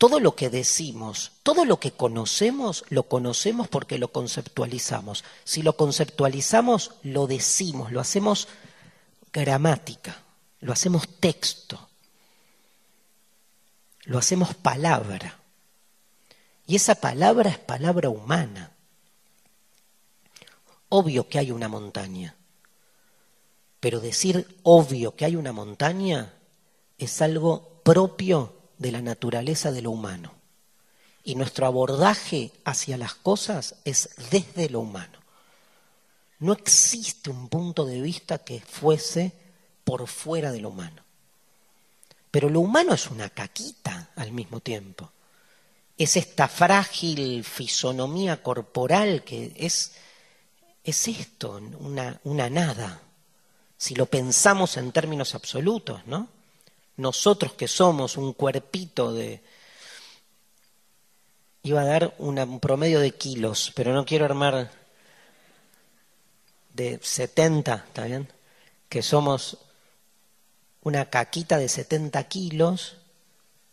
[0.00, 5.24] Todo lo que decimos, todo lo que conocemos, lo conocemos porque lo conceptualizamos.
[5.44, 8.48] Si lo conceptualizamos, lo decimos, lo hacemos
[9.30, 10.22] gramática,
[10.60, 11.90] lo hacemos texto,
[14.04, 15.38] lo hacemos palabra.
[16.66, 18.72] Y esa palabra es palabra humana.
[20.88, 22.36] Obvio que hay una montaña,
[23.80, 26.32] pero decir obvio que hay una montaña
[26.96, 30.32] es algo propio de la naturaleza de lo humano.
[31.22, 35.18] Y nuestro abordaje hacia las cosas es desde lo humano.
[36.38, 39.32] No existe un punto de vista que fuese
[39.84, 41.02] por fuera de lo humano.
[42.30, 45.12] Pero lo humano es una caquita al mismo tiempo.
[45.98, 49.92] Es esta frágil fisonomía corporal que es,
[50.82, 53.02] es esto, una, una nada.
[53.76, 56.39] Si lo pensamos en términos absolutos, ¿no?
[57.00, 59.42] Nosotros que somos un cuerpito de...
[61.62, 64.70] Iba a dar un promedio de kilos, pero no quiero armar
[66.72, 68.28] de 70, ¿está bien?
[68.88, 69.58] Que somos
[70.82, 72.96] una caquita de 70 kilos,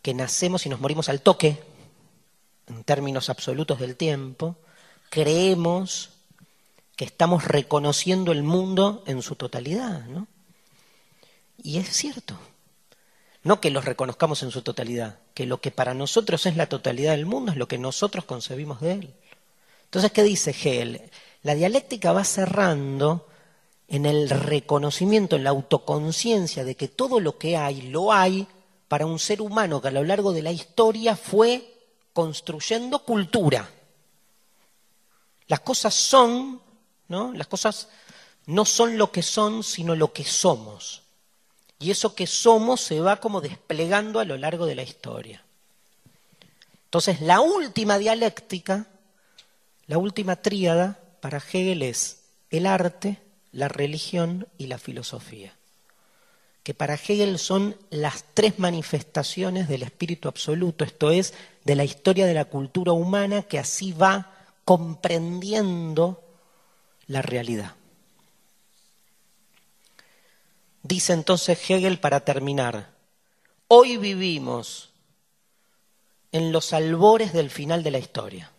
[0.02, 1.62] que nacemos y nos morimos al toque,
[2.66, 4.56] en términos absolutos del tiempo,
[5.08, 6.10] creemos
[6.96, 10.26] que estamos reconociendo el mundo en su totalidad, ¿no?
[11.62, 12.38] Y es cierto.
[13.44, 17.12] No que los reconozcamos en su totalidad, que lo que para nosotros es la totalidad
[17.12, 19.14] del mundo es lo que nosotros concebimos de él.
[19.84, 21.10] Entonces, ¿qué dice Hegel?
[21.42, 23.26] La dialéctica va cerrando
[23.86, 28.46] en el reconocimiento, en la autoconciencia de que todo lo que hay, lo hay
[28.86, 31.74] para un ser humano que a lo largo de la historia fue
[32.12, 33.70] construyendo cultura.
[35.46, 36.60] Las cosas son,
[37.08, 37.32] ¿no?
[37.32, 37.88] Las cosas
[38.46, 41.02] no son lo que son, sino lo que somos.
[41.78, 45.44] Y eso que somos se va como desplegando a lo largo de la historia.
[46.86, 48.86] Entonces, la última dialéctica,
[49.86, 53.18] la última tríada para Hegel es el arte,
[53.52, 55.54] la religión y la filosofía.
[56.62, 61.34] Que para Hegel son las tres manifestaciones del espíritu absoluto, esto es,
[61.64, 64.32] de la historia de la cultura humana que así va
[64.64, 66.22] comprendiendo
[67.06, 67.77] la realidad.
[70.82, 72.94] Dice entonces Hegel para terminar,
[73.66, 74.90] hoy vivimos
[76.32, 78.52] en los albores del final de la historia.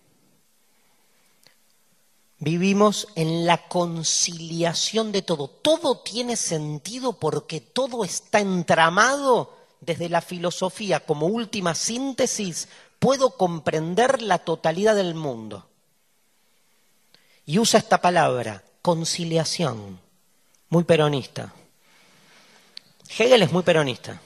[2.40, 5.50] Vivimos en la conciliación de todo.
[5.50, 12.70] Todo tiene sentido porque todo está entramado desde la filosofía como última síntesis.
[12.98, 15.68] Puedo comprender la totalidad del mundo.
[17.46, 20.00] Y usa esta palabra, conciliación,
[20.70, 21.54] muy peronista.
[23.18, 24.22] Hegel es muy peronista.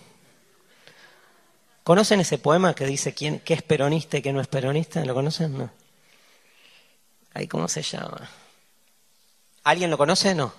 [1.84, 5.04] ¿Conocen ese poema que dice quién, qué es peronista y qué no es peronista?
[5.04, 5.58] ¿Lo conocen?
[5.58, 5.70] No.
[7.34, 8.30] Ay, ¿cómo se llama?
[9.64, 10.36] ¿Alguien lo conoce?
[10.36, 10.54] No.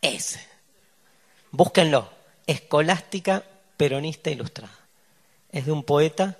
[0.00, 0.46] Ese.
[1.50, 2.10] Búsquenlo.
[2.46, 3.42] Escolástica
[3.76, 4.76] peronista ilustrada.
[5.50, 6.38] Es de un poeta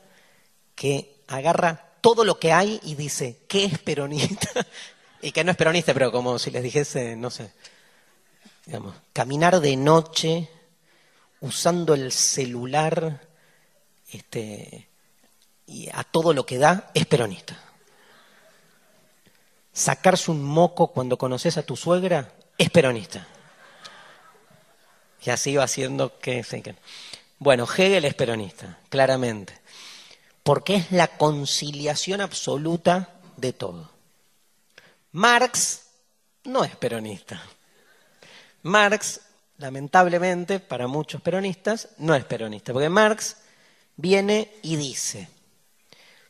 [0.75, 4.67] que agarra todo lo que hay y dice, ¿qué es peronista?
[5.23, 7.53] y que no es peronista, pero como si les dijese, no sé,
[9.13, 10.49] caminar de noche
[11.41, 13.21] usando el celular
[14.11, 14.89] este,
[15.67, 17.59] y a todo lo que da es peronista.
[19.73, 23.27] Sacarse un moco cuando conoces a tu suegra es peronista.
[25.25, 26.45] Y así va haciendo que...
[27.39, 29.59] Bueno, Hegel es peronista, claramente,
[30.43, 33.91] porque es la conciliación absoluta de todo.
[35.13, 35.83] Marx
[36.45, 37.43] no es peronista.
[38.63, 39.21] Marx,
[39.59, 43.37] lamentablemente, para muchos peronistas, no es peronista, porque Marx
[43.97, 45.29] viene y dice,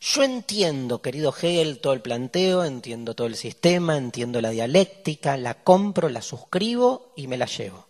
[0.01, 5.63] yo entiendo, querido Hegel, todo el planteo, entiendo todo el sistema, entiendo la dialéctica, la
[5.63, 7.87] compro, la suscribo y me la llevo.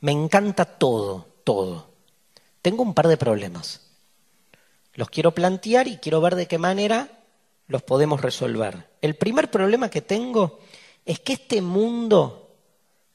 [0.00, 1.90] Me encanta todo, todo.
[2.62, 3.80] Tengo un par de problemas.
[4.94, 7.08] Los quiero plantear y quiero ver de qué manera
[7.66, 8.88] los podemos resolver.
[9.00, 10.60] El primer problema que tengo
[11.04, 12.41] es que este mundo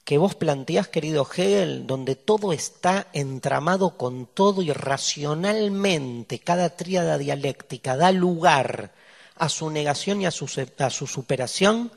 [0.07, 7.17] que vos planteás, querido Hegel, donde todo está entramado con todo y racionalmente cada tríada
[7.17, 8.93] dialéctica da lugar
[9.35, 11.91] a su negación y a su, superación,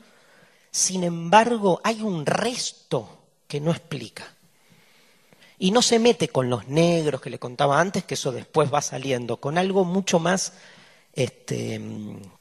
[0.71, 4.35] sin embargo hay un resto que no explica.
[5.57, 8.81] Y no se mete con los negros que le contaba antes, que eso después va
[8.81, 10.51] saliendo, con algo mucho más,
[11.13, 11.79] este,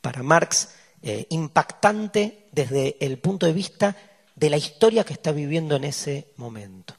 [0.00, 0.70] para Marx,
[1.00, 3.96] eh, impactante desde el punto de vista
[4.40, 6.94] de la historia que está viviendo en ese momento.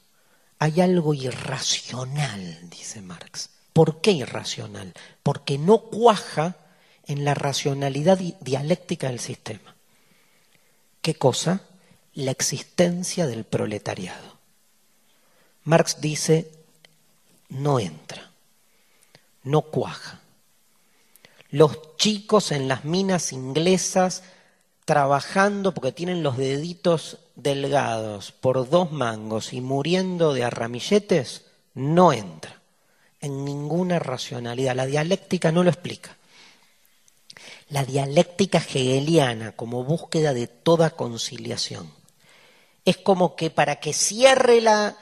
[0.60, 3.50] Hay algo irracional, dice Marx.
[3.72, 4.94] ¿Por qué irracional?
[5.24, 6.56] Porque no cuaja
[7.04, 9.74] en la racionalidad dialéctica del sistema.
[11.00, 11.62] ¿Qué cosa?
[12.14, 14.38] La existencia del proletariado.
[15.64, 16.48] Marx dice,
[17.48, 18.30] no entra,
[19.42, 20.20] no cuaja.
[21.50, 24.22] Los chicos en las minas inglesas
[24.84, 32.60] trabajando porque tienen los deditos delgados por dos mangos y muriendo de arramilletes, no entra
[33.20, 34.74] en ninguna racionalidad.
[34.74, 36.16] La dialéctica no lo explica.
[37.68, 41.92] La dialéctica hegeliana como búsqueda de toda conciliación.
[42.84, 44.96] Es como que para que cierre la,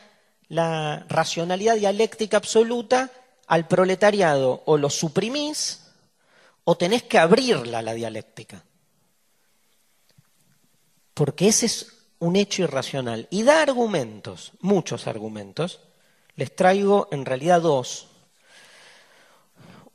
[0.48, 3.10] la racionalidad dialéctica absoluta,
[3.46, 5.86] al proletariado o lo suprimís
[6.64, 8.64] o tenés que abrirla la dialéctica
[11.20, 13.26] porque ese es un hecho irracional.
[13.30, 15.80] Y da argumentos, muchos argumentos.
[16.36, 18.06] Les traigo en realidad dos.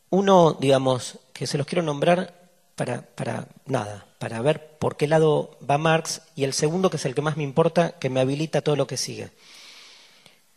[0.09, 5.57] Uno, digamos, que se los quiero nombrar para, para nada, para ver por qué lado
[5.67, 8.61] va Marx, y el segundo, que es el que más me importa, que me habilita
[8.61, 9.31] todo lo que sigue.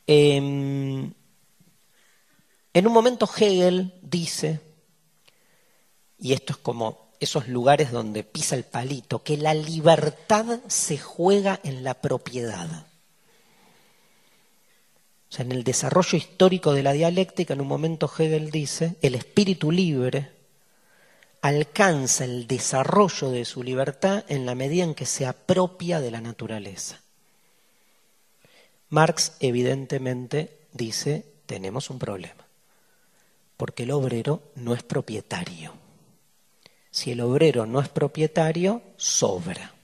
[0.06, 1.12] Em,
[2.74, 4.60] en un momento Hegel dice,
[6.18, 11.60] y esto es como esos lugares donde pisa el palito, que la libertad se juega
[11.64, 12.86] en la propiedad.
[15.30, 19.14] O sea, en el desarrollo histórico de la dialéctica, en un momento Hegel dice, el
[19.14, 20.30] espíritu libre
[21.42, 26.20] alcanza el desarrollo de su libertad en la medida en que se apropia de la
[26.20, 27.00] naturaleza.
[28.88, 32.46] Marx evidentemente dice, tenemos un problema,
[33.56, 35.87] porque el obrero no es propietario.
[36.90, 39.74] Si el obrero no es propietario, sobra.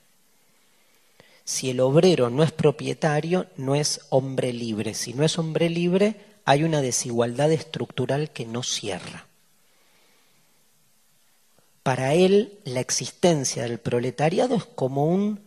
[1.45, 4.95] Si el obrero no es propietario, no es hombre libre.
[4.95, 9.27] Si no es hombre libre, hay una desigualdad estructural que no cierra.
[11.83, 15.41] Para él, la existencia del proletariado es como un,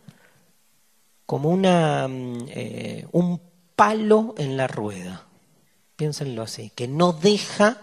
[1.26, 3.40] como una, mm, eh, un
[3.74, 5.26] palo en la rueda.
[5.96, 7.82] Piénsenlo así, que no deja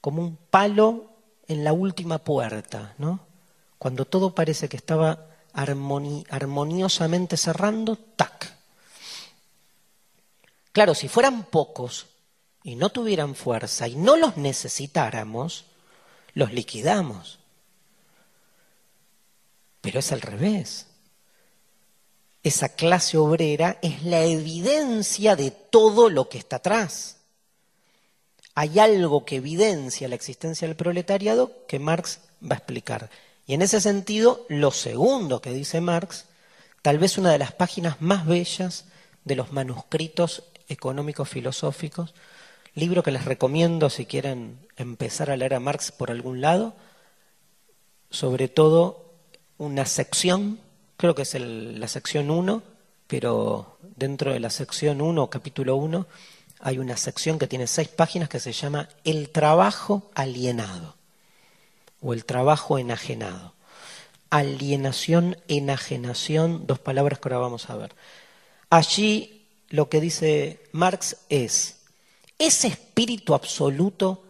[0.00, 1.11] como un palo
[1.52, 3.20] en la última puerta, ¿no?
[3.78, 8.56] Cuando todo parece que estaba armoniosamente cerrando, ¡tac!
[10.72, 12.06] Claro, si fueran pocos
[12.64, 15.66] y no tuvieran fuerza y no los necesitáramos,
[16.34, 17.38] los liquidamos.
[19.80, 20.86] Pero es al revés.
[22.42, 27.21] Esa clase obrera es la evidencia de todo lo que está atrás
[28.54, 33.10] hay algo que evidencia la existencia del proletariado que Marx va a explicar.
[33.46, 36.26] Y en ese sentido, lo segundo que dice Marx,
[36.82, 38.84] tal vez una de las páginas más bellas
[39.24, 42.14] de los manuscritos económicos filosóficos,
[42.74, 46.74] libro que les recomiendo si quieren empezar a leer a Marx por algún lado,
[48.10, 49.12] sobre todo
[49.58, 50.58] una sección,
[50.96, 52.62] creo que es la sección 1,
[53.06, 56.06] pero dentro de la sección 1, capítulo 1,
[56.62, 60.96] hay una sección que tiene seis páginas que se llama El trabajo alienado
[62.00, 63.54] o el trabajo enajenado.
[64.30, 67.94] Alienación, enajenación, dos palabras que ahora vamos a ver.
[68.70, 71.80] Allí lo que dice Marx es,
[72.38, 74.24] ese espíritu absoluto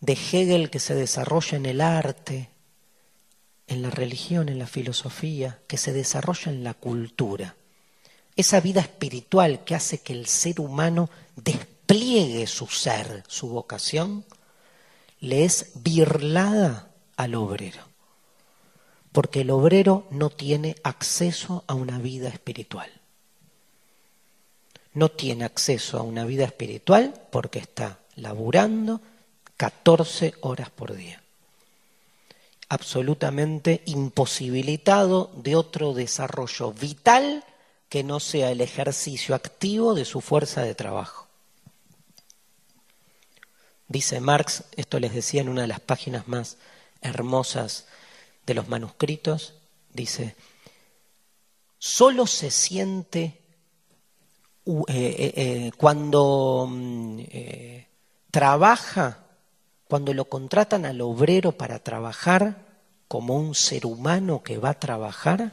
[0.00, 2.48] de Hegel que se desarrolla en el arte,
[3.66, 7.54] en la religión, en la filosofía, que se desarrolla en la cultura,
[8.34, 14.24] esa vida espiritual que hace que el ser humano despliegue su ser, su vocación,
[15.20, 17.82] le es birlada al obrero.
[19.12, 22.90] Porque el obrero no tiene acceso a una vida espiritual.
[24.92, 29.00] No tiene acceso a una vida espiritual porque está laburando
[29.56, 31.22] 14 horas por día.
[32.68, 37.44] Absolutamente imposibilitado de otro desarrollo vital
[37.88, 41.25] que no sea el ejercicio activo de su fuerza de trabajo.
[43.88, 46.56] Dice Marx, esto les decía en una de las páginas más
[47.00, 47.86] hermosas
[48.44, 49.54] de los manuscritos,
[49.92, 50.34] dice,
[51.78, 53.40] solo se siente
[54.66, 57.20] eh, eh, eh, cuando mm,
[58.32, 59.24] trabaja,
[59.88, 62.66] cuando lo contratan al obrero para trabajar
[63.06, 65.52] como un ser humano que va a trabajar,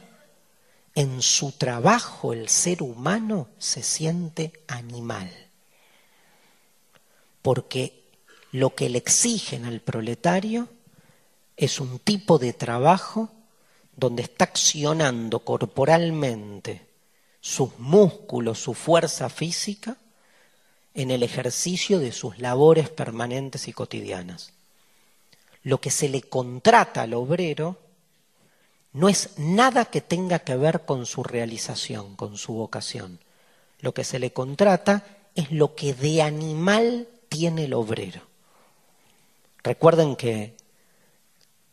[0.96, 5.30] en su trabajo el ser humano se siente animal.
[7.42, 8.03] Porque
[8.54, 10.68] lo que le exigen al proletario
[11.56, 13.28] es un tipo de trabajo
[13.96, 16.86] donde está accionando corporalmente
[17.40, 19.96] sus músculos, su fuerza física,
[20.94, 24.52] en el ejercicio de sus labores permanentes y cotidianas.
[25.64, 27.80] Lo que se le contrata al obrero
[28.92, 33.18] no es nada que tenga que ver con su realización, con su vocación.
[33.80, 35.04] Lo que se le contrata
[35.34, 38.32] es lo que de animal tiene el obrero.
[39.64, 40.54] Recuerden que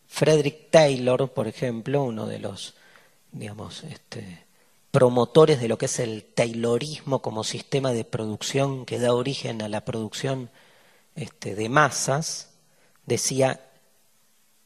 [0.08, 2.74] Frederick Taylor, por ejemplo, uno de los,
[3.32, 4.46] digamos, este,
[4.90, 9.70] promotores de lo que es el Taylorismo como sistema de producción que da origen a
[9.70, 10.50] la producción
[11.16, 12.50] este, de masas,
[13.06, 13.62] decía,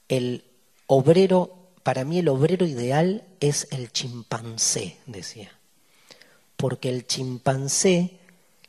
[0.08, 0.46] el
[0.88, 5.52] obrero para mí el obrero ideal es el chimpancé, decía.
[6.58, 8.18] Porque el chimpancé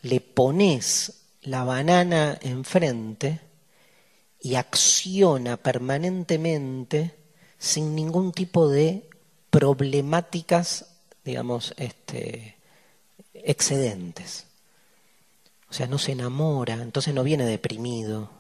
[0.03, 3.41] le pones la banana enfrente
[4.41, 7.17] y acciona permanentemente
[7.59, 9.09] sin ningún tipo de
[9.51, 10.87] problemáticas,
[11.25, 12.57] digamos, este,
[13.35, 14.47] excedentes.
[15.69, 18.31] O sea, no se enamora, entonces no viene deprimido,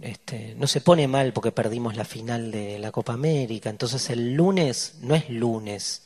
[0.00, 3.70] este, no se pone mal porque perdimos la final de la Copa América.
[3.70, 6.02] Entonces el lunes no es lunes,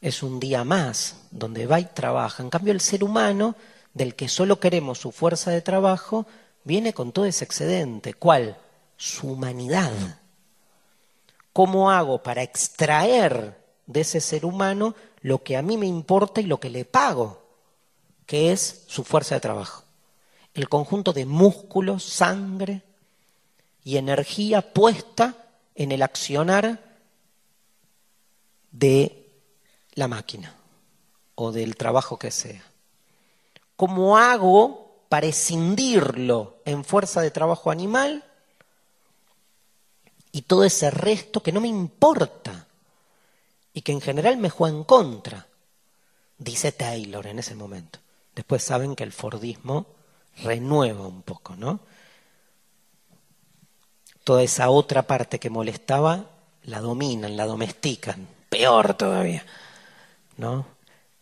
[0.00, 2.42] es un día más donde va y trabaja.
[2.42, 3.56] En cambio el ser humano,
[3.94, 6.26] del que solo queremos su fuerza de trabajo,
[6.68, 8.12] viene con todo ese excedente.
[8.12, 8.58] ¿Cuál?
[8.98, 10.20] Su humanidad.
[11.54, 16.44] ¿Cómo hago para extraer de ese ser humano lo que a mí me importa y
[16.44, 17.42] lo que le pago,
[18.26, 19.82] que es su fuerza de trabajo?
[20.52, 22.82] El conjunto de músculos, sangre,
[23.82, 26.98] y energía puesta en el accionar
[28.70, 29.26] de
[29.94, 30.54] la máquina
[31.34, 32.62] o del trabajo que sea.
[33.74, 38.24] ¿Cómo hago para escindirlo en fuerza de trabajo animal
[40.32, 42.66] y todo ese resto que no me importa
[43.72, 45.46] y que en general me juega en contra?
[46.38, 47.98] Dice Taylor en ese momento.
[48.34, 49.86] Después saben que el Fordismo
[50.42, 51.80] renueva un poco, ¿no?
[54.28, 56.26] toda esa otra parte que molestaba
[56.64, 59.42] la dominan, la domestican, peor todavía,
[60.36, 60.66] ¿no?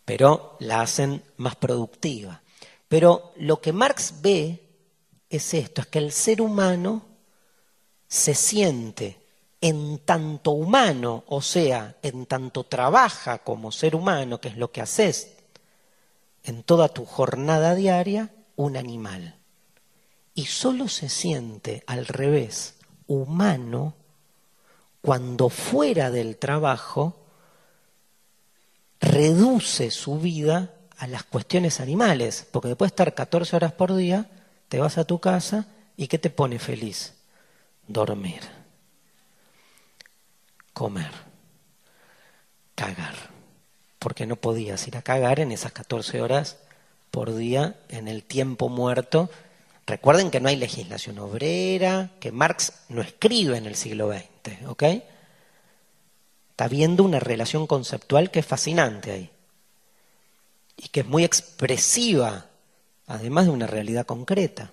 [0.04, 2.42] Pero la hacen más productiva.
[2.88, 4.62] Pero lo que Marx ve
[5.28, 7.02] es esto, es que el ser humano
[8.06, 9.20] se siente
[9.60, 14.80] en tanto humano, o sea, en tanto trabaja como ser humano, que es lo que
[14.80, 15.32] haces
[16.44, 19.36] en toda tu jornada diaria, un animal.
[20.34, 22.76] Y solo se siente al revés
[23.08, 23.94] humano
[25.00, 27.16] cuando fuera del trabajo
[29.00, 34.28] reduce su vida a las cuestiones animales, porque después de estar 14 horas por día,
[34.68, 35.66] te vas a tu casa
[35.97, 37.14] y ¿qué te pone feliz?
[37.86, 38.40] Dormir,
[40.73, 41.10] comer,
[42.74, 43.14] cagar,
[43.98, 46.59] porque no podías ir a cagar en esas 14 horas
[47.10, 48.68] por día en el tiempo
[49.86, 54.82] Recuerden que no hay legislación obrera, que Marx no escribe en el siglo XX, ¿ok?
[56.51, 59.31] Está viendo una relación conceptual que es fascinante ahí
[60.77, 62.47] y que es muy expresiva,
[63.07, 64.73] además de una realidad concreta.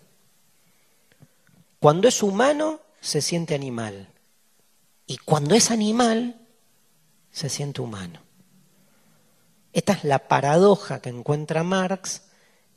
[1.80, 4.10] Cuando es humano, se siente animal.
[5.06, 6.40] Y cuando es animal,
[7.32, 8.22] se siente humano.
[9.74, 12.22] Esta es la paradoja que encuentra Marx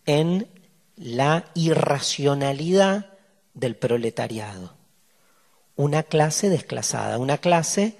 [0.07, 0.49] en
[0.97, 3.07] la irracionalidad
[3.55, 4.75] del proletariado.
[5.77, 7.99] Una clase desclasada, una clase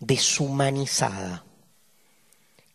[0.00, 1.44] deshumanizada,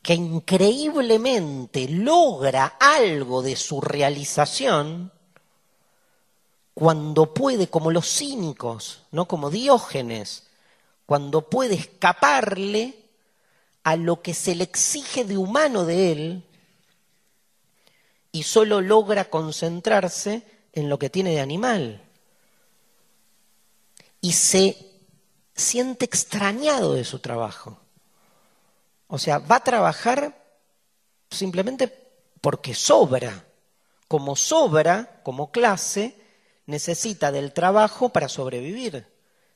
[0.07, 5.11] que increíblemente logra algo de su realización
[6.73, 10.43] cuando puede, como los cínicos, no como Diógenes,
[11.05, 13.03] cuando puede escaparle
[13.84, 16.43] a lo que se le exige de humano de él
[18.31, 22.01] y solo logra concentrarse en lo que tiene de animal.
[24.21, 24.89] Y se
[25.53, 27.81] siente extrañado de su trabajo.
[29.07, 30.45] O sea, va a trabajar
[31.29, 31.88] simplemente
[32.41, 33.45] porque sobra.
[34.07, 36.15] Como sobra, como clase,
[36.65, 39.05] necesita del trabajo para sobrevivir.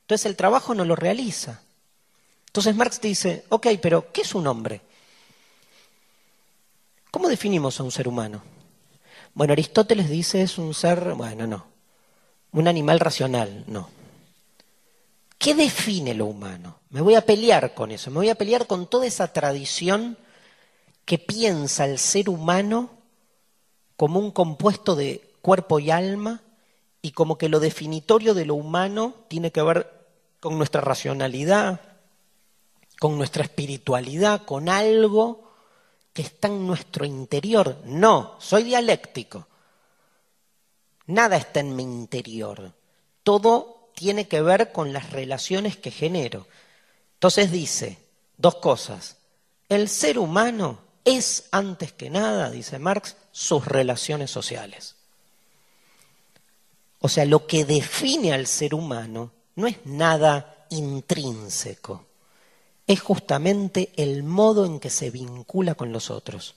[0.02, 1.61] Entonces el trabajo no lo realiza.
[2.48, 4.82] Entonces Marx dice, ok, pero ¿qué es un hombre?
[7.11, 8.44] ¿Cómo definimos a un ser humano?
[9.34, 11.65] Bueno, Aristóteles dice es un ser, bueno, no,
[12.52, 13.90] un animal racional, no.
[15.41, 16.81] ¿Qué define lo humano?
[16.91, 20.15] Me voy a pelear con eso, me voy a pelear con toda esa tradición
[21.03, 22.91] que piensa el ser humano
[23.97, 26.41] como un compuesto de cuerpo y alma
[27.01, 29.91] y como que lo definitorio de lo humano tiene que ver
[30.39, 31.81] con nuestra racionalidad,
[32.99, 35.51] con nuestra espiritualidad, con algo
[36.13, 37.77] que está en nuestro interior.
[37.85, 39.47] No, soy dialéctico.
[41.07, 42.73] Nada está en mi interior.
[43.23, 46.47] Todo tiene que ver con las relaciones que genero.
[47.15, 47.97] Entonces dice
[48.38, 49.18] dos cosas.
[49.69, 54.95] El ser humano es, antes que nada, dice Marx, sus relaciones sociales.
[56.99, 62.05] O sea, lo que define al ser humano no es nada intrínseco,
[62.88, 66.55] es justamente el modo en que se vincula con los otros.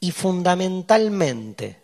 [0.00, 1.82] Y fundamentalmente,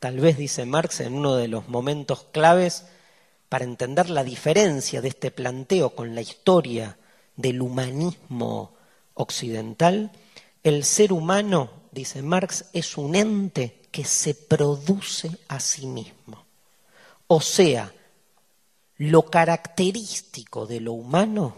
[0.00, 2.86] tal vez dice Marx en uno de los momentos claves
[3.48, 6.98] para entender la diferencia de este planteo con la historia
[7.36, 8.74] del humanismo
[9.14, 10.12] occidental,
[10.62, 16.44] el ser humano, dice Marx, es un ente que se produce a sí mismo.
[17.26, 17.92] O sea,
[18.96, 21.56] lo característico de lo humano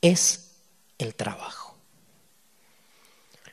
[0.00, 0.52] es
[0.98, 1.76] el trabajo.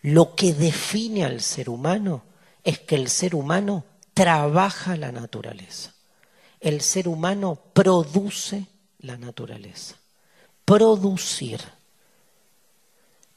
[0.02, 2.24] Lo que define al ser humano
[2.64, 5.94] es que el ser humano trabaja la naturaleza.
[6.68, 8.66] El ser humano produce
[9.00, 9.96] la naturaleza.
[10.66, 11.62] Producir.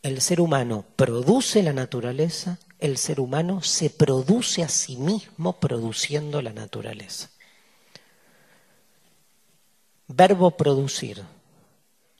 [0.02, 6.42] El ser humano produce la naturaleza, el ser humano se produce a sí mismo produciendo
[6.42, 7.30] la naturaleza.
[10.08, 11.22] Verbo producir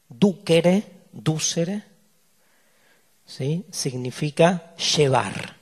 [0.09, 1.83] Ducere, ducere,
[3.27, 3.67] ¿sí?
[3.73, 5.57] significa llevar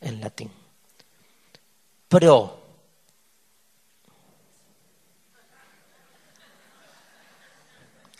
[0.00, 0.50] en latín.
[2.08, 2.59] Pro.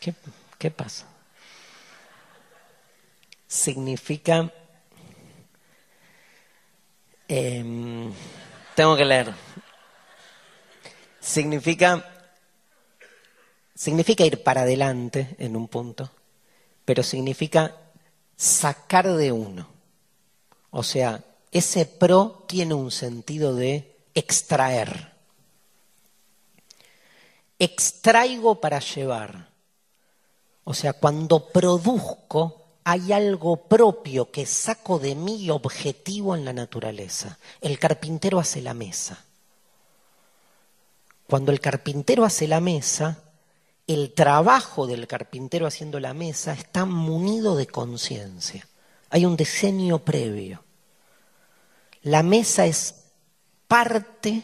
[0.01, 0.15] ¿Qué,
[0.59, 1.07] qué pasa?
[3.47, 4.53] Significa...
[7.29, 8.13] Em,
[8.75, 9.33] tengo que leer.
[11.21, 12.21] Significa
[13.81, 16.11] Significa ir para adelante en un punto,
[16.85, 17.75] pero significa
[18.37, 19.67] sacar de uno.
[20.69, 25.15] O sea, ese pro tiene un sentido de extraer.
[27.59, 29.49] Extraigo para llevar.
[30.65, 37.39] O sea, cuando produzco hay algo propio que saco de mí objetivo en la naturaleza.
[37.61, 39.25] El carpintero hace la mesa.
[41.29, 43.23] Cuando el carpintero hace la mesa,
[43.87, 48.67] el trabajo del carpintero haciendo la mesa está munido de conciencia.
[49.11, 50.65] Hay un diseño previo.
[52.03, 53.05] La mesa es
[53.69, 54.43] parte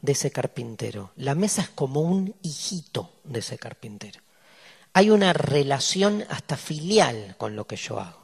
[0.00, 1.10] de ese carpintero.
[1.16, 4.20] La mesa es como un hijito de ese carpintero.
[4.98, 8.18] Hay una relación hasta filial con lo que yo hago.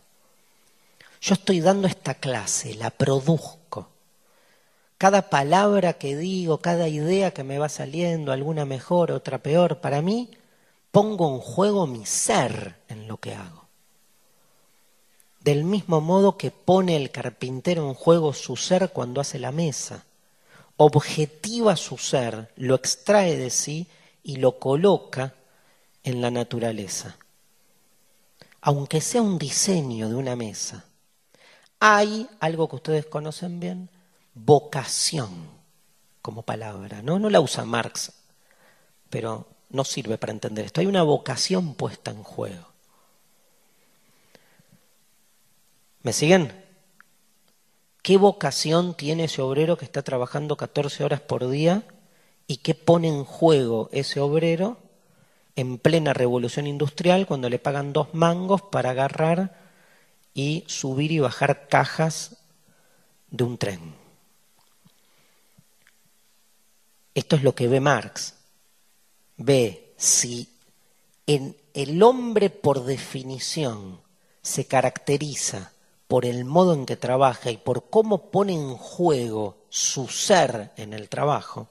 [1.21, 3.91] Yo estoy dando esta clase, la produzco.
[4.99, 10.03] Cada palabra que digo, cada idea que me va saliendo, alguna mejor, otra peor, para
[10.03, 10.31] mí
[10.91, 13.69] pongo en juego mi ser en lo que hago.
[15.39, 20.07] Del mismo modo que pone el carpintero en juego su ser cuando hace la mesa.
[20.77, 23.87] Objetiva su ser, lo extrae de sí
[24.25, 25.35] y lo coloca
[26.05, 27.17] en la naturaleza.
[28.61, 30.85] Aunque sea un diseño de una mesa,
[31.81, 33.91] hay algo que ustedes conocen bien,
[34.35, 35.49] vocación
[36.23, 37.19] como palabra, ¿no?
[37.19, 38.13] No la usa Marx,
[39.11, 40.81] pero no sirve para entender esto.
[40.81, 42.67] Hay una vocación puesta en juego.
[46.03, 46.53] ¿Me siguen?
[48.03, 51.83] ¿Qué vocación tiene ese obrero que está trabajando 14 horas por día
[52.47, 54.84] y qué pone en juego ese obrero
[55.57, 59.61] en plena revolución industrial cuando le pagan dos mangos para agarrar
[60.35, 62.37] y subir y bajar cajas
[63.31, 63.95] de un tren?
[67.15, 68.35] Esto es lo que ve Marx
[69.37, 70.49] ve si
[71.27, 74.01] en el hombre por definición
[74.43, 75.73] se caracteriza
[76.07, 80.93] por el modo en que trabaja y por cómo pone en juego su ser en
[80.93, 81.69] el trabajo,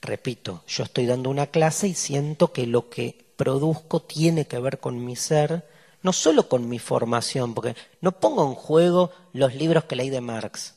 [0.00, 4.80] repito, yo estoy dando una clase y siento que lo que produzco tiene que ver
[4.80, 5.68] con mi ser,
[6.02, 10.20] no solo con mi formación, porque no pongo en juego los libros que leí de
[10.20, 10.74] Marx,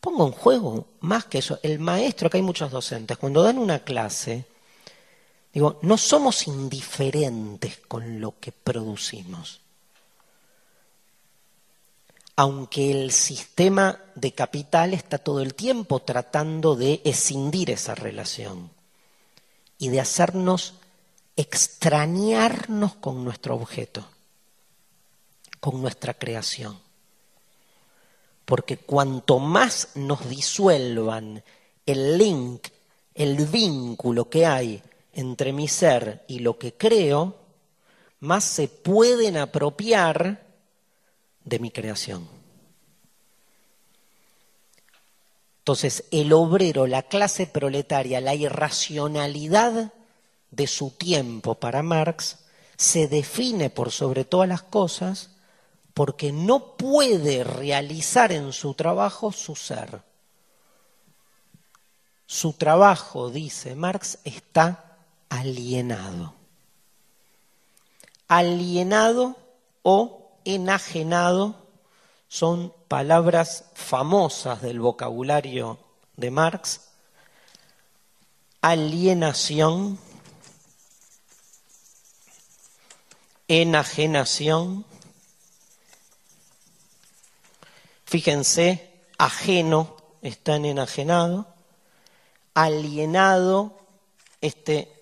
[0.00, 1.58] pongo en juego más que eso.
[1.62, 4.46] El maestro, acá hay muchos docentes, cuando dan una clase,
[5.52, 9.60] digo, no somos indiferentes con lo que producimos.
[12.40, 18.70] Aunque el sistema de capital está todo el tiempo tratando de escindir esa relación
[19.76, 20.76] y de hacernos
[21.36, 24.06] extrañarnos con nuestro objeto,
[25.60, 26.80] con nuestra creación.
[28.46, 31.44] Porque cuanto más nos disuelvan
[31.84, 32.68] el link,
[33.14, 37.36] el vínculo que hay entre mi ser y lo que creo,
[38.20, 40.49] más se pueden apropiar
[41.50, 42.26] de mi creación.
[45.58, 49.92] Entonces, el obrero, la clase proletaria, la irracionalidad
[50.50, 52.38] de su tiempo para Marx
[52.76, 55.30] se define por sobre todas las cosas
[55.92, 60.02] porque no puede realizar en su trabajo su ser.
[62.26, 64.96] Su trabajo, dice Marx, está
[65.28, 66.34] alienado.
[68.28, 69.36] Alienado
[69.82, 71.56] o enajenado
[72.28, 75.78] son palabras famosas del vocabulario
[76.16, 76.88] de Marx.
[78.60, 79.98] Alienación,
[83.48, 84.84] enajenación.
[88.04, 91.46] Fíjense, ajeno está en enajenado,
[92.54, 93.78] alienado,
[94.40, 94.92] este,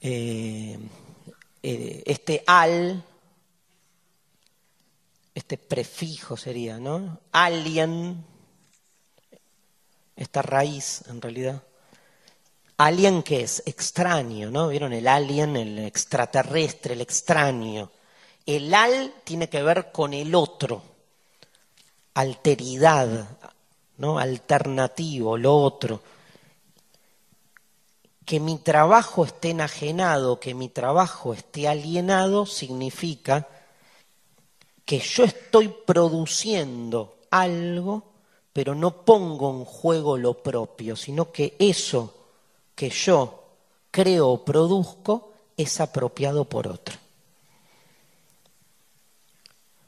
[0.00, 0.78] eh,
[1.62, 3.04] eh, este al,
[5.34, 7.20] este prefijo sería, ¿no?
[7.32, 8.24] Alien,
[10.14, 11.62] esta raíz en realidad.
[12.76, 14.68] Alien que es extraño, ¿no?
[14.68, 17.90] ¿Vieron el alien, el extraterrestre, el extraño?
[18.46, 20.82] El al tiene que ver con el otro,
[22.14, 23.28] alteridad,
[23.96, 24.18] ¿no?
[24.18, 26.02] Alternativo, lo otro.
[28.24, 33.48] Que mi trabajo esté enajenado, que mi trabajo esté alienado, significa
[34.84, 38.04] que yo estoy produciendo algo,
[38.52, 42.14] pero no pongo en juego lo propio, sino que eso
[42.74, 43.44] que yo
[43.90, 46.96] creo o produzco es apropiado por otro.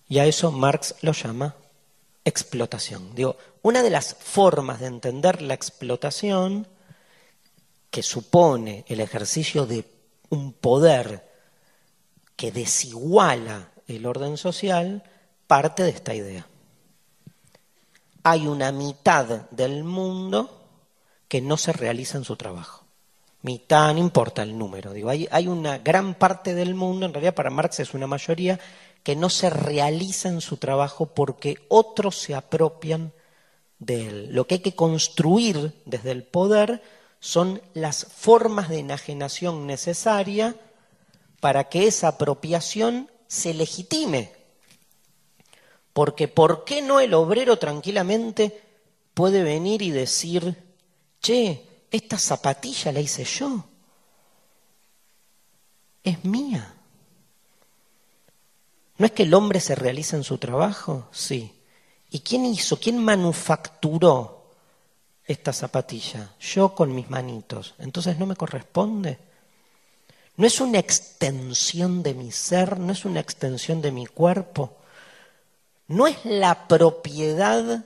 [0.09, 1.57] Y a eso Marx lo llama
[2.25, 3.15] explotación.
[3.15, 6.67] Digo, una de las formas de entender la explotación
[7.91, 9.85] que supone el ejercicio de
[10.31, 11.29] un poder
[12.37, 15.03] que desiguala el orden social
[15.47, 16.47] parte de esta idea.
[18.23, 20.69] Hay una mitad del mundo
[21.29, 22.85] que no se realiza en su trabajo.
[23.43, 27.35] Mitad, no importa el número, digo, hay, hay una gran parte del mundo, en realidad
[27.35, 28.59] para Marx es una mayoría,
[29.05, 33.13] que no se realiza en su trabajo porque otros se apropian
[33.79, 34.29] de él.
[34.33, 36.83] Lo que hay que construir desde el poder
[37.21, 40.57] son las formas de enajenación necesaria
[41.41, 44.33] para que esa apropiación se legitime.
[45.93, 48.63] Porque ¿por qué no el obrero tranquilamente
[49.15, 50.63] puede venir y decir,
[51.21, 53.65] che, esta zapatilla la hice yo.
[56.03, 56.75] Es mía.
[58.99, 61.09] ¿No es que el hombre se realiza en su trabajo?
[61.13, 61.53] Sí.
[62.11, 64.51] ¿Y quién hizo, quién manufacturó
[65.25, 66.35] esta zapatilla?
[66.39, 67.75] Yo con mis manitos.
[67.79, 69.19] Entonces no me corresponde.
[70.37, 74.77] No es una extensión de mi ser, no es una extensión de mi cuerpo.
[75.89, 77.85] No es la propiedad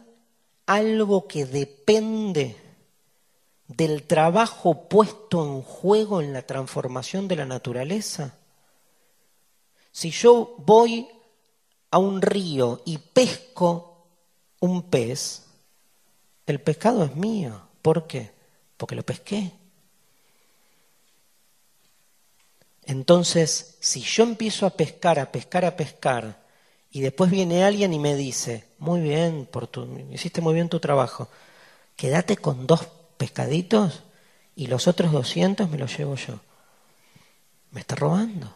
[0.66, 2.56] algo que depende
[3.76, 8.34] del trabajo puesto en juego en la transformación de la naturaleza?
[9.92, 11.08] Si yo voy
[11.90, 14.06] a un río y pesco
[14.60, 15.46] un pez,
[16.46, 17.60] el pescado es mío.
[17.82, 18.30] ¿Por qué?
[18.76, 19.52] Porque lo pesqué.
[22.84, 26.40] Entonces, si yo empiezo a pescar, a pescar, a pescar,
[26.90, 30.80] y después viene alguien y me dice, muy bien, por tu, hiciste muy bien tu
[30.80, 31.28] trabajo,
[31.94, 32.86] quédate con dos
[33.16, 34.02] pescaditos
[34.56, 36.40] y los otros 200 me los llevo yo.
[37.70, 38.52] Me está robando.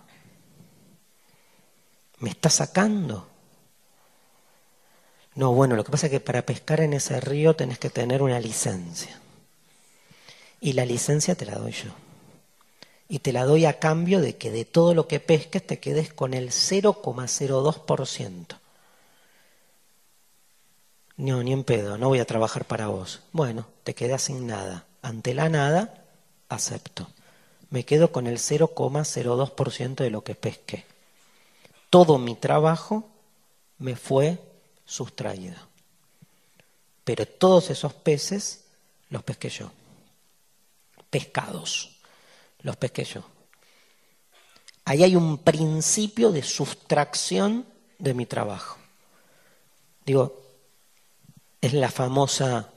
[2.18, 3.28] Me está sacando.
[5.36, 8.22] No, bueno, lo que pasa es que para pescar en ese río tenés que tener
[8.22, 9.20] una licencia.
[10.60, 11.90] Y la licencia te la doy yo.
[13.08, 16.12] Y te la doy a cambio de que de todo lo que pesques te quedes
[16.12, 18.58] con el 0,02%.
[21.16, 23.20] No, ni en pedo, no voy a trabajar para vos.
[23.32, 24.86] Bueno, te quedas sin nada.
[25.02, 26.04] Ante la nada,
[26.48, 27.08] acepto.
[27.70, 30.84] Me quedo con el 0,02% de lo que pesqué.
[31.90, 33.08] Todo mi trabajo
[33.78, 34.38] me fue
[34.84, 35.56] sustraído.
[37.04, 38.64] pero todos esos peces
[39.10, 39.70] los pesqué yo.
[41.10, 41.93] Pescados,
[42.64, 43.22] los pesqué yo.
[44.84, 47.64] Ahí hay un principio de sustracción
[47.98, 48.78] de mi trabajo.
[50.04, 50.42] Digo,
[51.60, 52.70] es la famosa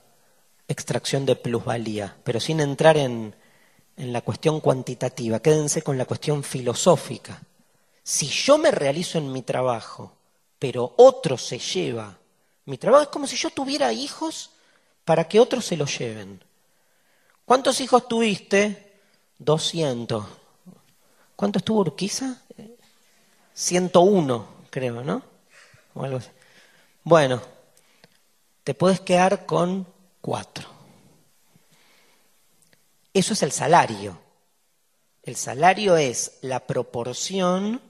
[0.67, 3.35] extracción de plusvalía, pero sin entrar en,
[3.97, 7.41] en la cuestión cuantitativa, quédense con la cuestión filosófica.
[8.03, 10.13] Si yo me realizo en mi trabajo,
[10.59, 12.17] pero otro se lleva
[12.67, 14.51] mi trabajo, es como si yo tuviera hijos
[15.05, 16.43] para que otros se los lleven.
[17.45, 18.86] ¿Cuántos hijos tuviste?
[19.39, 20.25] 200.
[21.35, 22.41] ¿Cuánto estuvo Urquiza?
[23.53, 25.23] 101, creo, ¿no?
[27.03, 27.41] Bueno,
[28.63, 29.87] te puedes quedar con
[30.21, 30.67] cuatro.
[33.13, 34.19] Eso es el salario.
[35.23, 37.81] El salario es la proporción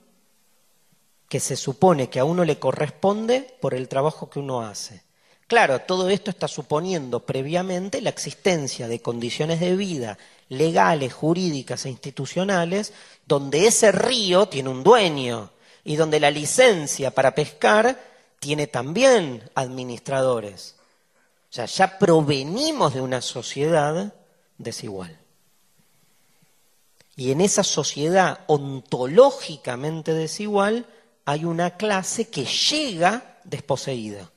[1.28, 5.04] que se supone que a uno le corresponde por el trabajo que uno hace.
[5.48, 10.18] Claro, todo esto está suponiendo previamente la existencia de condiciones de vida
[10.50, 12.94] legales, jurídicas e institucionales
[13.26, 15.52] donde ese río tiene un dueño
[15.84, 18.00] y donde la licencia para pescar
[18.40, 20.76] tiene también administradores.
[21.50, 24.14] O sea, ya provenimos de una sociedad
[24.58, 25.18] desigual.
[27.16, 30.86] Y en esa sociedad ontológicamente desigual
[31.26, 34.30] hay una clase que llega desposeída,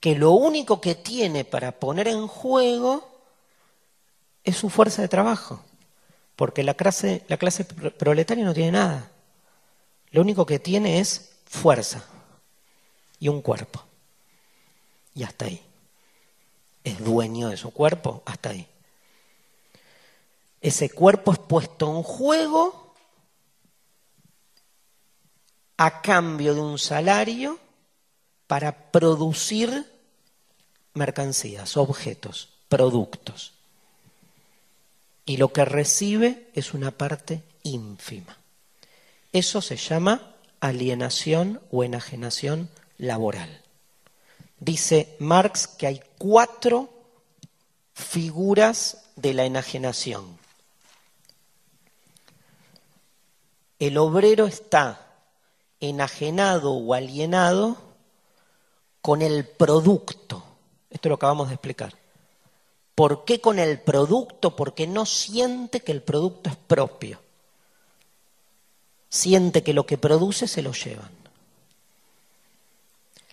[0.00, 3.09] que lo único que tiene para poner en juego
[4.44, 5.62] es su fuerza de trabajo,
[6.36, 9.10] porque la clase, la clase proletaria no tiene nada,
[10.10, 12.04] lo único que tiene es fuerza
[13.18, 13.84] y un cuerpo,
[15.14, 15.62] y hasta ahí.
[16.82, 18.66] Es dueño de su cuerpo, hasta ahí.
[20.60, 22.94] Ese cuerpo es puesto en juego
[25.76, 27.58] a cambio de un salario
[28.46, 29.90] para producir
[30.92, 33.54] mercancías, objetos, productos.
[35.30, 38.36] Y lo que recibe es una parte ínfima.
[39.30, 43.62] Eso se llama alienación o enajenación laboral.
[44.58, 46.90] Dice Marx que hay cuatro
[47.94, 50.36] figuras de la enajenación.
[53.78, 55.14] El obrero está
[55.78, 57.76] enajenado o alienado
[59.00, 60.42] con el producto.
[60.90, 61.99] Esto lo acabamos de explicar.
[63.00, 64.54] ¿Por qué con el producto?
[64.54, 67.18] Porque no siente que el producto es propio.
[69.08, 71.08] Siente que lo que produce se lo llevan.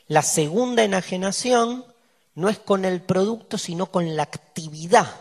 [0.07, 1.83] La segunda enajenación
[2.35, 5.13] no es con el producto, sino con la actividad.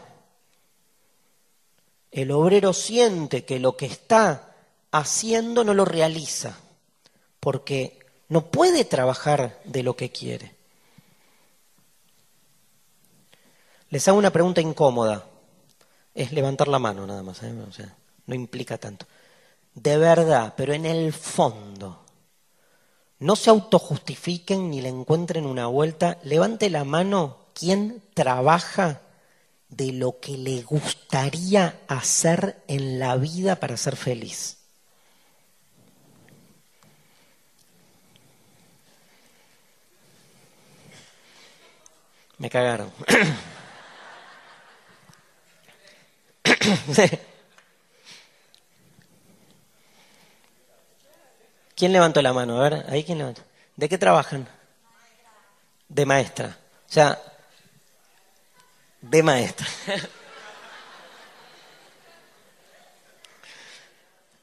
[2.12, 4.54] El obrero siente que lo que está
[4.92, 6.56] haciendo no lo realiza,
[7.40, 7.98] porque
[8.28, 10.55] no puede trabajar de lo que quiere.
[13.96, 15.24] Les hago una pregunta incómoda.
[16.14, 17.54] Es levantar la mano nada más, ¿eh?
[18.26, 19.06] no implica tanto.
[19.72, 22.04] De verdad, pero en el fondo,
[23.20, 26.18] no se autojustifiquen ni le encuentren una vuelta.
[26.24, 29.00] Levante la mano quien trabaja
[29.70, 34.58] de lo que le gustaría hacer en la vida para ser feliz.
[42.36, 42.92] Me cagaron.
[51.76, 52.58] ¿Quién levantó la mano?
[52.60, 53.42] A ver, ahí quién levantó.
[53.76, 54.48] ¿De qué trabajan?
[55.88, 56.58] De maestra.
[56.88, 57.20] O sea,
[59.00, 59.66] de maestra.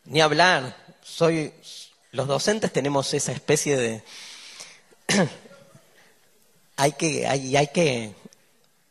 [0.05, 0.77] Ni hablar.
[1.01, 1.53] Soy.
[2.11, 4.03] Los docentes tenemos esa especie de
[6.77, 8.13] hay que, hay, hay, que,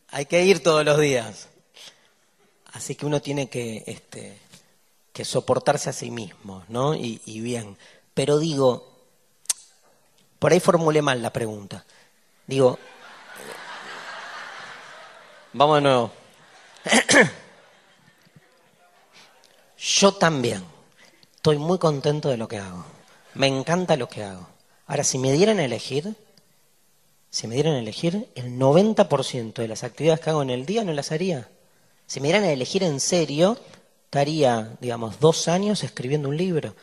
[0.08, 1.48] hay que ir todos los días.
[2.72, 4.38] Así que uno tiene que, este,
[5.12, 6.94] que soportarse a sí mismo, ¿no?
[6.94, 7.76] Y, y bien.
[8.14, 8.92] Pero digo,
[10.38, 11.84] por ahí formulé mal la pregunta.
[12.46, 12.78] Digo,
[15.52, 16.10] vamos de nuevo.
[19.78, 20.64] Yo también
[21.34, 22.84] estoy muy contento de lo que hago.
[23.34, 24.48] Me encanta lo que hago.
[24.86, 26.16] Ahora, si me dieran a elegir,
[27.30, 30.84] si me dieran a elegir, el 90% de las actividades que hago en el día
[30.84, 31.48] no las haría.
[32.06, 33.58] Si me dieran a elegir en serio,
[34.04, 36.74] estaría, digamos, dos años escribiendo un libro.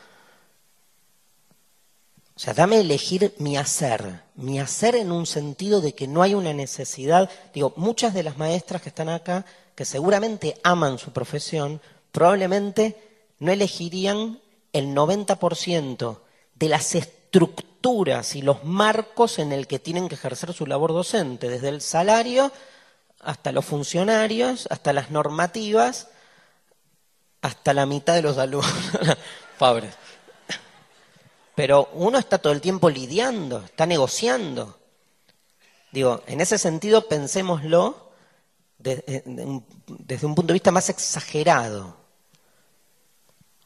[2.34, 6.22] O sea, dame a elegir mi hacer, mi hacer en un sentido de que no
[6.22, 7.30] hay una necesidad.
[7.52, 9.44] Digo, muchas de las maestras que están acá,
[9.74, 11.80] que seguramente aman su profesión,
[12.12, 12.96] probablemente
[13.38, 14.40] no elegirían
[14.72, 16.18] el 90%
[16.54, 21.48] de las estructuras y los marcos en el que tienen que ejercer su labor docente,
[21.48, 22.50] desde el salario
[23.20, 26.08] hasta los funcionarios, hasta las normativas,
[27.42, 28.72] hasta la mitad de los alumnos.
[29.58, 29.94] Pobres.
[31.54, 34.78] Pero uno está todo el tiempo lidiando, está negociando.
[35.92, 38.12] Digo, en ese sentido pensémoslo
[38.82, 39.22] eh,
[39.86, 41.96] desde un punto de vista más exagerado.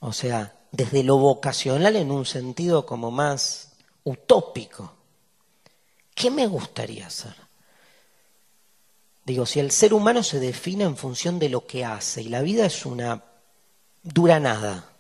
[0.01, 4.93] O sea, desde lo vocacional en un sentido como más utópico.
[6.15, 7.44] ¿Qué me gustaría hacer?
[9.25, 12.43] Digo, si el ser humano se define en función de lo que hace y la
[12.43, 13.23] vida es una
[14.03, 14.91] dura nada,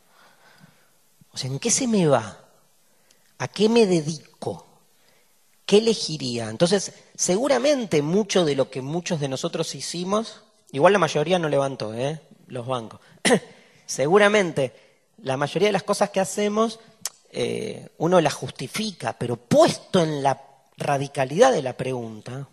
[1.32, 2.38] o sea, ¿en qué se me va?
[3.38, 4.66] ¿A qué me dedico?
[5.66, 6.48] ¿Qué elegiría?
[6.48, 10.42] Entonces, seguramente mucho de lo que muchos de nosotros hicimos,
[10.72, 12.20] igual la mayoría no levantó, ¿eh?
[12.46, 13.01] los bancos,
[13.86, 14.72] seguramente
[15.22, 16.80] la mayoría de las cosas que hacemos
[17.30, 20.40] eh, uno las justifica, pero puesto en la
[20.76, 22.48] radicalidad de la pregunta,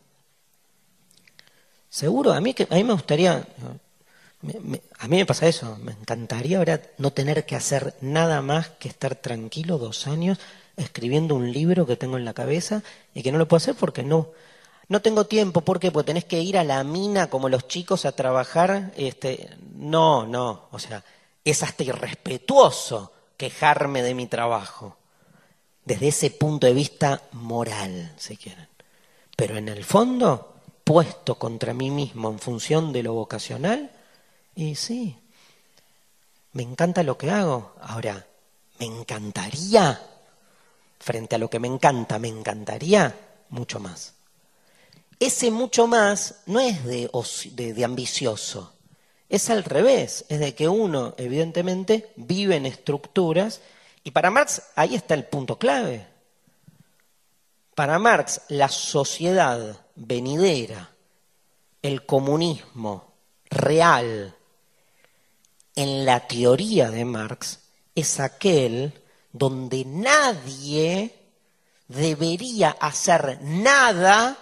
[1.91, 3.45] seguro, a mí, a mí me gustaría,
[4.97, 8.87] a mí me pasa eso, me encantaría ahora no tener que hacer nada más que
[8.87, 10.39] estar tranquilo dos años
[10.77, 12.81] escribiendo un libro que tengo en la cabeza
[13.13, 14.29] y que no lo puedo hacer porque no,
[14.87, 15.91] no tengo tiempo, ¿por qué?
[15.91, 20.69] Porque tenés que ir a la mina como los chicos a trabajar, este, no, no,
[20.71, 21.03] o sea,
[21.43, 24.95] es hasta irrespetuoso quejarme de mi trabajo,
[25.83, 28.69] desde ese punto de vista moral, si quieren.
[29.35, 30.50] Pero en el fondo,
[30.83, 33.91] puesto contra mí mismo en función de lo vocacional,
[34.55, 35.17] y sí,
[36.53, 37.73] me encanta lo que hago.
[37.81, 38.25] Ahora,
[38.79, 40.01] me encantaría,
[40.99, 43.15] frente a lo que me encanta, me encantaría
[43.49, 44.13] mucho más.
[45.19, 47.09] Ese mucho más no es de,
[47.51, 48.73] de, de ambicioso,
[49.29, 53.61] es al revés, es de que uno, evidentemente, vive en estructuras
[54.03, 56.10] y para Marx ahí está el punto clave.
[57.81, 60.91] Para Marx, la sociedad venidera,
[61.81, 63.11] el comunismo
[63.49, 64.35] real,
[65.75, 67.57] en la teoría de Marx,
[67.95, 69.01] es aquel
[69.33, 71.11] donde nadie
[71.87, 74.37] debería hacer nada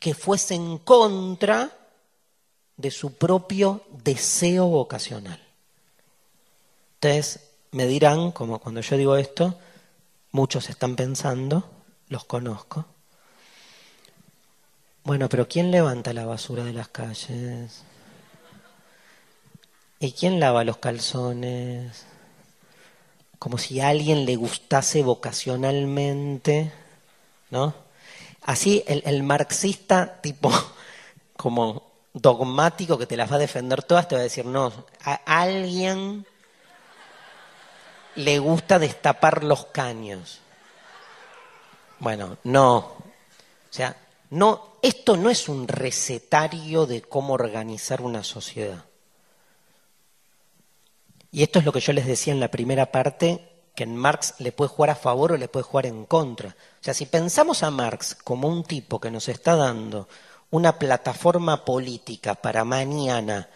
[0.00, 1.70] que fuese en contra
[2.76, 5.40] de su propio deseo vocacional.
[6.94, 9.56] Entonces, me dirán, como cuando yo digo esto,
[10.32, 11.81] muchos están pensando,
[12.12, 12.84] los conozco.
[15.02, 17.82] Bueno, pero ¿quién levanta la basura de las calles?
[19.98, 22.04] ¿Y quién lava los calzones?
[23.38, 26.70] Como si a alguien le gustase vocacionalmente,
[27.50, 27.74] ¿no?
[28.42, 30.52] Así el, el marxista tipo
[31.36, 34.70] como dogmático que te las va a defender todas, te va a decir, no,
[35.04, 36.26] a alguien
[38.14, 40.41] le gusta destapar los caños.
[42.02, 42.78] Bueno, no.
[42.78, 42.94] O
[43.70, 43.96] sea,
[44.30, 48.84] no, esto no es un recetario de cómo organizar una sociedad.
[51.30, 54.34] Y esto es lo que yo les decía en la primera parte, que en Marx
[54.38, 56.48] le puede jugar a favor o le puede jugar en contra.
[56.48, 60.08] O sea, si pensamos a Marx como un tipo que nos está dando
[60.50, 63.48] una plataforma política para mañana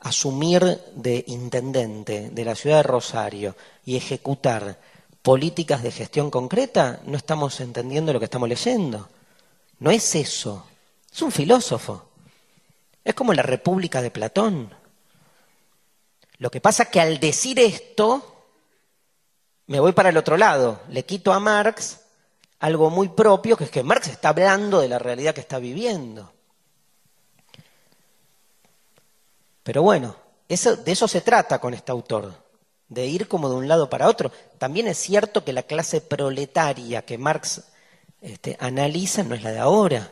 [0.00, 4.78] asumir de intendente de la ciudad de Rosario y ejecutar
[5.22, 9.08] políticas de gestión concreta, no estamos entendiendo lo que estamos leyendo.
[9.78, 10.66] No es eso.
[11.12, 12.08] Es un filósofo.
[13.04, 14.74] Es como la República de Platón.
[16.38, 18.46] Lo que pasa es que al decir esto,
[19.66, 20.80] me voy para el otro lado.
[20.88, 22.00] Le quito a Marx
[22.60, 26.32] algo muy propio, que es que Marx está hablando de la realidad que está viviendo.
[29.62, 30.16] Pero bueno,
[30.48, 32.34] eso, de eso se trata con este autor,
[32.90, 34.30] de ir como de un lado para otro.
[34.58, 37.62] También es cierto que la clase proletaria que Marx
[38.20, 40.10] este, analiza no es la de ahora.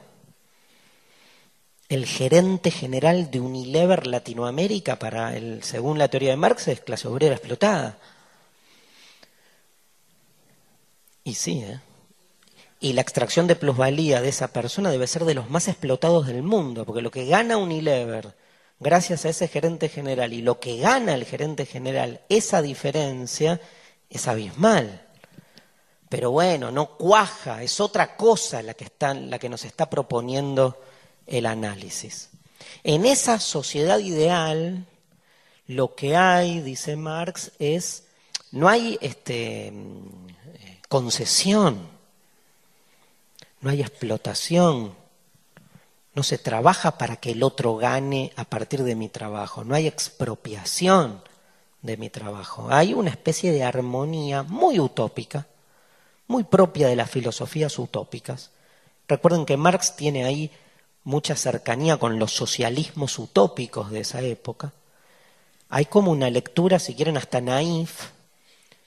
[1.91, 7.09] El gerente general de Unilever Latinoamérica, para el, según la teoría de Marx, es clase
[7.09, 7.99] obrera explotada.
[11.25, 11.81] Y sí, ¿eh?
[12.81, 16.43] y la extracción de plusvalía de esa persona debe ser de los más explotados del
[16.43, 18.35] mundo, porque lo que gana Unilever
[18.81, 23.61] gracias a ese gerente general y lo que gana el gerente general, esa diferencia
[24.11, 25.05] es abismal.
[26.09, 30.81] Pero bueno, no cuaja, es otra cosa la que, está, la que nos está proponiendo
[31.27, 32.31] el análisis.
[32.83, 34.87] En esa sociedad ideal,
[35.67, 38.05] lo que hay, dice Marx, es,
[38.53, 39.73] no hay este,
[40.89, 41.89] concesión,
[43.61, 44.95] no hay explotación,
[46.19, 49.87] no se trabaja para que el otro gane a partir de mi trabajo, no hay
[49.87, 51.23] expropiación
[51.81, 55.47] de mi trabajo, hay una especie de armonía muy utópica,
[56.27, 58.51] muy propia de las filosofías utópicas.
[59.07, 60.51] Recuerden que Marx tiene ahí
[61.05, 64.73] mucha cercanía con los socialismos utópicos de esa época.
[65.69, 68.07] Hay como una lectura, si quieren, hasta naif,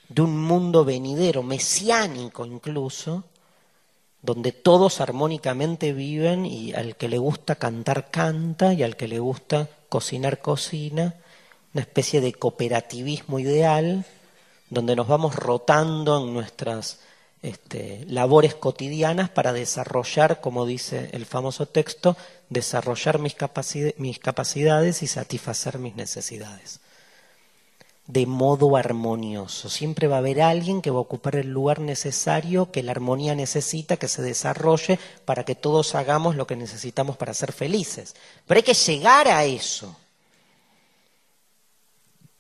[0.10, 3.24] de un mundo venidero, mesiánico incluso,
[4.22, 9.20] donde todos armónicamente viven y al que le gusta cantar canta y al que le
[9.20, 11.16] gusta cocinar cocina,
[11.74, 14.06] una especie de cooperativismo ideal,
[14.70, 17.00] donde nos vamos rotando en nuestras
[17.42, 22.16] este, labores cotidianas para desarrollar, como dice el famoso texto,
[22.50, 23.36] desarrollar mis,
[23.98, 26.80] mis capacidades y satisfacer mis necesidades.
[28.08, 29.70] De modo armonioso.
[29.70, 33.36] Siempre va a haber alguien que va a ocupar el lugar necesario que la armonía
[33.36, 38.16] necesita que se desarrolle para que todos hagamos lo que necesitamos para ser felices.
[38.46, 39.96] Pero hay que llegar a eso.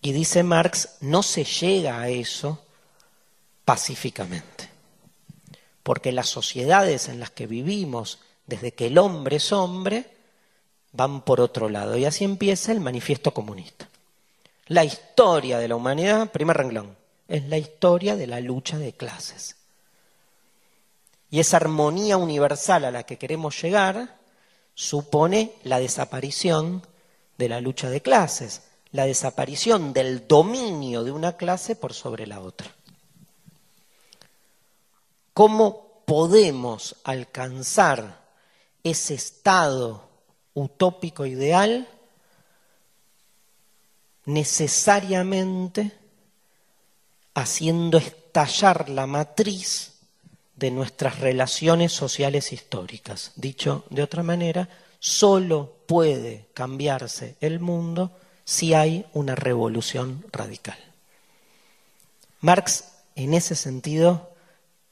[0.01, 2.59] Y dice Marx, no se llega a eso
[3.63, 4.71] pacíficamente
[5.83, 10.09] porque las sociedades en las que vivimos desde que el hombre es hombre
[10.91, 11.97] van por otro lado.
[11.97, 13.87] Y así empieza el manifiesto comunista.
[14.71, 16.95] La historia de la humanidad, primer renglón,
[17.27, 19.57] es la historia de la lucha de clases.
[21.29, 24.17] Y esa armonía universal a la que queremos llegar
[24.73, 26.87] supone la desaparición
[27.37, 28.61] de la lucha de clases,
[28.93, 32.73] la desaparición del dominio de una clase por sobre la otra.
[35.33, 38.21] ¿Cómo podemos alcanzar
[38.85, 40.07] ese estado
[40.53, 41.89] utópico ideal?
[44.25, 45.91] Necesariamente
[47.33, 49.93] haciendo estallar la matriz
[50.55, 53.31] de nuestras relaciones sociales históricas.
[53.35, 54.69] Dicho de otra manera,
[54.99, 58.11] solo puede cambiarse el mundo
[58.45, 60.77] si hay una revolución radical.
[62.41, 62.85] Marx,
[63.15, 64.31] en ese sentido,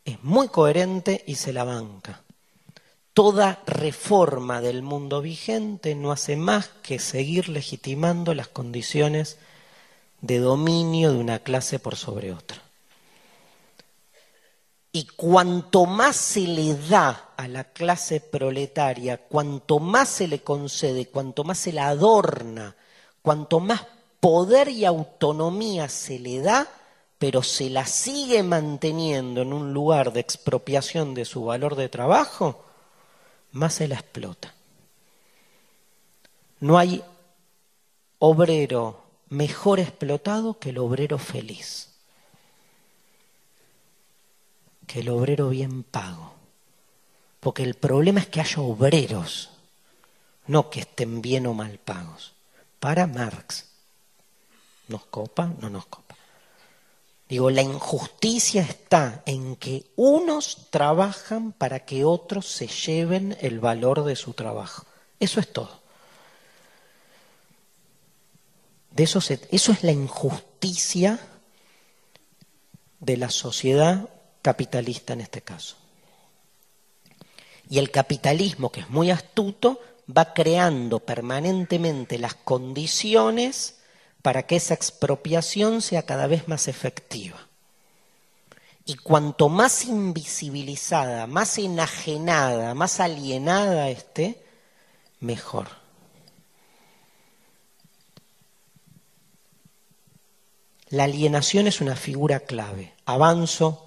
[0.05, 2.23] es muy coherente y se la banca.
[3.13, 9.37] Toda reforma del mundo vigente no hace más que seguir legitimando las condiciones
[10.21, 12.61] de dominio de una clase por sobre otra.
[14.91, 21.07] Y cuanto más se le da a la clase proletaria, cuanto más se le concede,
[21.07, 22.75] cuanto más se la adorna,
[23.21, 23.85] cuanto más
[24.19, 26.67] poder y autonomía se le da,
[27.19, 32.65] pero se la sigue manteniendo en un lugar de expropiación de su valor de trabajo,
[33.51, 34.53] más se la explota.
[36.59, 37.03] No hay
[38.19, 41.89] obrero mejor explotado que el obrero feliz,
[44.87, 46.33] que el obrero bien pago.
[47.39, 49.51] Porque el problema es que haya obreros,
[50.47, 52.33] no que estén bien o mal pagos.
[52.79, 53.65] Para Marx,
[54.87, 55.53] ¿nos copa?
[55.61, 56.08] No nos copa.
[57.29, 64.03] Digo, la injusticia está en que unos trabajan para que otros se lleven el valor
[64.03, 64.87] de su trabajo.
[65.19, 65.79] Eso es todo.
[68.89, 69.19] De eso,
[69.51, 71.19] eso es la injusticia
[72.99, 74.09] de la sociedad
[74.41, 75.75] capitalista en este caso.
[77.69, 79.79] Y el capitalismo, que es muy astuto,
[80.09, 83.78] va creando permanentemente las condiciones
[84.21, 87.37] para que esa expropiación sea cada vez más efectiva.
[88.85, 94.43] Y cuanto más invisibilizada, más enajenada, más alienada esté,
[95.19, 95.67] mejor.
[100.89, 102.93] La alienación es una figura clave.
[103.05, 103.85] Avanzo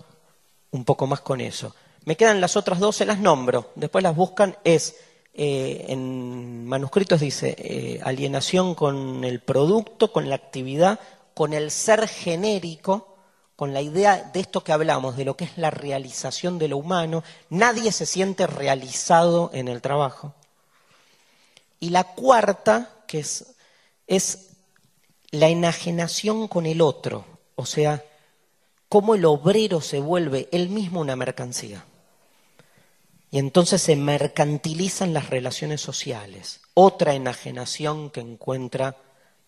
[0.70, 1.74] un poco más con eso.
[2.04, 3.72] Me quedan las otras dos, se las nombro.
[3.74, 4.56] Después las buscan.
[4.62, 4.96] Es
[5.34, 11.00] eh, en manuscritos dice eh, alienación con el producto, con la actividad,
[11.34, 13.16] con el ser genérico,
[13.56, 16.76] con la idea de esto que hablamos, de lo que es la realización de lo
[16.76, 17.24] humano.
[17.48, 20.34] Nadie se siente realizado en el trabajo.
[21.80, 23.54] Y la cuarta, que es,
[24.06, 24.50] es
[25.30, 28.04] la enajenación con el otro, o sea,
[28.88, 31.84] cómo el obrero se vuelve él mismo una mercancía.
[33.32, 36.60] Y entonces se mercantilizan las relaciones sociales.
[36.74, 38.98] Otra enajenación que encuentra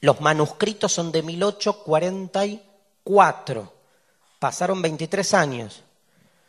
[0.00, 3.72] Los manuscritos son de 1844.
[4.40, 5.84] Pasaron 23 años.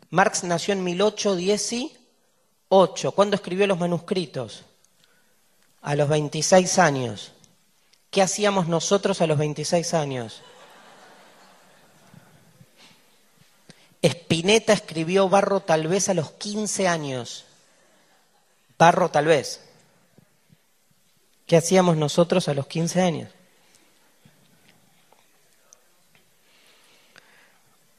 [0.09, 3.11] Marx nació en 1818.
[3.11, 4.63] ¿Cuándo escribió los manuscritos?
[5.83, 7.33] A los 26 años.
[8.09, 10.41] ¿Qué hacíamos nosotros a los 26 años?
[14.05, 17.45] Spinetta escribió Barro tal vez a los 15 años.
[18.77, 19.61] Barro tal vez.
[21.47, 23.31] ¿Qué hacíamos nosotros a los 15 años?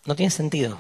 [0.04, 0.78] No tiene sentido.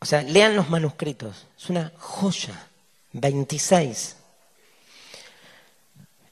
[0.00, 1.46] O sea, lean los manuscritos.
[1.58, 2.68] Es una joya.
[3.12, 4.16] 26.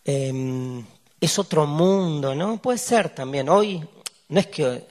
[0.05, 0.85] Em,
[1.23, 2.61] es otro mundo, ¿no?
[2.61, 3.49] Puede ser también.
[3.49, 3.89] Hoy,
[4.29, 4.89] no es que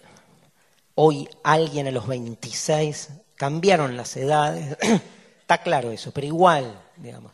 [0.96, 4.78] hoy alguien a los 26 cambiaron las edades,
[5.42, 7.34] está claro eso, pero igual, digamos.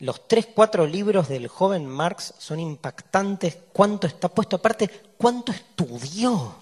[0.00, 3.56] Los tres, cuatro libros del joven Marx son impactantes.
[3.72, 4.56] ¿Cuánto está puesto?
[4.56, 6.56] Aparte, ¿cuánto estudió?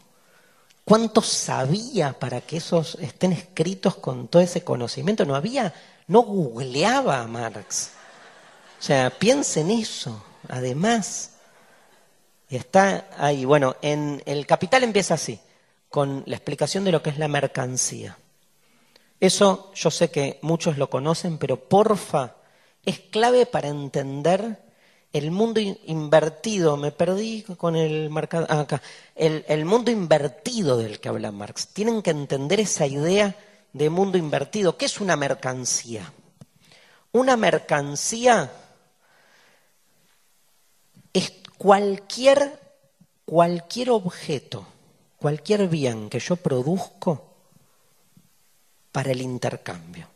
[0.85, 5.25] ¿Cuánto sabía para que esos estén escritos con todo ese conocimiento?
[5.25, 5.75] No había,
[6.07, 7.91] no googleaba a Marx.
[8.79, 10.23] O sea, piensen eso.
[10.49, 11.34] Además,
[12.59, 13.44] está ahí.
[13.44, 15.40] Bueno, en el Capital empieza así,
[15.89, 18.18] con la explicación de lo que es la mercancía.
[19.20, 22.35] Eso yo sé que muchos lo conocen, pero porfa,
[22.85, 24.59] es clave para entender
[25.12, 26.76] el mundo invertido.
[26.76, 28.48] Me perdí con el marcador.
[28.51, 28.82] Ah, acá.
[29.14, 31.68] El, el mundo invertido del que habla Marx.
[31.68, 33.35] Tienen que entender esa idea
[33.72, 34.76] de mundo invertido.
[34.76, 36.12] ¿Qué es una mercancía?
[37.12, 38.51] Una mercancía
[41.12, 42.59] es cualquier,
[43.24, 44.66] cualquier objeto,
[45.18, 47.24] cualquier bien que yo produzco
[48.93, 50.09] para el intercambio.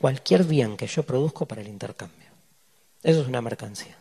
[0.00, 2.26] Cualquier bien que yo produzco para el intercambio.
[3.02, 3.96] Eso es una mercancía.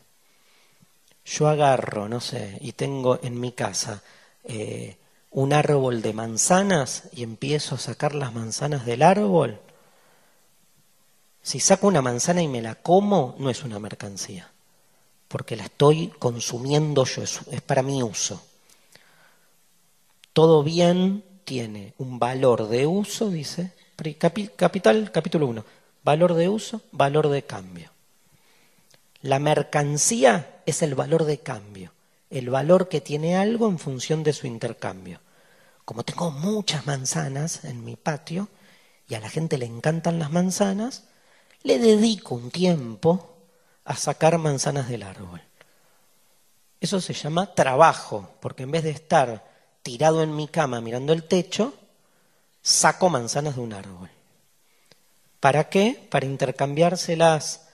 [1.23, 4.03] Yo agarro, no sé, y tengo en mi casa
[4.43, 4.97] eh,
[5.31, 9.59] un árbol de manzanas y empiezo a sacar las manzanas del árbol.
[11.41, 14.51] Si saco una manzana y me la como, no es una mercancía
[15.35, 18.41] porque la estoy consumiendo yo, es, para mi uso.
[20.31, 23.73] Todo bien tiene un valor de uso, dice,
[24.17, 25.65] capital, capítulo 1,
[26.05, 27.91] valor de uso, valor de cambio.
[29.23, 31.91] La mercancía es el valor de cambio,
[32.29, 35.19] el valor que tiene algo en función de su intercambio.
[35.83, 38.47] Como tengo muchas manzanas en mi patio
[39.09, 41.03] y a la gente le encantan las manzanas,
[41.61, 43.34] le dedico un tiempo
[43.85, 45.41] a sacar manzanas del árbol.
[46.81, 49.45] Eso se llama trabajo, porque en vez de estar
[49.83, 51.73] tirado en mi cama mirando el techo,
[52.61, 54.09] saco manzanas de un árbol.
[55.39, 56.07] ¿Para qué?
[56.09, 57.67] Para intercambiárselas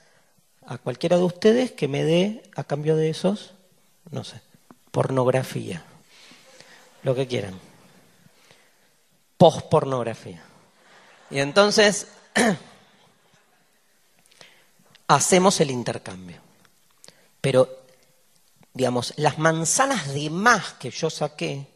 [0.66, 3.54] a cualquiera de ustedes que me dé a cambio de esos,
[4.10, 4.40] no sé,
[4.90, 5.82] pornografía,
[7.02, 7.58] lo que quieran,
[9.38, 10.42] pospornografía.
[11.30, 12.08] Y entonces
[15.14, 16.40] hacemos el intercambio.
[17.40, 17.68] Pero,
[18.72, 21.66] digamos, las manzanas de más que yo saqué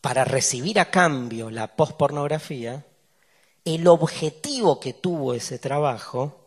[0.00, 2.84] para recibir a cambio la pospornografía,
[3.64, 6.46] el objetivo que tuvo ese trabajo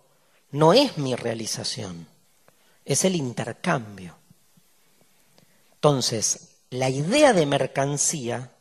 [0.52, 2.08] no es mi realización,
[2.86, 4.16] es el intercambio.
[5.74, 8.52] Entonces, la idea de mercancía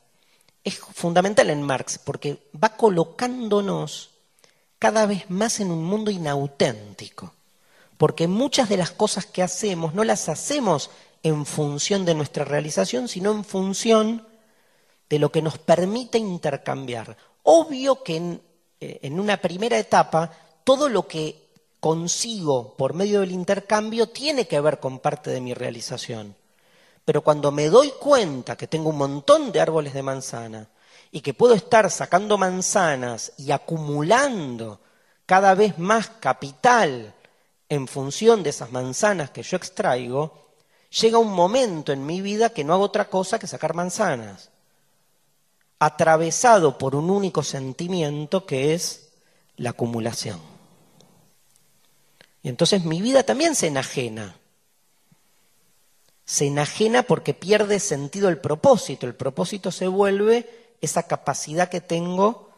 [0.64, 4.10] es fundamental en Marx porque va colocándonos
[4.78, 7.32] cada vez más en un mundo inauténtico,
[7.96, 10.90] porque muchas de las cosas que hacemos no las hacemos
[11.22, 14.26] en función de nuestra realización, sino en función
[15.08, 17.16] de lo que nos permite intercambiar.
[17.42, 18.42] Obvio que en,
[18.80, 20.30] eh, una primera etapa
[20.64, 21.48] todo lo que
[21.80, 26.36] consigo por medio del intercambio tiene que ver con parte de mi realización.
[27.04, 30.68] Pero cuando me doy cuenta que tengo un montón de árboles de manzana,
[31.10, 34.80] y que puedo estar sacando manzanas y acumulando
[35.26, 37.14] cada vez más capital
[37.68, 40.48] en función de esas manzanas que yo extraigo,
[41.00, 44.50] llega un momento en mi vida que no hago otra cosa que sacar manzanas,
[45.78, 49.10] atravesado por un único sentimiento que es
[49.56, 50.40] la acumulación.
[52.42, 54.36] Y entonces mi vida también se enajena.
[56.24, 59.06] Se enajena porque pierde sentido el propósito.
[59.06, 62.50] El propósito se vuelve esa capacidad que tengo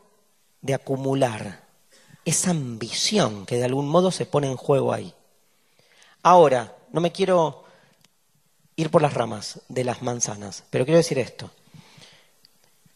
[0.60, 1.64] de acumular,
[2.24, 5.14] esa ambición que de algún modo se pone en juego ahí.
[6.22, 7.64] Ahora, no me quiero
[8.76, 11.50] ir por las ramas de las manzanas, pero quiero decir esto.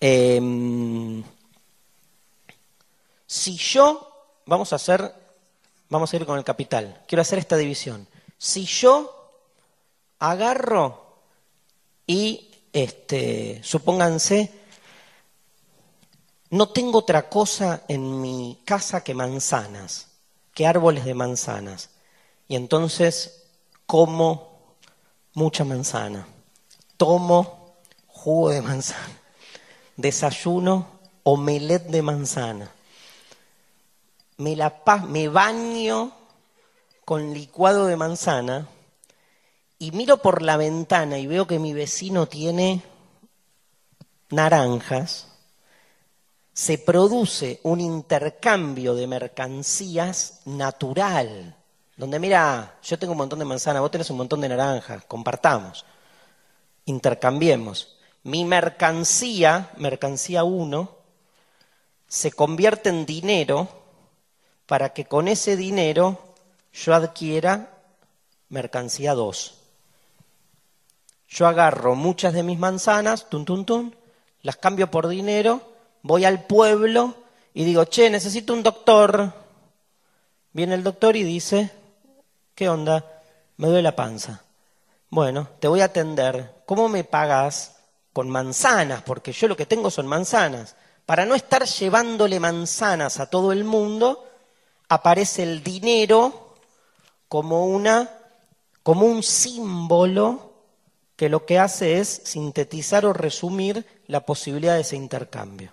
[0.00, 1.22] Em,
[3.26, 5.14] si yo, vamos a hacer,
[5.88, 8.06] vamos a ir con el capital, quiero hacer esta división.
[8.36, 9.32] Si yo
[10.18, 11.18] agarro
[12.06, 14.63] y este, supónganse,
[16.50, 20.08] no tengo otra cosa en mi casa que manzanas,
[20.54, 21.90] que árboles de manzanas.
[22.48, 23.44] Y entonces
[23.86, 24.76] como
[25.34, 26.26] mucha manzana,
[26.96, 27.74] tomo
[28.06, 29.18] jugo de manzana,
[29.96, 30.86] desayuno
[31.24, 32.70] omelette de manzana,
[34.36, 36.12] me, la, me baño
[37.04, 38.68] con licuado de manzana
[39.78, 42.82] y miro por la ventana y veo que mi vecino tiene
[44.30, 45.28] naranjas,
[46.54, 51.56] se produce un intercambio de mercancías natural,
[51.96, 55.84] donde mira, yo tengo un montón de manzanas, vos tenés un montón de naranjas, compartamos,
[56.84, 57.98] intercambiemos.
[58.22, 60.96] Mi mercancía, mercancía 1,
[62.06, 63.68] se convierte en dinero
[64.66, 66.34] para que con ese dinero
[66.72, 67.82] yo adquiera
[68.48, 69.58] mercancía 2.
[71.28, 73.96] Yo agarro muchas de mis manzanas, tun, tun, tun,
[74.42, 75.73] las cambio por dinero,
[76.04, 77.14] voy al pueblo
[77.54, 79.32] y digo, che, necesito un doctor.
[80.52, 81.70] Viene el doctor y dice,
[82.54, 83.04] ¿qué onda?
[83.56, 84.42] Me duele la panza.
[85.10, 86.62] Bueno, te voy a atender.
[86.66, 87.76] ¿Cómo me pagas?
[88.12, 90.76] Con manzanas, porque yo lo que tengo son manzanas.
[91.04, 94.28] Para no estar llevándole manzanas a todo el mundo,
[94.88, 96.54] aparece el dinero
[97.28, 98.08] como una
[98.82, 100.52] como un símbolo
[101.16, 105.72] que lo que hace es sintetizar o resumir la posibilidad de ese intercambio.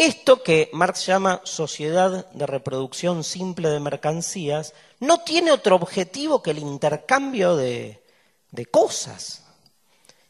[0.00, 6.52] Esto que Marx llama sociedad de reproducción simple de mercancías no tiene otro objetivo que
[6.52, 8.02] el intercambio de,
[8.50, 9.44] de cosas.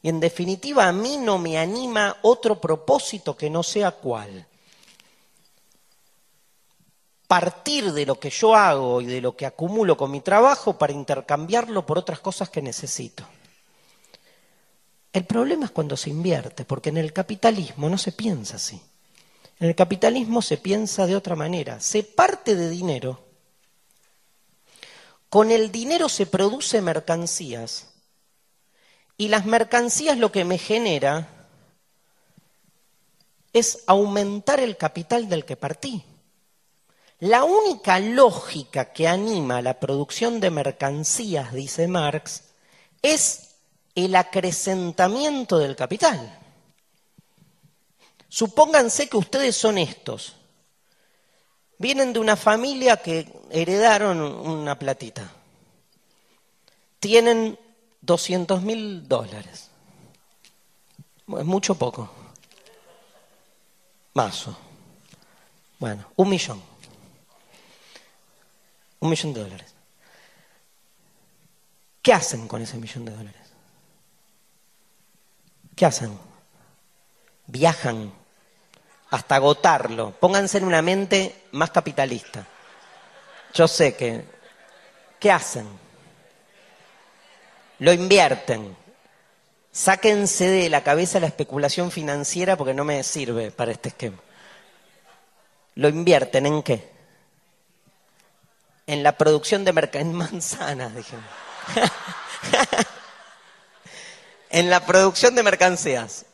[0.02, 4.48] Y en definitiva a mí no me anima otro propósito que no sea cuál
[7.28, 10.92] partir de lo que yo hago y de lo que acumulo con mi trabajo para
[10.92, 13.22] intercambiarlo por otras cosas que necesito.
[15.12, 18.82] El problema es cuando se invierte, porque en el capitalismo no se piensa así.
[19.60, 21.80] En el capitalismo se piensa de otra manera.
[21.80, 23.22] Se parte de dinero.
[25.28, 27.88] Con el dinero se produce mercancías.
[29.18, 31.28] Y las mercancías lo que me genera
[33.52, 36.04] es aumentar el capital del que partí.
[37.18, 42.44] La única lógica que anima la producción de mercancías, dice Marx,
[43.02, 43.56] es
[43.94, 46.39] el acrecentamiento del capital.
[48.30, 50.36] Supónganse que ustedes son estos.
[51.78, 55.28] Vienen de una familia que heredaron una platita.
[57.00, 57.58] Tienen
[58.02, 59.70] 200 mil dólares.
[61.26, 62.08] Es mucho poco.
[64.14, 64.56] Mazo.
[65.80, 66.62] Bueno, un millón.
[69.00, 69.74] Un millón de dólares.
[72.00, 73.52] ¿Qué hacen con ese millón de dólares?
[75.74, 76.16] ¿Qué hacen?
[77.48, 78.19] Viajan
[79.10, 80.12] hasta agotarlo.
[80.12, 82.46] Pónganse en una mente más capitalista.
[83.54, 84.24] Yo sé que...
[85.18, 85.66] ¿Qué hacen?
[87.78, 88.76] Lo invierten.
[89.70, 94.18] Sáquense de la cabeza la especulación financiera porque no me sirve para este esquema.
[95.74, 96.90] ¿Lo invierten en qué?
[98.90, 101.24] en la producción de mercancías, en manzanas, dijimos.
[104.50, 106.26] en la producción de mercancías.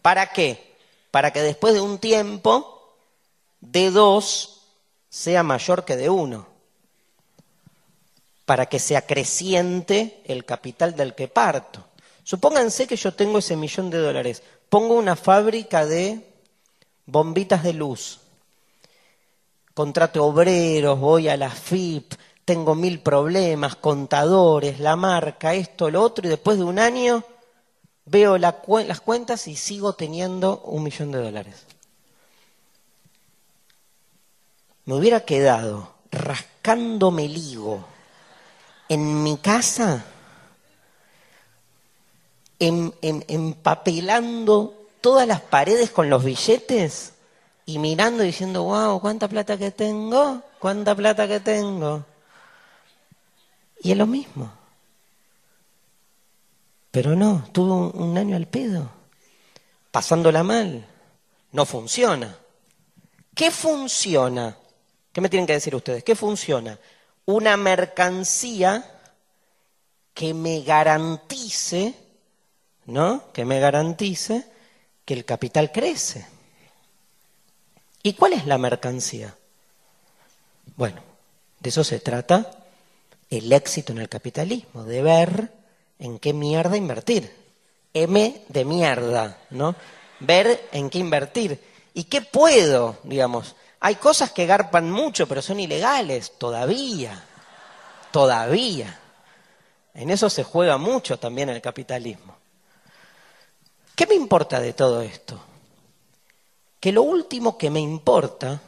[0.00, 0.69] ¿Para qué?
[1.10, 2.94] Para que después de un tiempo,
[3.60, 4.62] de dos
[5.08, 6.46] sea mayor que de uno.
[8.44, 11.84] Para que se acreciente el capital del que parto.
[12.22, 14.42] Supónganse que yo tengo ese millón de dólares.
[14.68, 16.24] Pongo una fábrica de
[17.06, 18.20] bombitas de luz
[19.80, 22.12] contrato obreros, voy a la FIP,
[22.44, 27.24] tengo mil problemas, contadores, la marca, esto, lo otro, y después de un año
[28.10, 31.66] veo las cuentas y sigo teniendo un millón de dólares.
[34.84, 37.84] Me hubiera quedado rascándome el higo
[38.88, 40.04] en mi casa,
[42.58, 47.12] empapelando todas las paredes con los billetes
[47.64, 52.04] y mirando y diciendo, wow, cuánta plata que tengo, cuánta plata que tengo.
[53.80, 54.59] Y es lo mismo.
[56.90, 58.90] Pero no, tuvo un año al pedo,
[59.90, 60.86] pasándola mal.
[61.52, 62.36] No funciona.
[63.34, 64.56] ¿Qué funciona?
[65.12, 66.04] ¿Qué me tienen que decir ustedes?
[66.04, 66.78] ¿Qué funciona?
[67.26, 68.84] Una mercancía
[70.14, 71.94] que me garantice,
[72.86, 73.32] ¿no?
[73.32, 74.44] Que me garantice
[75.04, 76.26] que el capital crece.
[78.02, 79.36] ¿Y cuál es la mercancía?
[80.76, 81.02] Bueno,
[81.60, 82.50] de eso se trata
[83.28, 85.59] el éxito en el capitalismo, de ver
[86.00, 87.32] en qué mierda invertir.
[87.92, 89.76] M de mierda, ¿no?
[90.20, 91.62] Ver en qué invertir.
[91.94, 93.54] ¿Y qué puedo, digamos?
[93.80, 97.24] Hay cosas que garpan mucho, pero son ilegales, todavía.
[98.10, 98.98] Todavía.
[99.94, 102.36] En eso se juega mucho también el capitalismo.
[103.94, 105.40] ¿Qué me importa de todo esto?
[106.78, 108.60] Que lo último que me importa,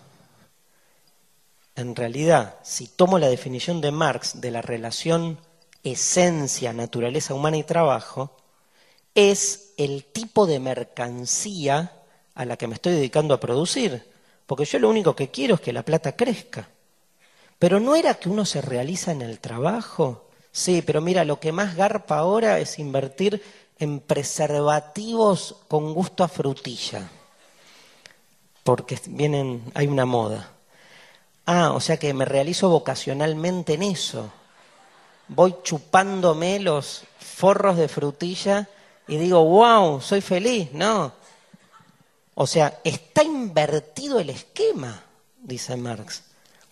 [1.74, 5.38] en realidad, si tomo la definición de Marx de la relación
[5.82, 8.36] esencia, naturaleza humana y trabajo,
[9.14, 11.92] es el tipo de mercancía
[12.34, 14.10] a la que me estoy dedicando a producir.
[14.46, 16.68] Porque yo lo único que quiero es que la plata crezca.
[17.58, 20.28] Pero no era que uno se realiza en el trabajo.
[20.50, 23.42] Sí, pero mira, lo que más garpa ahora es invertir
[23.78, 27.08] en preservativos con gusto a frutilla.
[28.64, 30.52] Porque vienen, hay una moda.
[31.46, 34.32] Ah, o sea que me realizo vocacionalmente en eso.
[35.28, 38.68] Voy chupándome los forros de frutilla
[39.08, 40.72] y digo, wow, soy feliz.
[40.72, 41.12] No,
[42.34, 45.02] o sea, está invertido el esquema,
[45.38, 46.22] dice Marx.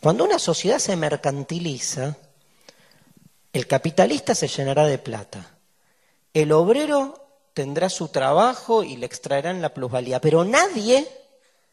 [0.01, 2.17] Cuando una sociedad se mercantiliza,
[3.53, 5.55] el capitalista se llenará de plata.
[6.33, 11.07] El obrero tendrá su trabajo y le extraerán la plusvalía, pero nadie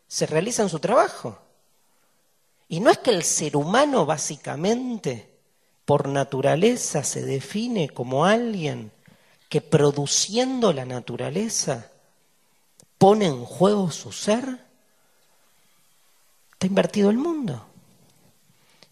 [0.07, 1.38] se realiza en su trabajo.
[2.67, 5.36] Y no es que el ser humano básicamente,
[5.88, 8.91] por naturaleza, se define como alguien
[9.48, 11.90] que produciendo la naturaleza
[12.98, 14.43] pone en juego su ser,
[16.51, 17.66] está invertido el mundo.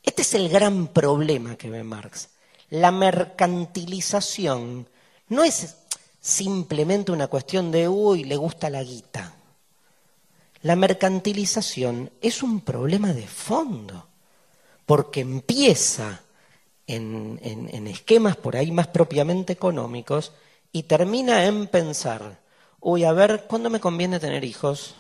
[0.04, 2.30] Este es el gran problema que ve Marx.
[2.70, 4.88] La mercantilización
[5.28, 5.76] no es
[6.22, 9.36] simplemente una cuestión de, uy, le gusta la guita.
[10.62, 14.08] La mercantilización es un problema de fondo,
[14.86, 16.22] porque empieza
[16.88, 20.34] en, en esquemas por ahí más propiamente económicos
[20.72, 22.46] y termina en pensar
[22.86, 24.94] uy, a ver, ¿cuándo me conviene tener hijos?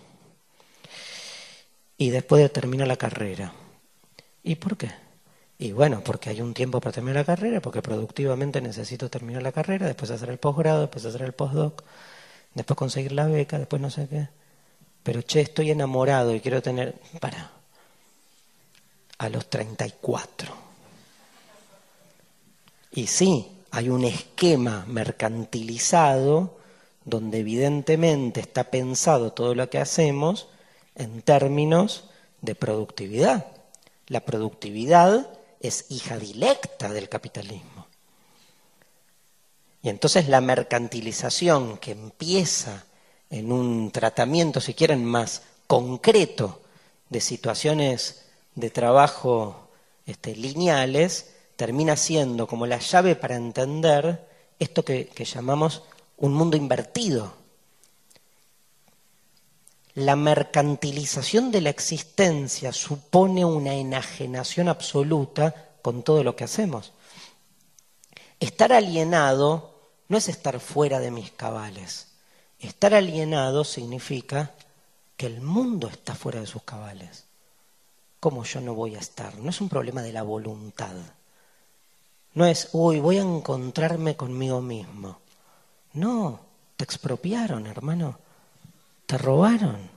[1.99, 3.53] Y después de terminar la carrera.
[4.41, 4.91] ¿Y por qué?
[5.59, 9.51] Y bueno, porque hay un tiempo para terminar la carrera, porque productivamente necesito terminar la
[9.51, 11.83] carrera, después hacer el posgrado, después hacer el postdoc,
[12.55, 14.29] después conseguir la beca, después no sé qué.
[15.03, 16.95] Pero che, estoy enamorado y quiero tener...
[17.19, 17.51] Para.
[19.19, 20.64] A los 34.
[22.95, 26.57] Y sí, hay un esquema mercantilizado
[27.03, 30.47] donde evidentemente está pensado todo lo que hacemos
[30.95, 32.05] en términos
[32.41, 33.47] de productividad.
[34.07, 37.85] La productividad es hija directa del capitalismo.
[39.83, 42.85] Y entonces la mercantilización que empieza
[43.29, 46.61] en un tratamiento, si quieren, más concreto
[47.09, 48.25] de situaciones
[48.55, 49.67] de trabajo
[50.05, 54.27] este, lineales, termina siendo como la llave para entender
[54.59, 55.83] esto que llamamos
[56.17, 57.33] un mundo invertido.
[59.95, 66.91] La mercantilización de la existencia supone una enajenación absoluta con todo lo que hacemos.
[68.39, 69.75] Estar alienado
[70.09, 72.07] no es estar fuera de mis cabales.
[72.59, 74.51] Estar alienado significa
[75.15, 77.23] que el mundo está fuera de sus cabales.
[78.19, 79.37] ¿Cómo yo no voy a estar?
[79.37, 80.95] No es un problema de la voluntad.
[82.35, 85.19] No es, uy, voy a encontrarme conmigo mismo.
[85.93, 86.41] No,
[86.75, 88.19] te expropiaron, hermano.
[89.05, 89.89] Te robaron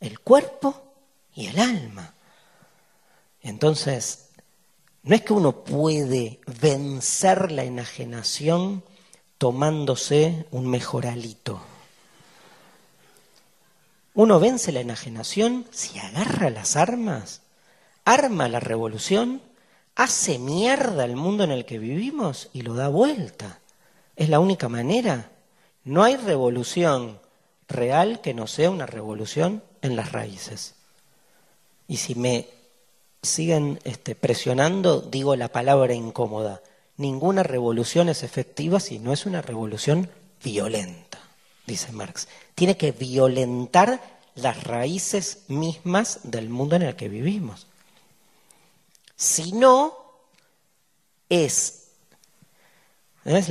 [0.00, 0.82] el cuerpo
[1.34, 2.12] y el alma.
[3.40, 4.28] Entonces,
[5.02, 8.84] no es que uno puede vencer la enajenación
[9.38, 11.60] tomándose un mejoralito.
[14.14, 17.40] Uno vence la enajenación si agarra las armas,
[18.04, 19.40] arma la revolución,
[19.94, 23.60] hace mierda el mundo en el que vivimos y lo da vuelta.
[24.16, 25.30] Es la única manera.
[25.84, 27.20] No hay revolución
[27.68, 30.74] real que no sea una revolución en las raíces.
[31.88, 32.48] Y si me
[33.22, 36.62] siguen este, presionando, digo la palabra incómoda.
[36.96, 40.08] Ninguna revolución es efectiva si no es una revolución
[40.42, 41.18] violenta,
[41.66, 42.28] dice Marx.
[42.54, 44.00] Tiene que violentar
[44.34, 47.66] las raíces mismas del mundo en el que vivimos.
[49.22, 49.96] Si no,
[51.28, 51.82] es
[53.24, 53.48] es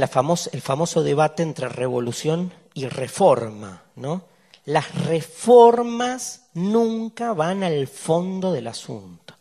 [0.51, 4.25] el famoso debate entre revolución y reforma, ¿no?
[4.65, 9.33] Las reformas nunca van al fondo del asunto.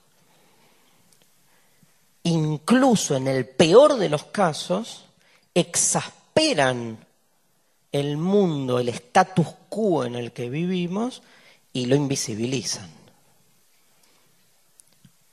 [2.22, 5.06] Incluso en el peor de los casos,
[5.52, 7.04] exasperan
[7.90, 11.22] el mundo, el status quo en el que vivimos
[11.72, 12.88] y lo invisibilizan.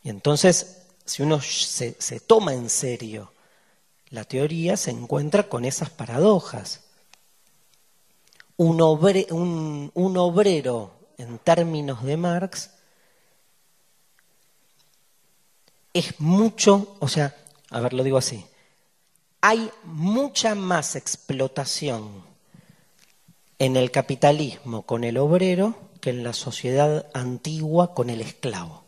[0.01, 0.76] Y entonces,
[1.07, 3.31] si uno se, toma en serio
[4.09, 6.81] la teoría se encuentra con esas paradojas.
[8.57, 8.81] Un,
[9.93, 12.71] un, obrero, en términos de Marx,
[15.93, 17.35] es mucho, o sea,
[17.69, 18.45] a ver, lo digo así,
[19.41, 22.23] hay mucha más explotación
[23.59, 28.86] en el capitalismo con el obrero que en la sociedad antigua con el esclavo.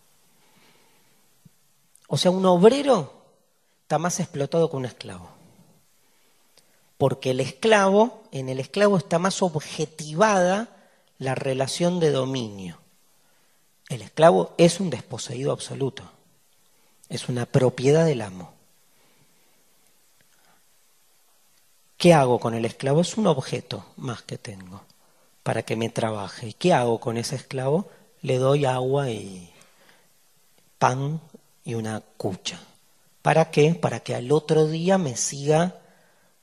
[2.10, 3.14] O sea, un obrero
[3.84, 5.30] está más explotado que un esclavo.
[6.98, 10.70] Porque el esclavo, en el esclavo está más objetivada
[11.20, 12.80] la relación de dominio.
[13.90, 16.04] El esclavo es un desposeído absoluto,
[17.10, 18.54] es una propiedad del amo.
[21.98, 23.02] ¿Qué hago con el esclavo?
[23.02, 24.82] Es un objeto más que tengo
[25.44, 26.48] para que me trabaje.
[26.48, 27.88] ¿Y qué hago con ese esclavo?
[28.22, 29.54] Le doy agua y
[30.80, 31.22] pan
[31.64, 32.60] y una cucha.
[33.22, 33.76] ¿Para qué?
[33.76, 35.80] Para que al otro día me siga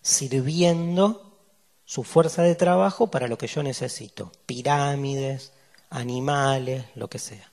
[0.03, 1.39] sirviendo
[1.85, 4.33] su fuerza de trabajo para lo que yo necesito.
[4.45, 5.53] Pirámides,
[5.91, 7.51] animales, lo que sea.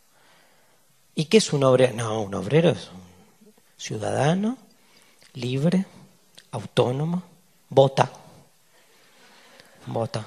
[1.16, 1.94] ¿Y qué es un obrero?
[1.96, 4.58] No, un obrero es un ciudadano,
[5.34, 5.86] libre,
[6.52, 7.24] autónomo,
[7.70, 8.12] vota.
[9.86, 10.26] Vota.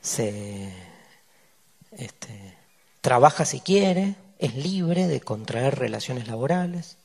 [0.00, 0.72] Se
[1.92, 2.56] este,
[3.00, 6.96] trabaja si quiere, es libre de contraer relaciones laborales,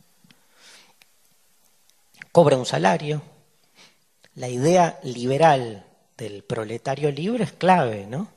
[2.32, 3.22] cobra un salario.
[4.36, 5.86] La idea liberal
[6.18, 8.28] del proletario libre es clave, ¿no?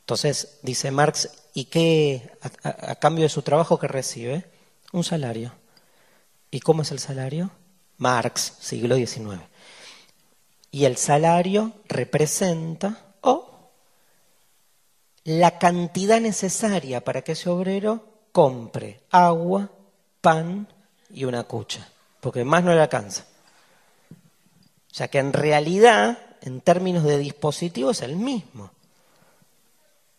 [0.00, 4.44] Entonces, dice Marx, ¿y qué a, cambio de su trabajo que recibe?
[4.92, 5.52] Un salario.
[6.50, 7.50] ¿Y cómo es el salario?
[7.98, 9.40] Marx, siglo XIX.
[10.72, 13.49] Y el salario representa o
[15.38, 19.70] la cantidad necesaria para que ese obrero compre agua,
[20.20, 20.68] pan
[21.12, 21.88] y una cucha
[22.20, 23.24] porque más no le alcanza.
[24.10, 28.70] O sea que en realidad, en términos de dispositivo, es el mismo.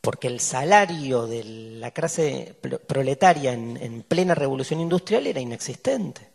[0.01, 2.55] Porque el salario de la clase
[2.87, 6.29] proletaria en, plena revolución industrial era inexistente.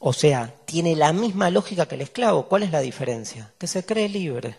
[0.00, 2.48] O sea, tiene la misma lógica que el esclavo.
[2.48, 3.52] ¿Cuál es la diferencia?
[3.58, 4.56] Que se cree libre.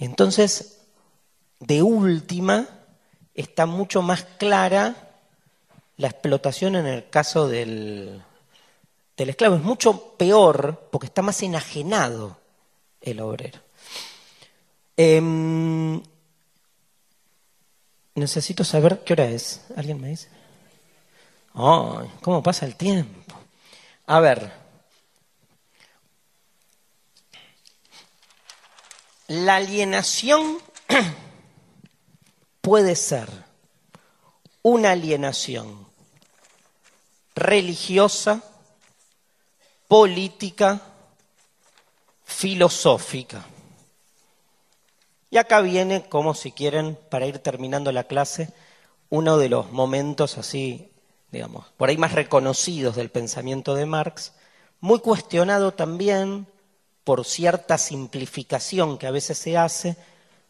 [0.00, 0.78] Y entonces,
[1.60, 2.66] de última,
[3.34, 4.96] está mucho más clara
[5.98, 8.22] la explotación en el caso del,
[9.14, 12.38] esclavo es mucho peor porque está más enajenado
[13.02, 13.60] el obrero.
[14.96, 16.02] Em,
[18.14, 19.66] necesito saber qué hora es.
[19.76, 20.28] ¿Alguien me dice?
[21.52, 23.34] ¿Cómo pasa el tiempo?
[24.06, 24.59] A ver.
[29.30, 30.58] La alienación
[32.60, 33.28] puede ser
[34.62, 35.86] una alienación
[37.36, 38.42] religiosa,
[39.86, 40.82] política,
[42.24, 43.46] filosófica.
[45.30, 48.52] Y acá viene, como si quieren, para ir terminando la clase,
[49.10, 50.90] uno de los momentos así,
[51.30, 54.32] digamos, por ahí más reconocidos del pensamiento de Marx,
[54.80, 56.48] muy cuestionado también
[57.04, 59.96] por cierta simplificación que a veces se hace,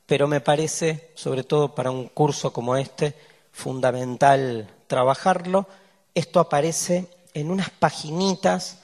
[0.06, 3.14] pero me parece, sobre todo para un curso como este,
[3.52, 5.66] fundamental trabajarlo,
[6.14, 8.78] esto aparece en unas paginitas,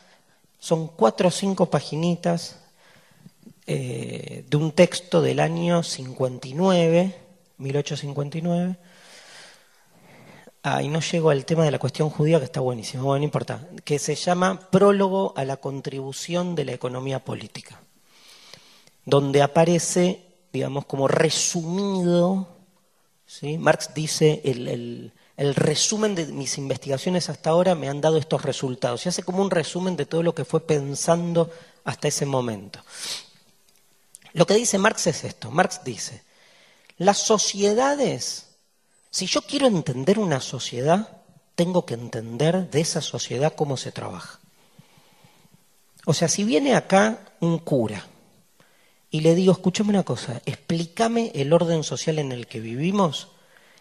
[0.58, 2.60] son cuatro o cinco paginitas
[3.66, 7.14] eh, de un texto del año 59,
[7.58, 8.76] 1859.
[10.68, 13.68] Ahí no llego al tema de la cuestión judía, que está buenísimo, bueno, no importa,
[13.84, 17.80] que se llama Prólogo a la contribución de la economía política,
[19.04, 22.48] donde aparece, digamos, como resumido,
[23.26, 23.58] ¿sí?
[23.58, 29.04] Marx dice el el resumen de mis investigaciones hasta ahora me han dado estos resultados.
[29.04, 31.50] Y hace como un resumen de todo lo que fue pensando
[31.84, 32.80] hasta ese momento.
[34.32, 35.50] Lo que dice Marx es esto.
[35.50, 36.22] Marx dice,
[36.96, 38.45] las sociedades,
[39.16, 41.22] si yo quiero entender una sociedad,
[41.54, 44.40] tengo que entender de esa sociedad cómo se trabaja.
[46.04, 48.04] O sea, si viene acá un cura
[49.10, 53.28] y le digo, escúchame una cosa, explícame el orden social en el que vivimos,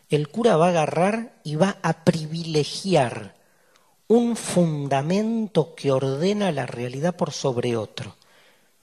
[0.09, 3.35] el cura va a agarrar y va a privilegiar
[4.07, 8.15] un fundamento que ordena la realidad por sobre otro.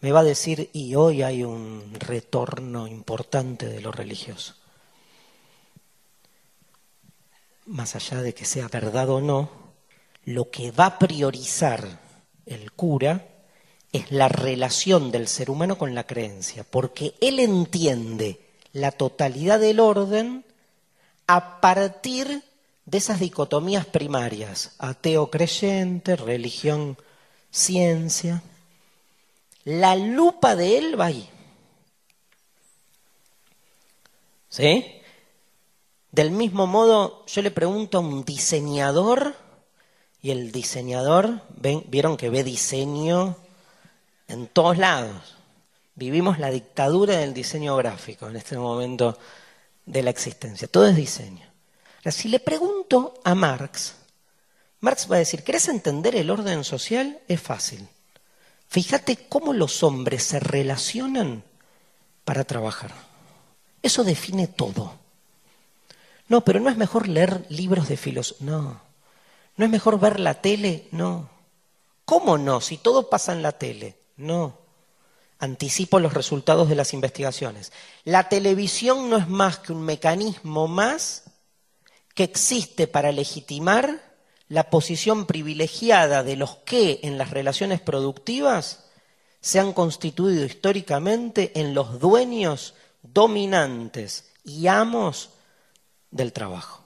[0.03, 4.57] Me va a decir, y hoy hay un retorno importante de lo religioso.
[7.67, 9.51] Más allá de que sea verdad o no,
[10.25, 12.01] lo que va a priorizar
[12.47, 13.27] el cura
[13.93, 18.41] es la relación del ser humano con la creencia, porque él entiende
[18.73, 20.45] la totalidad del orden
[21.27, 22.43] a partir
[22.85, 26.97] de esas dicotomías primarias, ateo creyente, religión,
[27.51, 28.43] ciencia.
[29.65, 31.29] La lupa de él va ahí.
[34.49, 35.02] ¿Sí?
[36.13, 39.35] Del mismo modo, yo le pregunto a un diseñador,
[40.21, 41.41] y el diseñador,
[41.89, 43.37] vieron que ve diseño
[44.29, 45.37] en todos lados.
[45.95, 49.19] Vivimos la dictadura del diseño gráfico en este momento
[49.87, 50.69] de la existencia.
[50.69, 51.47] Todo es diseño.
[51.99, 53.95] Ahora, si le pregunto a Marx,
[54.81, 57.21] Marx va a decir, ¿querés entender el orden social?
[57.27, 57.89] Es fácil.
[58.69, 61.43] Fíjate cómo los hombres se relacionan
[62.25, 62.93] para trabajar.
[63.83, 65.02] Eso define todo.
[66.33, 68.47] No, pero no es mejor leer libros de filosofía.
[68.47, 68.81] No.
[69.59, 70.89] ¿No es mejor ver la tele?
[70.91, 71.29] No.
[72.07, 72.63] ¿Cómo no?
[72.63, 73.99] Si todo pasa en la tele.
[74.17, 74.57] No.
[75.39, 77.71] Anticipo los resultados de las investigaciones.
[78.05, 81.25] La televisión no es más que un mecanismo más
[82.15, 84.01] que existe para legitimar
[84.49, 88.87] la posición privilegiada de los que en las relaciones productivas
[89.43, 95.32] se han constituido históricamente en los dueños dominantes y amos
[96.13, 96.81] del trabajo.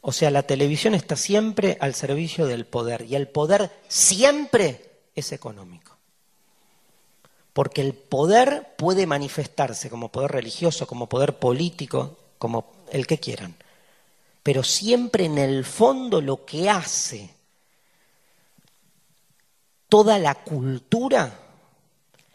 [0.00, 5.32] O sea, la televisión está siempre al servicio del poder y el poder siempre es
[5.32, 5.96] económico.
[7.52, 13.56] Porque el poder puede manifestarse como poder religioso, como poder político, como el que quieran.
[14.42, 17.34] Pero siempre en el fondo lo que hace
[19.88, 21.40] toda la cultura,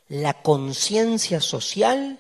[0.10, 2.20] la conciencia social,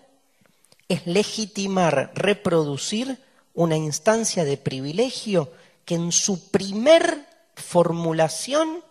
[0.87, 3.17] es legitimar, reproducir
[3.53, 5.51] una instancia de privilegio
[5.85, 8.83] que en su primer formulación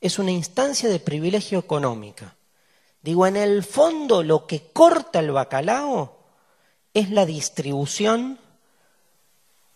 [0.00, 2.34] es una instancia de privilegio económica.
[3.02, 6.18] Digo, en el fondo lo que corta el bacalao
[6.94, 8.38] es la distribución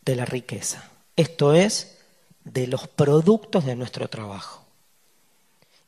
[0.03, 0.91] de la riqueza.
[1.17, 1.99] Esto es,
[2.45, 4.65] de los productos de nuestro trabajo.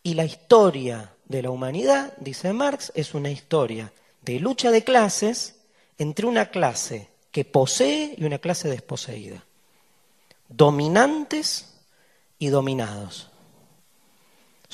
[0.02, 3.92] Y la historia de la humanidad, dice Marx, es una historia
[4.22, 5.56] de lucha de clases
[5.98, 7.08] entre una clase
[7.38, 9.44] que posee y una clase desposeída.
[10.48, 11.72] Dominantes
[12.36, 13.30] y dominados.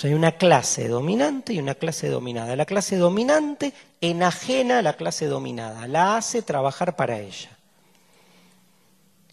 [0.02, 2.56] Hay una clase dominante y una clase dominada.
[2.56, 7.50] La clase dominante enajena a la clase dominada, la hace trabajar para ella.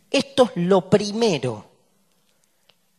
[0.09, 1.67] Esto es lo primero.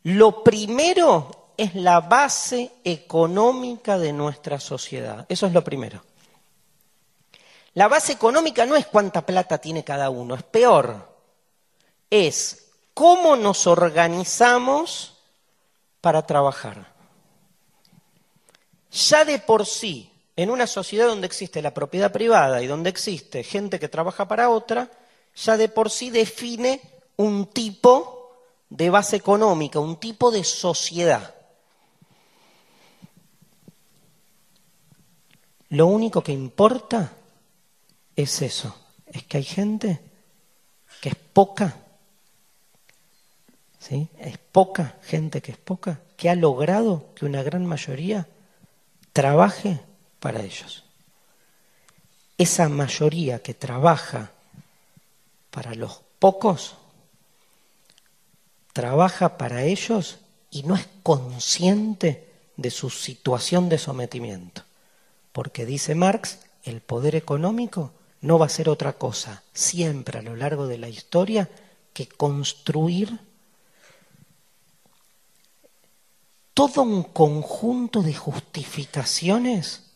[0.04, 5.26] Lo primero es la base económica de nuestra sociedad.
[5.28, 6.02] Eso es lo primero.
[7.74, 11.08] La base económica no es cuánta plata tiene cada uno, es peor.
[12.10, 15.14] Es cómo nos organizamos
[16.00, 16.92] para trabajar.
[18.90, 23.42] Ya de por sí, en una sociedad donde existe la propiedad privada y donde existe
[23.42, 24.90] gente que trabaja para otra,
[25.34, 26.80] ya de por sí define
[27.16, 28.34] un tipo
[28.68, 31.34] de base económica, un tipo de sociedad.
[35.70, 37.12] Lo único que importa
[38.16, 38.76] es eso,
[39.06, 40.00] es que hay gente
[41.00, 41.76] que es poca,
[43.78, 44.08] ¿sí?
[44.18, 48.28] Es poca gente que es poca, que ha logrado que una gran mayoría
[49.12, 49.80] trabaje
[50.20, 50.84] para ellos.
[52.38, 54.30] Esa mayoría que trabaja
[55.50, 56.76] para los pocos,
[58.72, 60.18] trabaja para ellos
[60.50, 64.62] y no es consciente de su situación de sometimiento.
[65.32, 67.92] Porque dice Marx, el poder económico
[68.22, 71.50] no va a ser otra cosa, siempre a lo largo de la historia,
[71.92, 73.18] que construir
[76.54, 79.90] todo un conjunto de justificaciones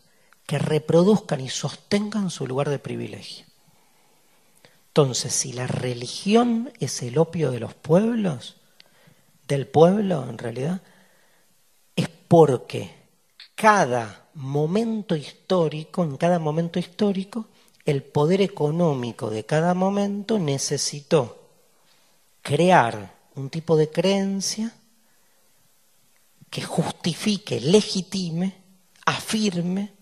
[0.45, 3.45] que reproduzcan y sostengan su lugar de privilegio.
[4.89, 8.57] Entonces, si la religión es el opio de los pueblos,
[9.47, 10.81] del pueblo en realidad,
[11.95, 12.93] es porque
[13.55, 17.47] cada momento histórico, en cada momento histórico,
[17.87, 21.41] el poder económico de cada momento necesitó
[22.41, 24.75] crear un tipo de creencia
[26.49, 28.57] que justifique, legitime,
[29.05, 29.93] afirme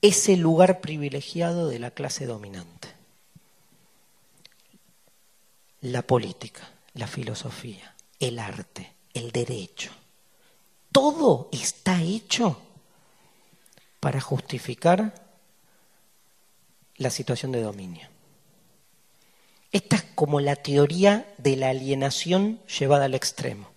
[0.00, 2.88] ese lugar privilegiado de la clase dominante.
[5.82, 9.90] La política, la filosofía, el arte, el derecho,
[10.92, 12.58] todo está hecho
[14.00, 15.23] para justificar
[16.96, 18.08] la situación de dominio.
[19.72, 23.74] Esta es como la teoría de la alienación llevada al extremo.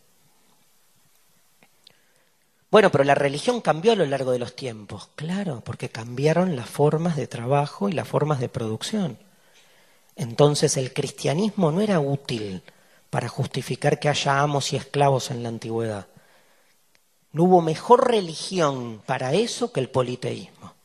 [2.70, 6.70] Bueno, pero la religión cambió a lo largo de los tiempos, claro, porque cambiaron las
[6.70, 9.18] formas de trabajo y las formas de producción.
[10.16, 12.62] Entonces el cristianismo no era útil
[13.10, 16.08] para justificar que haya amos y esclavos en la antigüedad.
[17.32, 20.77] No hubo mejor religión para eso que el politeísmo.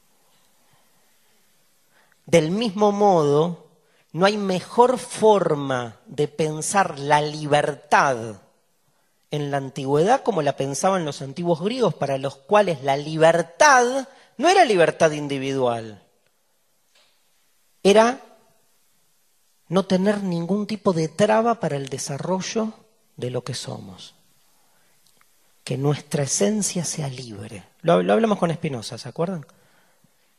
[2.27, 3.69] Del mismo modo,
[4.13, 8.37] no hay mejor forma de pensar la libertad
[9.31, 14.49] en la antigüedad como la pensaban los antiguos griegos, para los cuales la libertad no
[14.49, 16.03] era libertad individual,
[17.83, 18.21] era
[19.69, 22.75] no tener ningún tipo de traba para el desarrollo
[23.17, 24.15] de lo que somos.
[25.65, 27.65] Que nuestra esencia sea libre.
[27.81, 29.47] Lo, hablamos con Espinosa, ¿se acuerdan?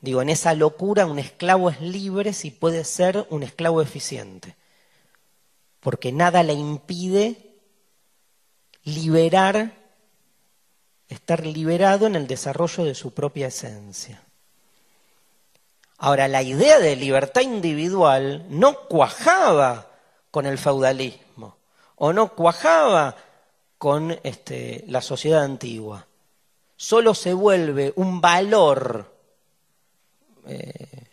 [0.04, 4.58] Digo, en esa locura un esclavo es libre si puede ser un esclavo eficiente,
[5.80, 7.56] porque nada le impide
[8.84, 9.72] liberar,
[11.08, 14.22] estar liberado en el desarrollo de su propia esencia.
[16.00, 19.88] Ahora, la idea de libertad individual no cuajaba
[20.32, 21.56] con el feudalismo
[21.96, 23.16] o no cuajaba
[23.78, 26.08] con este, la sociedad antigua.
[26.76, 29.13] Solo se vuelve un valor
[30.48, 31.08] eh,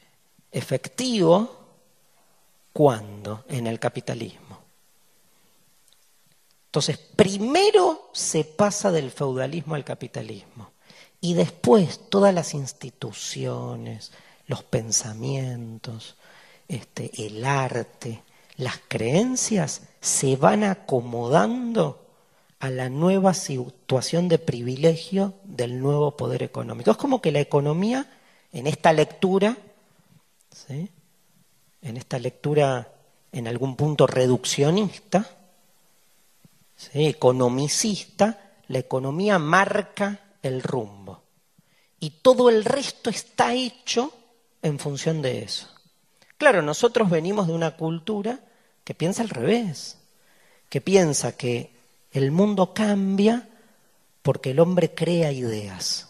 [0.51, 1.59] efectivo
[2.73, 4.59] cuando en el capitalismo.
[6.67, 10.71] Entonces, primero se pasa del feudalismo al capitalismo
[11.21, 14.13] y después todas las instituciones,
[14.47, 16.17] los pensamientos,
[16.69, 18.23] este, el arte,
[18.57, 22.07] las creencias se van acomodando
[22.61, 26.91] a la nueva situación de privilegio del nuevo poder económico.
[26.91, 28.07] Es como que la economía
[28.53, 29.57] en esta lectura,
[30.69, 32.89] en esta lectura
[33.33, 35.29] en algún punto reduccionista,
[36.93, 41.23] economicista, la economía marca el rumbo.
[42.01, 44.13] Y todo el resto está hecho
[44.63, 45.69] en función de eso.
[46.39, 48.41] Claro, nosotros venimos de una cultura
[48.83, 49.99] que piensa al revés,
[50.69, 51.75] que piensa que
[52.13, 53.49] el mundo cambia
[54.23, 56.10] porque el hombre crea ideas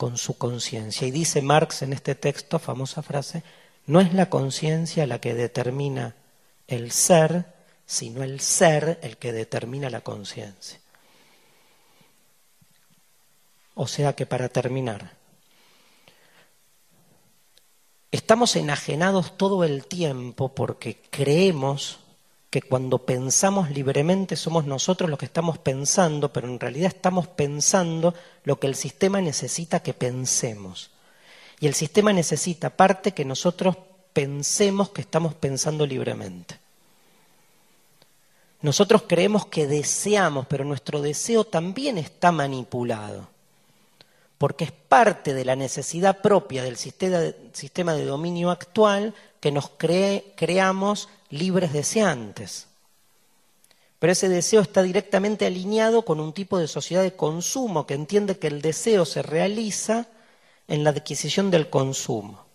[0.00, 1.06] con su conciencia.
[1.06, 3.42] Y dice Marx en este texto, famosa frase,
[3.84, 6.14] no es la conciencia la que determina
[6.68, 7.44] el ser,
[7.84, 10.80] sino el ser el que determina la conciencia.
[13.74, 15.18] O sea que para terminar,
[18.10, 21.98] estamos enajenados todo el tiempo porque creemos
[22.50, 28.12] que cuando pensamos libremente somos nosotros los que estamos pensando, pero en realidad estamos pensando
[28.44, 30.90] lo que el sistema necesita que pensemos.
[31.60, 33.76] Y el sistema necesita parte que nosotros
[34.12, 36.58] pensemos que estamos pensando libremente.
[38.62, 43.28] Nosotros creemos que deseamos, pero nuestro deseo también está manipulado,
[44.40, 51.10] porque es parte de la necesidad propia del sistema de, dominio actual que nos creamos
[51.28, 52.66] libres deseantes.
[53.98, 58.38] Pero ese deseo está directamente alineado con un tipo de sociedad de consumo que entiende
[58.38, 60.06] que el deseo se realiza
[60.68, 62.46] en la adquisición del consumo.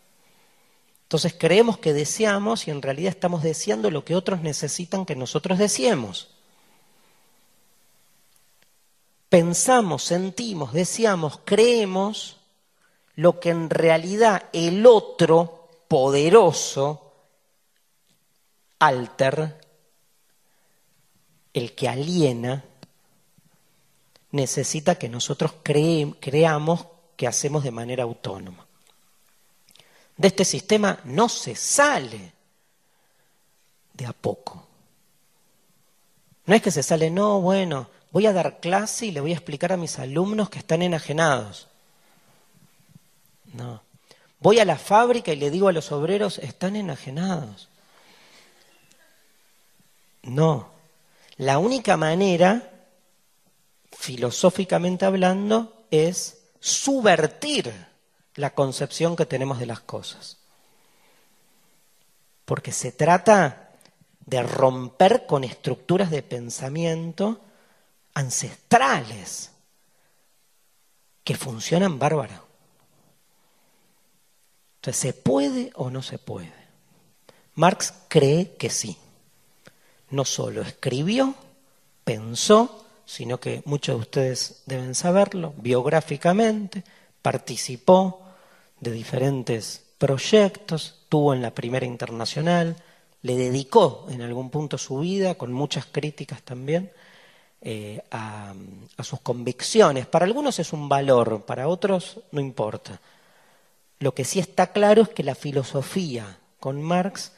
[1.04, 5.60] Entonces creemos que deseamos y en realidad estamos deseando lo que otros necesitan que nosotros
[5.60, 6.35] deseemos.
[9.36, 12.38] Pensamos, sentimos, deseamos, creemos
[13.16, 17.12] lo que en realidad el otro poderoso
[18.80, 19.60] alter,
[21.52, 22.64] el que aliena,
[24.32, 26.86] necesita que nosotros creamos
[27.18, 28.66] que hacemos de manera autónoma.
[30.16, 32.32] De este sistema no se sale
[33.92, 34.66] de a poco.
[36.46, 39.36] No es que se sale, no, bueno, voy a dar clase y le voy a
[39.36, 41.68] explicar a mis alumnos que están enajenados.
[43.52, 43.84] No.
[44.40, 47.68] Voy a la fábrica y le digo a los obreros, están enajenados.
[50.24, 50.70] No.
[51.36, 52.72] La única manera,
[53.92, 57.74] filosóficamente hablando, es subvertir
[58.36, 60.38] la concepción que tenemos de las cosas.
[62.46, 63.72] Porque se trata
[64.26, 67.42] de romper con estructuras de pensamiento
[68.16, 69.52] ancestrales
[71.24, 72.44] que funcionan bárbaro.
[74.78, 76.54] Entonces, ¿se puede o no se puede?
[77.54, 78.98] Marx cree que sí
[80.12, 81.36] no solo escribió,
[82.04, 86.84] pensó, sino que muchos de ustedes deben saberlo, biográficamente,
[87.22, 88.22] participó
[88.80, 92.76] de diferentes proyectos, tuvo en la primera internacional,
[93.22, 96.92] le dedicó en algún punto su vida, con muchas críticas también,
[97.62, 98.54] eh, a,
[98.98, 100.06] a sus convicciones.
[100.06, 103.00] Para algunos es un valor, para otros no importa.
[104.00, 107.32] Lo que sí está claro es que la filosofía con Marx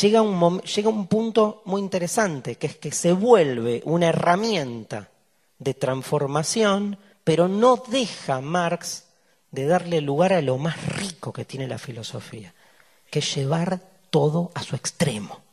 [0.00, 5.10] llega un, llega un punto muy interesante, que es que se vuelve una herramienta
[5.58, 9.04] de transformación, pero no deja Marx
[9.50, 12.54] de darle lugar a lo más rico que tiene la filosofía,
[13.10, 15.45] que es llevar todo a su extremo.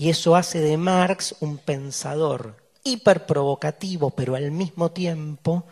[0.00, 5.66] Y eso hace de Marx un pensador hiperprovocativo, pero al mismo tiempo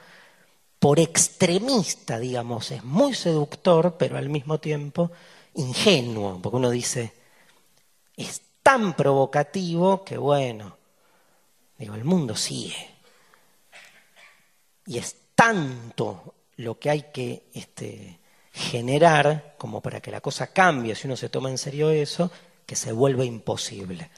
[0.79, 5.11] por extremista, digamos, es muy seductor, pero al mismo tiempo
[5.55, 7.15] ingenuo, porque uno dice,
[8.19, 10.77] es tan provocativo que bueno,
[11.79, 12.87] digo, el mundo sigue.
[14.85, 18.19] Y es tanto lo que hay que este,
[18.53, 22.31] generar como para que la cosa cambie, si uno se toma en serio eso,
[22.69, 24.11] que se vuelve imposible.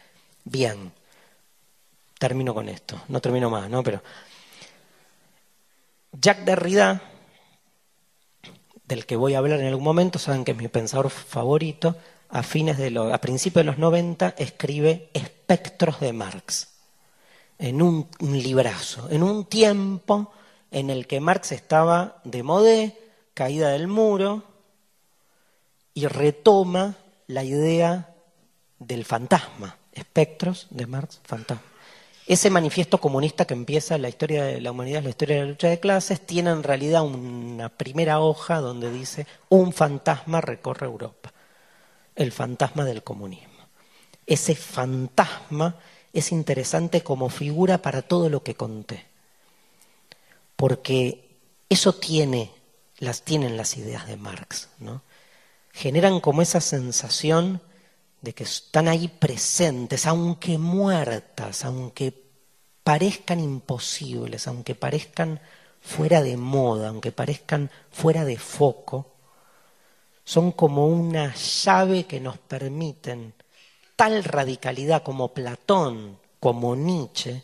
[0.43, 0.91] Bien,
[2.19, 3.85] termino con esto, no termino más, ¿no?
[3.85, 4.03] Pero
[6.21, 7.01] Jacques Derrida,
[8.87, 11.97] del que voy a hablar en algún momento, saben que es mi pensador favorito,
[12.29, 16.73] a, fines de a principios de los 90 escribe Espectros de Marx,
[17.57, 20.33] en un, librazo, en un tiempo
[20.73, 22.99] en el que Marx estaba de modé,
[23.33, 24.43] caída del muro,
[25.95, 26.97] y retoma
[27.29, 28.10] la idea
[28.81, 31.63] del fantasma, espectros de Marx, fantasma.
[32.27, 35.69] Ese manifiesto comunista que empieza la historia de la humanidad, la historia de la lucha
[35.69, 41.33] de clases, tiene en realidad una primera hoja donde dice un fantasma recorre Europa,
[42.17, 43.49] el fantasma del comunismo.
[44.27, 45.77] Ese fantasma
[46.13, 49.07] es interesante como figura para todo lo que conté,
[50.57, 51.37] porque
[51.69, 52.51] eso tiene,
[52.99, 55.03] las tienen las ideas de Marx, ¿no?
[55.73, 57.61] Generan como esa sensación
[58.21, 62.31] de que están ahí presentes, aunque muertas, aunque
[62.85, 65.41] parezcan imposibles, aunque parezcan
[65.81, 69.15] fuera de moda, aunque parezcan fuera de foco,
[70.25, 73.35] son como una llave que nos permiten
[73.97, 77.43] tal radicalidad como Platón, como Nietzsche,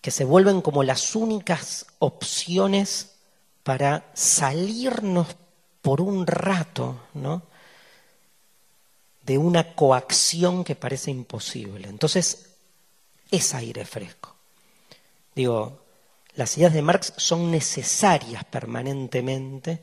[0.00, 3.16] que se vuelven como las únicas opciones
[3.62, 5.36] para salirnos
[5.82, 7.42] por un rato, ¿no?
[9.28, 11.86] De una coacción que parece imposible.
[11.86, 12.46] Entonces,
[13.30, 14.34] es aire fresco.
[15.34, 15.82] Digo,
[16.34, 19.80] las ideas de Marx son necesarias permanentemente,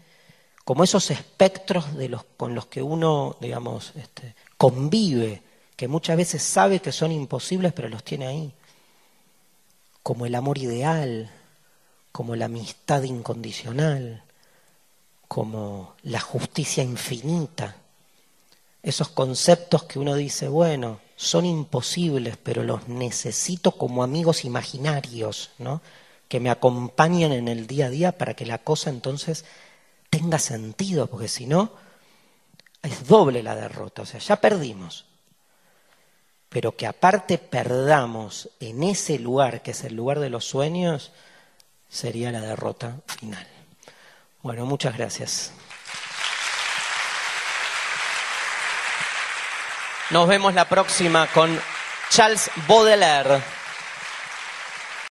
[0.64, 5.44] como esos espectros de los, con los que uno, digamos, este, convive,
[5.76, 8.52] que muchas veces sabe que son imposibles, pero los tiene ahí.
[10.02, 11.30] Como el amor ideal,
[12.12, 14.24] como la amistad incondicional,
[15.28, 17.85] como la justicia infinita
[18.86, 25.82] esos conceptos que uno dice, bueno, son imposibles, pero los necesito como amigos imaginarios, ¿no?
[26.28, 29.44] Que me acompañen en el día a día para que la cosa entonces
[30.12, 31.72] tenga sentido, porque si no,
[32.84, 35.06] es doble la derrota, o sea, ya perdimos.
[36.50, 41.12] Pero que aparte perdamos en ese lugar, que es el lugar de los sueños,
[41.90, 43.48] sería la derrota final.
[44.44, 45.52] Bueno, muchas gracias.
[50.12, 51.60] Nos vemos la próxima con
[52.10, 53.55] Charles Baudelaire.